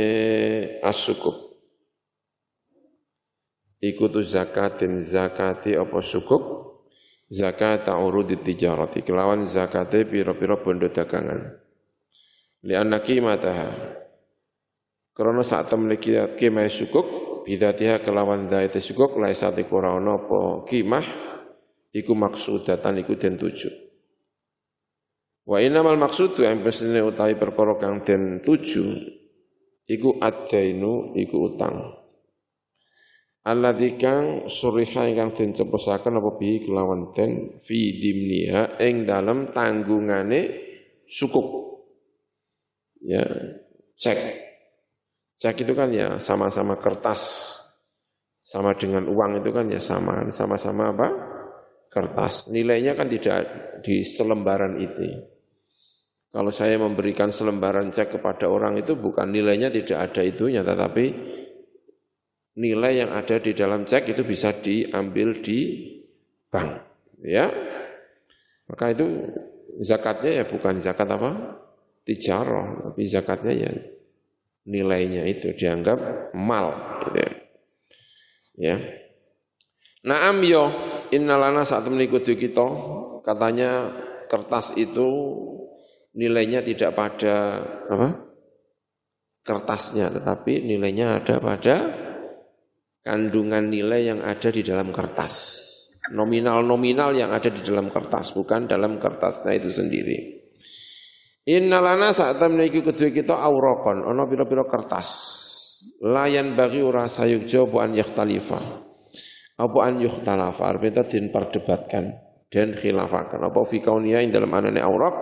asukuk 0.81 1.48
iku 3.79 4.11
tu 4.11 4.21
zakatin 4.23 4.99
zakati 4.99 5.75
apa 5.75 5.99
sukuk? 6.03 6.59
Zakat 7.29 7.85
urudi 7.93 8.41
tijarati 8.41 9.05
kelawan 9.05 9.45
zakate 9.45 10.01
pira-pira 10.01 10.57
bondo 10.57 10.89
dagangan. 10.89 11.61
Li 12.65 12.73
anna 12.73 13.05
qimataha 13.05 13.69
krana 15.13 15.45
sak 15.45 15.69
temene 15.69 16.01
kimah 16.33 16.65
sukuk 16.73 17.05
bidatiha 17.45 18.01
kelawan 18.01 18.49
zaite 18.49 18.81
sukuk 18.81 19.21
laisati 19.21 19.61
ora 19.69 19.93
ana 19.93 20.17
apa 20.17 20.65
kimah 20.65 21.05
iku 21.93 22.17
maksudatan 22.17 23.05
iku 23.05 23.13
den 23.13 23.37
tuju. 23.37 23.69
Wa 25.45 25.61
innamal 25.61 26.01
maqsudu 26.01 26.45
yang 26.45 26.65
pesene 26.65 27.01
utawi 27.05 27.37
perkara 27.37 27.77
kang 27.77 28.01
den 28.05 28.41
tuju 28.41 28.85
iku 29.85 30.17
adainu 30.17 31.13
iku 31.13 31.45
utang. 31.45 31.98
Alladzi 33.49 33.97
kang 33.97 34.45
suriha 34.45 35.09
ingkang 35.09 35.33
den 35.33 35.57
ceposaken 35.57 36.21
apa 36.21 36.37
bi 36.37 36.61
kelawan 36.61 37.09
den 37.17 37.57
fi 37.65 37.97
dimniha 37.97 38.77
ing 38.77 39.09
dalem 39.09 39.49
tanggungane 39.49 40.41
sukuk. 41.09 41.81
Ya, 43.01 43.25
cek. 43.97 44.19
Cek 45.41 45.65
itu 45.65 45.73
kan 45.73 45.89
ya 45.89 46.21
sama-sama 46.21 46.77
kertas. 46.77 47.21
Sama 48.45 48.77
dengan 48.77 49.09
uang 49.09 49.41
itu 49.41 49.49
kan 49.49 49.65
ya 49.73 49.81
sama, 49.81 50.29
sama-sama 50.29 50.93
apa? 50.93 51.07
Kertas. 51.89 52.53
Nilainya 52.53 52.93
kan 52.93 53.09
tidak 53.09 53.49
di 53.81 54.05
selembaran 54.05 54.77
itu. 54.77 55.09
Kalau 56.29 56.53
saya 56.53 56.77
memberikan 56.77 57.33
selembaran 57.33 57.89
cek 57.89 58.21
kepada 58.21 58.45
orang 58.45 58.77
itu 58.77 58.93
bukan 58.93 59.33
nilainya 59.33 59.73
tidak 59.73 60.13
ada 60.13 60.21
itunya, 60.21 60.61
tetapi 60.61 61.05
nilai 62.59 63.07
yang 63.07 63.15
ada 63.15 63.39
di 63.39 63.55
dalam 63.55 63.87
cek 63.87 64.11
itu 64.11 64.27
bisa 64.27 64.51
diambil 64.51 65.39
di 65.39 65.87
bank. 66.51 66.71
Ya, 67.23 67.47
maka 68.67 68.91
itu 68.91 69.07
zakatnya 69.79 70.43
ya 70.43 70.45
bukan 70.47 70.79
zakat 70.83 71.07
apa? 71.07 71.59
Tijaroh, 72.03 72.91
tapi 72.91 73.07
zakatnya 73.07 73.53
ya 73.55 73.71
nilainya 74.67 75.23
itu 75.27 75.55
dianggap 75.55 76.31
mal. 76.35 76.99
Gitu 77.07 77.17
ya. 77.19 77.31
ya. 78.59 78.77
Naam 80.03 80.39
yo 80.47 80.71
innalana 81.11 81.67
saat 81.67 81.87
mengikuti 81.91 82.39
kita 82.39 82.67
katanya 83.23 83.91
kertas 84.31 84.75
itu 84.79 85.07
nilainya 86.15 86.63
tidak 86.63 86.95
pada 86.95 87.35
apa? 87.87 88.09
kertasnya, 89.39 90.13
tetapi 90.13 90.61
nilainya 90.61 91.19
ada 91.19 91.41
pada 91.41 91.75
kandungan 93.03 93.71
nilai 93.71 94.11
yang 94.11 94.19
ada 94.23 94.49
di 94.51 94.61
dalam 94.61 94.91
kertas. 94.91 95.65
Nominal-nominal 96.09 97.13
yang 97.13 97.29
ada 97.29 97.53
di 97.53 97.61
dalam 97.61 97.93
kertas, 97.93 98.33
bukan 98.33 98.65
dalam 98.65 98.97
kertasnya 98.97 99.53
itu 99.53 99.69
sendiri. 99.69 100.17
Innalana 101.49 102.13
saat 102.13 102.41
menaiki 102.41 102.81
kedua 102.81 103.09
kita 103.13 103.37
aurokon, 103.37 104.05
ono 104.05 104.25
piro-piro 104.25 104.65
kertas. 104.65 105.07
Layan 106.01 106.57
bagi 106.57 106.81
ura 106.81 107.05
sayuk 107.05 107.45
jawab 107.45 107.81
an 107.85 107.97
yakhtalifa. 107.97 108.59
Apa 109.59 109.79
an 109.85 109.99
yukhtalafa, 110.01 110.63
artinya 110.65 111.03
din 111.03 111.29
perdebatkan 111.29 112.15
dan 112.47 112.73
khilafakan. 112.73 113.43
Apa 113.49 113.65
fikaunia 113.67 114.23
yang 114.23 114.31
dalam 114.31 114.49
anane 114.55 114.81
aurok, 114.81 115.15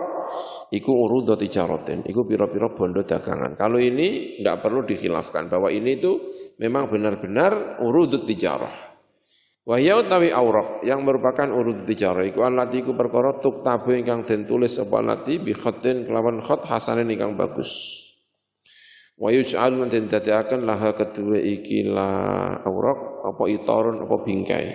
iku 0.70 0.92
urudha 1.04 1.34
tijaratin, 1.36 2.06
iku 2.06 2.24
pira-pira 2.24 2.70
bondo 2.72 3.02
dagangan. 3.02 3.58
Kalau 3.58 3.76
ini 3.80 4.40
tidak 4.40 4.62
perlu 4.64 4.84
dikhilafkan 4.84 5.50
bahwa 5.50 5.68
ini 5.72 5.90
itu 5.96 6.12
memang 6.58 6.90
benar-benar 6.90 7.80
urudut 7.80 8.26
tijarah. 8.26 8.90
Wahya 9.68 10.00
utawi 10.00 10.32
auraq 10.32 10.80
yang 10.82 11.04
merupakan 11.04 11.44
urut 11.44 11.84
tijarah 11.84 12.24
iku 12.24 12.40
allati 12.42 12.80
iku 12.80 12.96
perkara 12.96 13.36
tuktabu 13.36 13.92
ingkang 13.92 14.24
den 14.24 14.48
tulis 14.48 14.80
apa 14.80 14.94
allati 14.96 15.36
bi 15.38 15.52
khatin 15.52 16.08
kelawan 16.08 16.40
khat 16.40 16.64
hasanin 16.66 17.08
ingkang 17.12 17.36
bagus. 17.36 17.70
Wa 19.18 19.28
yuj'al 19.28 19.76
lan 19.76 19.92
den 19.92 20.08
dadiaken 20.08 20.64
laha 20.64 20.96
kedua 20.96 21.36
iki 21.36 21.84
la 21.84 22.10
auraq 22.64 23.28
apa 23.28 23.42
itarun 23.50 23.96
apa 24.08 24.16
bingkai. 24.24 24.66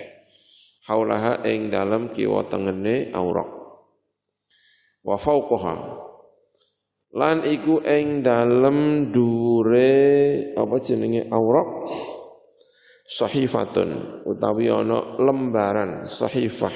Haulaha 0.83 1.47
ing 1.47 1.71
dalam 1.71 2.11
kiwa 2.11 2.43
tengene 2.51 3.09
auraq 3.15 3.49
wa 5.03 5.15
fauqaha 5.19 5.75
lan 7.13 7.45
iku 7.45 7.85
ing 7.85 8.25
dalem 8.25 9.09
dure 9.13 9.93
apa 10.57 10.75
jenenge 10.81 11.29
awraq? 11.29 11.69
Sahifatun 13.03 14.23
utawi 14.25 14.73
ana 14.73 15.21
lembaran 15.21 16.09
sahifah. 16.09 16.73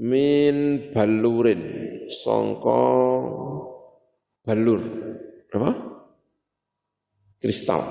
Min 0.00 0.88
balurin 0.92 1.62
sangka 2.10 2.84
balur. 4.44 4.82
Apa? 5.56 5.70
Kristal. 7.40 7.82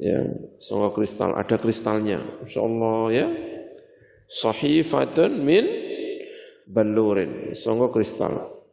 Ya 0.00 0.24
sangka 0.56 0.96
kristal 0.96 1.36
ada 1.36 1.56
kristalnya. 1.60 2.24
Insyaallah 2.48 3.02
ya. 3.12 3.28
Sahifatun 4.24 5.44
min 5.44 5.64
balurin 6.64 7.52
sangga 7.52 7.92
kristal 7.92 8.63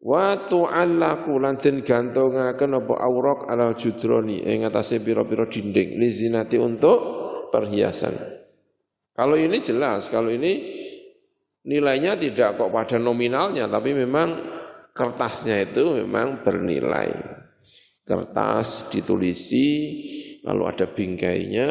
wa 0.00 0.32
tu'allaku 0.48 1.36
lan 1.36 1.60
den 1.60 1.84
gantungaken 1.84 2.80
apa 2.80 2.94
auraq 3.04 3.40
ala 3.52 3.76
judroni 3.76 4.40
ing 4.40 4.64
atase 4.64 5.00
pira-pira 5.04 5.44
dinding 5.44 6.00
lizinati 6.00 6.56
untuk 6.56 6.98
perhiasan. 7.52 8.16
Kalau 9.12 9.36
ini 9.36 9.60
jelas 9.60 10.08
kalau 10.08 10.32
ini 10.32 10.80
nilainya 11.68 12.16
tidak 12.16 12.56
kok 12.56 12.72
pada 12.72 12.96
nominalnya 12.96 13.68
tapi 13.68 13.92
memang 13.92 14.28
kertasnya 14.96 15.68
itu 15.68 16.00
memang 16.00 16.40
bernilai. 16.40 17.12
Kertas 18.00 18.90
ditulisi 18.90 19.68
lalu 20.42 20.62
ada 20.64 20.88
bingkainya 20.88 21.70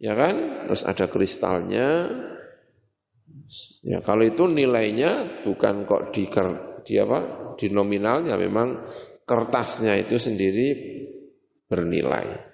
ya 0.00 0.12
kan? 0.16 0.66
Terus 0.66 0.82
ada 0.88 1.06
kristalnya. 1.12 1.88
Ya, 3.86 4.02
kalau 4.02 4.26
itu 4.26 4.50
nilainya 4.50 5.44
bukan 5.46 5.86
kok 5.86 6.10
di, 6.10 6.26
di 6.86 6.94
apa? 7.02 7.18
di 7.56 7.72
nominalnya 7.72 8.36
memang 8.38 8.84
kertasnya 9.26 9.98
itu 9.98 10.20
sendiri 10.20 10.68
bernilai. 11.66 12.46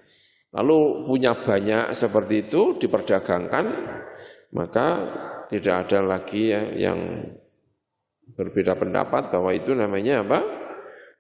Lalu 0.57 1.09
punya 1.09 1.37
banyak 1.37 1.93
seperti 1.93 2.49
itu 2.49 2.77
diperdagangkan, 2.81 3.65
maka 4.57 4.89
tidak 5.49 5.89
ada 5.89 6.01
lagi 6.01 6.53
ya 6.53 6.63
yang 6.89 7.29
berbeda 8.33 8.77
pendapat 8.77 9.33
bahwa 9.33 9.53
itu 9.53 9.77
namanya 9.77 10.25
apa? 10.25 10.41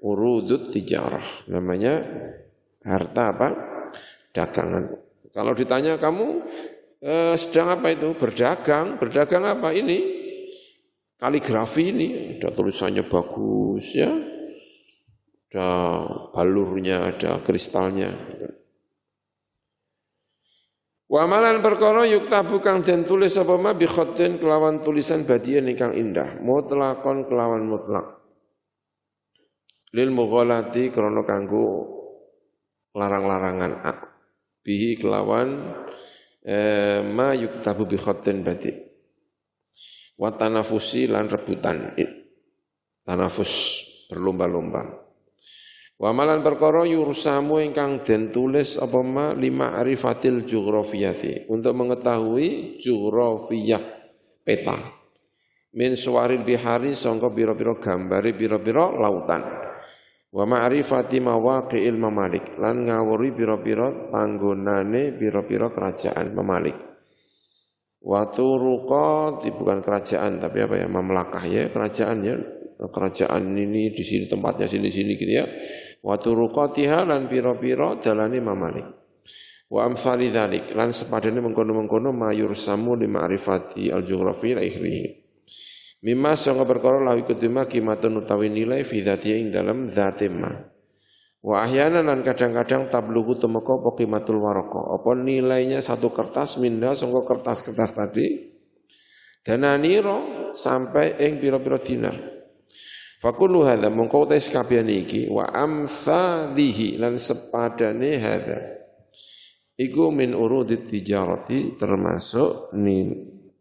Urudut 0.02 0.72
tijarah. 0.72 1.46
Namanya 1.48 2.00
harta 2.84 3.22
apa? 3.32 3.48
Dagangan. 4.32 4.84
Kalau 5.32 5.52
ditanya 5.56 5.96
kamu 5.96 6.26
eh, 7.00 7.34
sedang 7.40 7.76
apa 7.76 7.92
itu? 7.92 8.12
Berdagang. 8.16 9.00
Berdagang 9.00 9.44
apa 9.48 9.72
ini? 9.72 10.21
Kaligrafi 11.22 11.94
ini, 11.94 12.08
ada 12.34 12.50
tulisannya 12.50 13.06
bagus 13.06 13.94
ya. 13.94 14.10
ada 15.52 15.70
balurnya, 16.34 17.14
ada 17.14 17.38
kristalnya. 17.46 18.10
Wa 21.06 21.28
amalan 21.28 21.62
perkara 21.62 22.08
yuktabu 22.08 22.58
kang 22.58 22.82
den 22.82 23.04
tulis 23.06 23.36
apa 23.38 23.54
ma 23.54 23.76
bi 23.76 23.86
kelawan 23.86 24.82
tulisan 24.82 25.22
badian 25.22 25.70
ingkang 25.70 25.94
indah, 25.94 26.42
mutlakon 26.42 27.28
kelawan 27.30 27.70
mutlak. 27.70 28.18
Lil 29.92 30.08
mughalati 30.08 30.88
krana 30.88 31.22
kanggo 31.22 31.86
larang-larangan 32.96 33.72
bihi 34.64 34.98
kelawan 34.98 35.70
eh, 36.42 37.04
ma 37.04 37.30
yuktabu 37.36 37.86
bi 37.86 38.00
khatin 38.00 38.42
badi. 38.42 38.91
Wa 40.16 40.34
tanafusi 40.36 41.08
lan 41.08 41.28
rebutan. 41.28 41.96
Tanafus 43.02 43.82
berlomba-lomba. 44.12 45.02
Wa 46.02 46.10
malan 46.10 46.42
perkara 46.42 46.82
yursamu 46.82 47.62
ingkang 47.62 48.02
den 48.02 48.34
tulis 48.34 48.74
apa 48.74 48.98
ma 49.06 49.30
lima 49.38 49.78
arifatil 49.78 50.42
jugrafiyati 50.42 51.46
untuk 51.46 51.78
mengetahui 51.78 52.78
jugrafiyah 52.82 53.82
peta. 54.42 54.78
Min 55.72 55.96
suwaril 55.96 56.44
bihari 56.44 56.92
sangka 56.92 57.32
biro-biro 57.32 57.80
gambari 57.80 58.36
biro-biro 58.36 58.98
lautan. 58.98 59.40
Wa 60.32 60.44
ma'rifati 60.44 61.20
mawaqi'il 61.22 61.96
mamalik 61.96 62.60
lan 62.60 62.88
ngawuri 62.88 63.32
biro-biro 63.32 64.12
panggonane 64.12 65.16
biro-biro 65.16 65.72
kerajaan 65.72 66.34
mamalik. 66.36 66.91
Wa 68.02 68.26
turuqa 68.34 69.38
bukan 69.38 69.78
kerajaan 69.78 70.42
tapi 70.42 70.58
apa 70.66 70.74
ya 70.74 70.86
mamlakah 70.90 71.44
ya 71.46 71.70
kerajaan 71.70 72.18
ya. 72.26 72.34
Kerajaan 72.82 73.54
ini 73.54 73.94
di 73.94 74.02
sini 74.02 74.26
tempatnya 74.26 74.66
sini-sini 74.66 75.14
gitu 75.14 75.32
ya. 75.38 75.46
Wa 76.02 76.18
turuqatiha 76.18 77.06
lan 77.06 77.30
pira-pira 77.30 78.02
dalane 78.02 78.42
mamalik. 78.42 78.86
Wa 79.70 79.86
amsali 79.86 80.28
dzalik 80.28 80.74
lan 80.74 80.90
sepadane 80.90 81.38
mengkono-mengkono 81.38 82.10
mayur 82.10 82.58
samu 82.58 82.98
li 82.98 83.06
ma'rifati 83.06 83.88
al-jughrafi 83.88 84.50
la 84.52 84.62
ikhrihi. 84.66 85.06
Mimma 86.02 86.34
sanga 86.34 86.66
perkara 86.66 86.98
lawi 86.98 87.22
kutima 87.22 87.70
kimatun 87.70 88.26
utawi 88.26 88.50
nilai 88.50 88.82
fi 88.82 88.98
ing 89.30 89.54
dalam 89.54 89.86
dzate 89.86 90.26
ma 90.26 90.71
wa 91.42 91.66
ahyana 91.66 92.06
lan 92.06 92.22
kadang-kadang 92.22 92.88
tablugu 92.88 93.34
temeka 93.38 93.82
apa 93.82 93.90
kimatul 93.98 94.38
waraka 94.38 94.94
apa 94.94 95.10
nilainya 95.18 95.82
satu 95.82 96.14
kertas 96.14 96.56
minda 96.62 96.94
sangka 96.94 97.26
kertas-kertas 97.26 97.90
tadi 97.98 98.26
dananiro 99.42 100.50
sampai 100.54 101.18
ing 101.18 101.42
pira-pira 101.42 101.82
dinar 101.82 102.32
Fakulu 103.22 103.62
hadza 103.62 103.86
mongko 103.86 104.26
tes 104.26 104.50
kabeh 104.50 104.82
iki 104.82 105.30
wa 105.30 105.46
amsalihi 105.46 106.98
lan 106.98 107.22
sepadane 107.22 108.18
hadza. 108.18 108.58
Iku 109.78 110.10
min 110.10 110.34
urudit 110.34 110.90
tijarati 110.90 111.78
termasuk 111.78 112.74
ni 112.74 113.06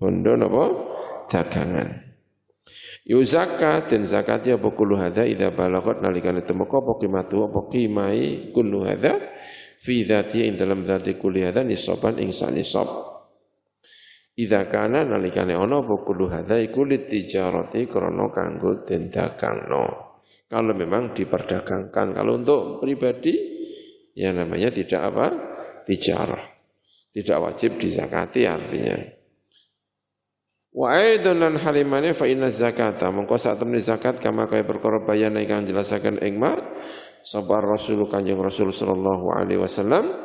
bondo 0.02 0.34
napa 0.34 0.66
dagangan. 1.30 2.11
Yuzakka 3.12 3.92
dan 3.92 4.08
zakat 4.08 4.48
ya 4.48 4.56
kullu 4.56 4.96
hadza 4.96 5.28
idza 5.28 5.52
balagat 5.52 6.00
nalikane 6.00 6.48
temeka 6.48 6.80
apa 6.80 6.96
qimatu 6.96 7.44
apa 7.44 7.68
qimai 7.68 8.56
kullu 8.56 8.88
hadza 8.88 9.20
fi 9.84 10.08
dzati 10.08 10.48
ing 10.48 10.56
dalam 10.56 10.88
dzati 10.88 11.20
kulli 11.20 11.44
hadza 11.44 11.60
nisaban 11.68 12.16
ing 12.24 12.32
nisab. 12.32 12.88
Idza 14.40 14.64
kana 14.72 15.04
nalikane 15.04 15.60
ana 15.60 15.84
apa 15.84 16.08
kulo 16.08 16.32
hadza 16.32 16.56
iku 16.56 16.88
litijarati 16.88 17.84
krana 17.92 18.32
kanggo 18.32 18.88
den 18.88 19.12
dagangno. 19.12 20.16
Kalau 20.48 20.72
memang 20.72 21.12
diperdagangkan, 21.12 22.16
kalau 22.16 22.40
untuk 22.40 22.80
pribadi 22.80 23.36
ya 24.16 24.32
namanya 24.32 24.72
tidak 24.72 25.00
apa? 25.12 25.26
Tijarah. 25.84 26.44
Tidak 27.12 27.38
wajib 27.44 27.76
dizakati 27.76 28.48
artinya. 28.48 29.21
Wa 30.72 30.96
aidun 30.96 31.36
lan 31.36 31.60
halimane 31.60 32.16
fa 32.16 32.24
inna 32.32 32.48
zakata 32.48 33.12
mongko 33.12 33.36
sak 33.36 33.60
temne 33.60 33.84
zakat 33.84 34.24
kama 34.24 34.48
kaya 34.48 34.64
perkara 34.64 35.04
bayan 35.04 35.36
ingkang 35.36 35.68
jelasaken 35.68 36.24
ing 36.24 36.40
ma 36.40 36.56
sapa 37.28 37.60
Rasul 37.60 38.08
Kanjeng 38.08 38.40
Rasul 38.40 38.72
sallallahu 38.72 39.36
alaihi 39.36 39.60
wasallam 39.60 40.16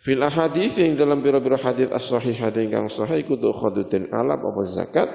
Fil 0.00 0.24
ahadits 0.24 0.80
yang 0.80 0.96
dalam 0.96 1.20
biro-biro 1.20 1.60
hadis 1.60 1.92
as-sahih 1.92 2.32
hadis 2.40 2.64
ingkang 2.64 2.88
sahih 2.88 3.20
kudu 3.20 3.52
khadutin 3.52 4.08
alab 4.16 4.40
apa 4.48 4.64
zakat 4.64 5.12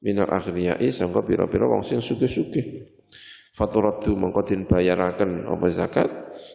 minal 0.00 0.32
aghniyai 0.32 0.88
sangka 0.88 1.20
biro-biro 1.20 1.68
wong 1.68 1.84
sing 1.84 2.00
sugih-sugih. 2.00 2.96
Faturatu 3.52 4.16
mengko 4.16 4.40
den 4.40 4.64
bayaraken 4.64 5.44
apa 5.44 5.68
zakat 5.68 6.08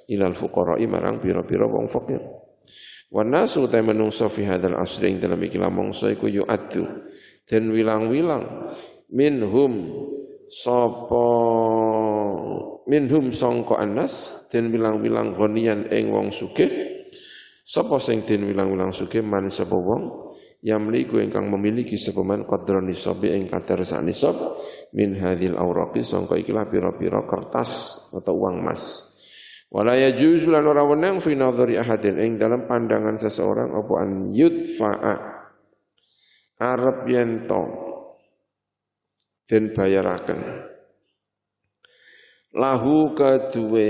ilal 0.09 0.33
fuqara'i 0.33 0.89
marang 0.89 1.21
biro-biro 1.21 1.69
wong 1.69 1.85
fakir. 1.85 2.17
Wa 3.13 3.21
nasu 3.21 3.69
ta 3.69 3.77
menungso 3.77 4.25
fi 4.33 4.41
hadzal 4.41 4.81
asri 4.81 5.13
ing 5.13 5.21
dalam 5.21 5.37
iki 5.45 5.61
mongso 5.61 6.09
iku 6.09 6.25
yu'addu 6.33 6.81
den 7.47 7.73
wilang-wilang 7.73 8.73
minhum 9.11 9.73
sapa 10.51 11.27
minhum 12.85 13.31
sangka 13.31 13.79
anas 13.79 14.45
den 14.51 14.69
wilang-wilang 14.73 15.33
gonian 15.37 15.87
ing 15.89 16.11
wong 16.11 16.29
sugih 16.29 16.91
Sapa 17.71 18.03
sing 18.03 18.27
den 18.27 18.51
wilang-wilang 18.51 18.91
sugih 18.91 19.23
man 19.23 19.47
sapa 19.47 19.79
wong 19.79 20.35
yamliku 20.59 21.23
ingkang 21.23 21.47
memiliki 21.47 21.95
sapa 21.95 22.19
man 22.19 22.43
qadra 22.43 22.83
nisabi 22.83 23.31
ing 23.31 23.47
kadar 23.47 23.79
sak 23.87 24.03
nisab 24.03 24.35
min 24.91 25.15
hadhil 25.15 25.55
awraqi 25.55 26.03
sangka 26.03 26.35
ikilah 26.35 26.67
pira-pira 26.67 27.23
kertas 27.23 27.71
atau 28.11 28.35
uang 28.43 28.59
emas. 28.59 29.07
Wala 29.71 29.95
yajuzu 29.95 30.51
lan 30.51 30.67
ora 30.67 30.83
wenang 30.83 31.23
fi 31.23 31.31
nadhari 31.31 31.79
ahadin 31.79 32.19
ing 32.19 32.35
dalam 32.35 32.67
pandangan 32.67 33.15
seseorang 33.15 33.71
apa 33.71 33.93
an 34.03 34.27
yudfa'a 34.27 35.15
arep 36.61 37.09
yen 37.09 37.49
to 37.49 37.61
bayaraken. 39.51 40.39
Lahu 42.55 43.11
kaduwe 43.17 43.89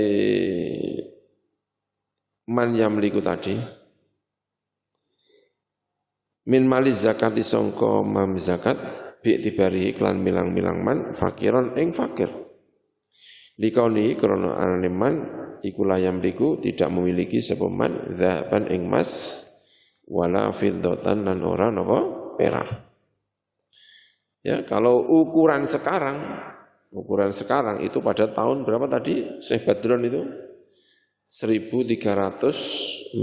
man 2.50 2.74
yamliku 2.74 3.22
tadi. 3.22 3.58
Min 6.42 6.66
malis 6.66 7.06
zakat 7.06 7.38
sangka 7.46 8.02
mam 8.02 8.34
zakat 8.42 8.74
bi 9.22 9.38
tibari 9.38 9.94
iklan 9.94 10.18
milang-milang 10.18 10.82
man 10.82 10.98
fakiran 11.14 11.78
ing 11.78 11.94
fakir. 11.94 12.30
Likauni 13.62 14.18
krana 14.18 14.58
anane 14.58 14.90
man 14.90 15.14
iku 15.62 15.86
layam 15.86 16.18
liku 16.18 16.58
tidak 16.58 16.90
memiliki 16.90 17.38
sapa 17.38 17.70
man 17.70 18.18
dzaban 18.18 18.66
ing 18.74 18.90
mas 18.90 19.46
wala 20.10 20.50
fiddatan 20.50 21.22
lan 21.22 21.38
perak 22.38 22.68
ya 24.42 24.64
kalau 24.66 25.02
ukuran 25.22 25.68
sekarang 25.68 26.18
ukuran 26.92 27.32
sekarang 27.32 27.80
itu 27.84 27.98
pada 28.04 28.28
tahun 28.32 28.64
berapa 28.68 28.86
tadi 28.88 29.40
Syekh 29.40 29.64
Badron 29.68 30.02
itu 30.04 30.20
1346 31.32 33.16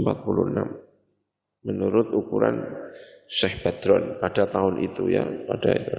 menurut 1.62 2.08
ukuran 2.16 2.64
Syekh 3.30 3.62
Badron 3.62 4.18
pada 4.18 4.50
tahun 4.50 4.82
itu 4.82 5.06
ya 5.06 5.22
pada 5.46 5.70
itu. 5.70 5.98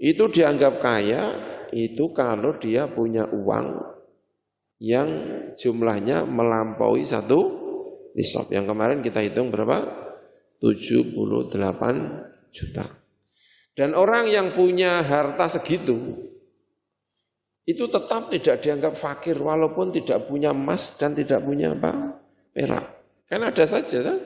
Itu 0.00 0.24
dianggap 0.32 0.80
kaya 0.80 1.22
itu 1.70 2.10
kalau 2.16 2.56
dia 2.56 2.88
punya 2.88 3.28
uang 3.28 3.66
yang 4.80 5.08
jumlahnya 5.54 6.24
melampaui 6.24 7.04
satu 7.04 7.40
nisab. 8.16 8.48
Yang 8.48 8.72
kemarin 8.72 8.98
kita 9.04 9.20
hitung 9.20 9.52
berapa? 9.52 10.03
78 10.62 12.54
juta. 12.54 12.86
Dan 13.74 13.90
orang 13.98 14.30
yang 14.30 14.54
punya 14.54 15.02
harta 15.02 15.50
segitu 15.50 15.98
itu 17.64 17.88
tetap 17.88 18.28
tidak 18.28 18.60
dianggap 18.60 18.94
fakir 18.94 19.40
walaupun 19.40 19.90
tidak 19.90 20.28
punya 20.28 20.52
emas 20.52 21.00
dan 21.00 21.16
tidak 21.16 21.42
punya 21.42 21.72
apa 21.72 22.20
perak. 22.52 22.86
Kan 23.26 23.40
ada 23.42 23.64
saja 23.64 23.98
kan? 24.04 24.18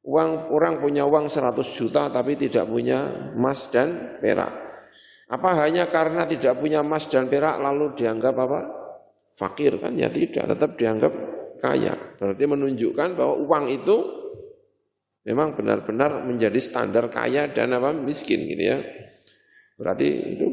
Uang 0.00 0.52
orang 0.54 0.80
punya 0.80 1.04
uang 1.04 1.28
100 1.28 1.60
juta 1.72 2.12
tapi 2.12 2.36
tidak 2.36 2.68
punya 2.68 3.32
emas 3.32 3.68
dan 3.72 4.20
perak. 4.20 4.52
Apa 5.30 5.66
hanya 5.66 5.88
karena 5.88 6.28
tidak 6.28 6.60
punya 6.60 6.84
emas 6.84 7.08
dan 7.08 7.26
perak 7.32 7.58
lalu 7.58 7.96
dianggap 7.96 8.34
apa? 8.38 8.60
Fakir 9.40 9.80
kan? 9.80 9.96
Ya 9.96 10.12
tidak, 10.12 10.52
tetap 10.52 10.76
dianggap 10.76 11.12
kaya. 11.64 11.96
Berarti 12.20 12.44
menunjukkan 12.44 13.08
bahwa 13.16 13.34
uang 13.40 13.64
itu 13.72 14.19
memang 15.26 15.56
benar-benar 15.56 16.24
menjadi 16.24 16.56
standar 16.60 17.08
kaya 17.12 17.50
dan 17.50 17.76
apa 17.76 17.92
miskin 17.92 18.44
gitu 18.48 18.62
ya. 18.76 18.78
Berarti 19.76 20.08
itu 20.36 20.46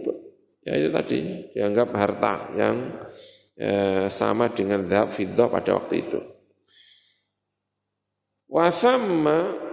Ya 0.67 0.75
itu 0.75 0.91
tadi 0.91 1.47
dianggap 1.55 1.95
harta 1.95 2.51
yang 2.59 2.75
eh, 3.55 4.11
sama 4.11 4.51
dengan 4.51 4.83
zahab 4.83 5.15
fiddah 5.15 5.47
pada 5.47 5.79
waktu 5.79 6.03
itu. 6.03 6.19
Wasamma 8.51 9.63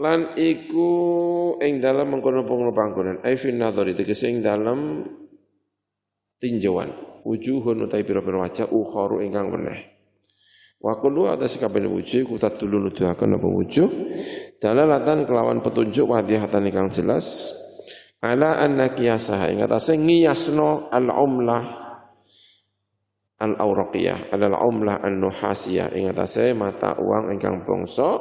lan 0.00 0.32
iku 0.40 0.88
ing 1.60 1.84
dalam 1.84 2.08
mengkono-kono 2.08 2.72
panggonan 2.72 3.20
ai 3.20 3.36
fi 3.36 3.52
nadhari 3.52 3.92
tegese 3.92 4.32
ing 4.32 4.40
dalam 4.40 5.04
tinjauan 6.40 7.20
wujuhun 7.28 7.84
utai 7.84 8.00
pira-pira 8.00 8.40
wajah 8.40 8.72
ukharu 8.72 9.20
ingkang 9.20 9.52
meneh 9.52 9.89
Wa 10.80 10.96
kullu 10.96 11.28
atas 11.28 11.60
kabeh 11.60 11.84
wujuh 11.84 12.24
ku 12.24 12.40
tadulu 12.40 12.88
nuduhaken 12.88 13.36
apa 13.36 13.48
wujuh 13.48 13.88
dalalatan 14.56 15.28
kelawan 15.28 15.60
petunjuk 15.60 16.08
wadihatan 16.08 16.72
ingkang 16.72 16.88
jelas. 16.88 17.52
Ala 18.24 18.60
anna 18.60 18.92
qiyasaha 18.96 19.52
ing 19.52 19.60
atase 19.64 20.00
ngiyasno 20.00 20.88
al-umlah 20.88 21.64
al-auraqiyah. 23.44 24.32
Al 24.32 24.56
umlah 24.56 25.04
an-nuhasiyah 25.04 25.92
ing 25.96 26.08
atase 26.08 26.56
mata 26.56 26.96
uang 26.96 27.32
ingkang 27.36 27.64
bangsa 27.68 28.16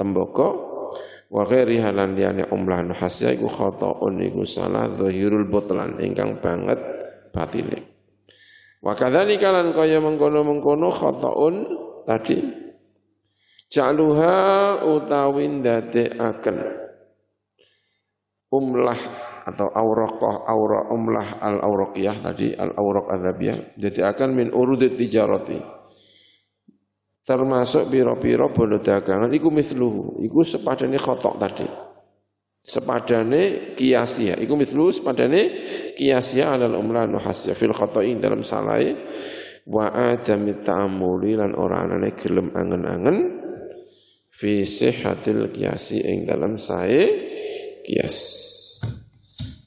tembaga 0.00 0.56
wa 1.34 1.42
ghairi 1.48 1.80
halan 1.80 2.14
liyane 2.14 2.46
umlah 2.52 2.84
nuhasiyah 2.84 3.34
iku 3.34 3.48
khata'un 3.48 4.22
iku 4.22 4.46
salah 4.46 4.86
zahirul 4.92 5.48
butlan 5.48 5.98
ingkang 5.98 6.38
banget 6.38 6.78
batile 7.34 7.93
Wa 8.84 8.92
kadzalika 8.92 9.48
lan 9.48 9.72
kaya 9.72 9.96
mengkono-mengkono 10.04 10.92
khata'un 10.92 11.54
tadi. 12.04 12.36
Ja'luha 13.72 14.36
utawi 14.84 15.48
ndadekaken. 15.48 16.56
Umlah 18.52 19.00
atau 19.48 19.72
auraqah 19.72 20.46
aura 20.46 20.92
umlah 20.92 21.40
al 21.40 21.58
auraqiyah 21.64 22.16
tadi 22.22 22.52
al 22.54 22.76
auraq 22.76 23.08
adzabiyah 23.08 23.76
akan 23.82 24.30
min 24.36 24.48
urudit 24.52 24.94
tijarati. 25.00 25.58
Termasuk 27.24 27.88
biro-biro 27.88 28.52
bondo 28.52 28.84
dagangan 28.84 29.32
iku 29.32 29.48
misluhu 29.48 30.20
iku 30.20 30.44
sepadane 30.44 31.00
khotok 31.00 31.40
tadi 31.40 31.64
sepadane 32.64 33.76
kiasia 33.76 34.40
iku 34.40 34.56
mislu 34.56 34.88
sepadane 34.88 35.42
kiasia 35.94 36.56
alal 36.56 36.80
umla 36.80 37.04
nuhasya 37.04 37.52
fil 37.52 37.76
khata'in 37.76 38.18
dalam 38.18 38.40
salai. 38.40 38.96
Wa 39.64 39.88
adami 39.88 40.60
ta'amuli 40.60 41.40
lan 41.40 41.56
ora 41.56 41.88
anane 41.88 42.12
gelem 42.20 42.52
angen-angen 42.52 43.16
fi 44.28 44.60
sihhatil 44.68 45.48
kiasi 45.56 46.04
ing 46.04 46.28
dalam 46.28 46.60
sae 46.60 47.08
kias 47.80 48.16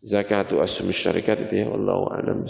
zakatu 0.05 0.61
asmi 0.61 0.93
syarikat 0.93 1.49
itu 1.49 1.65
ya 1.65 1.67
Allah 1.73 2.01
alam 2.13 2.45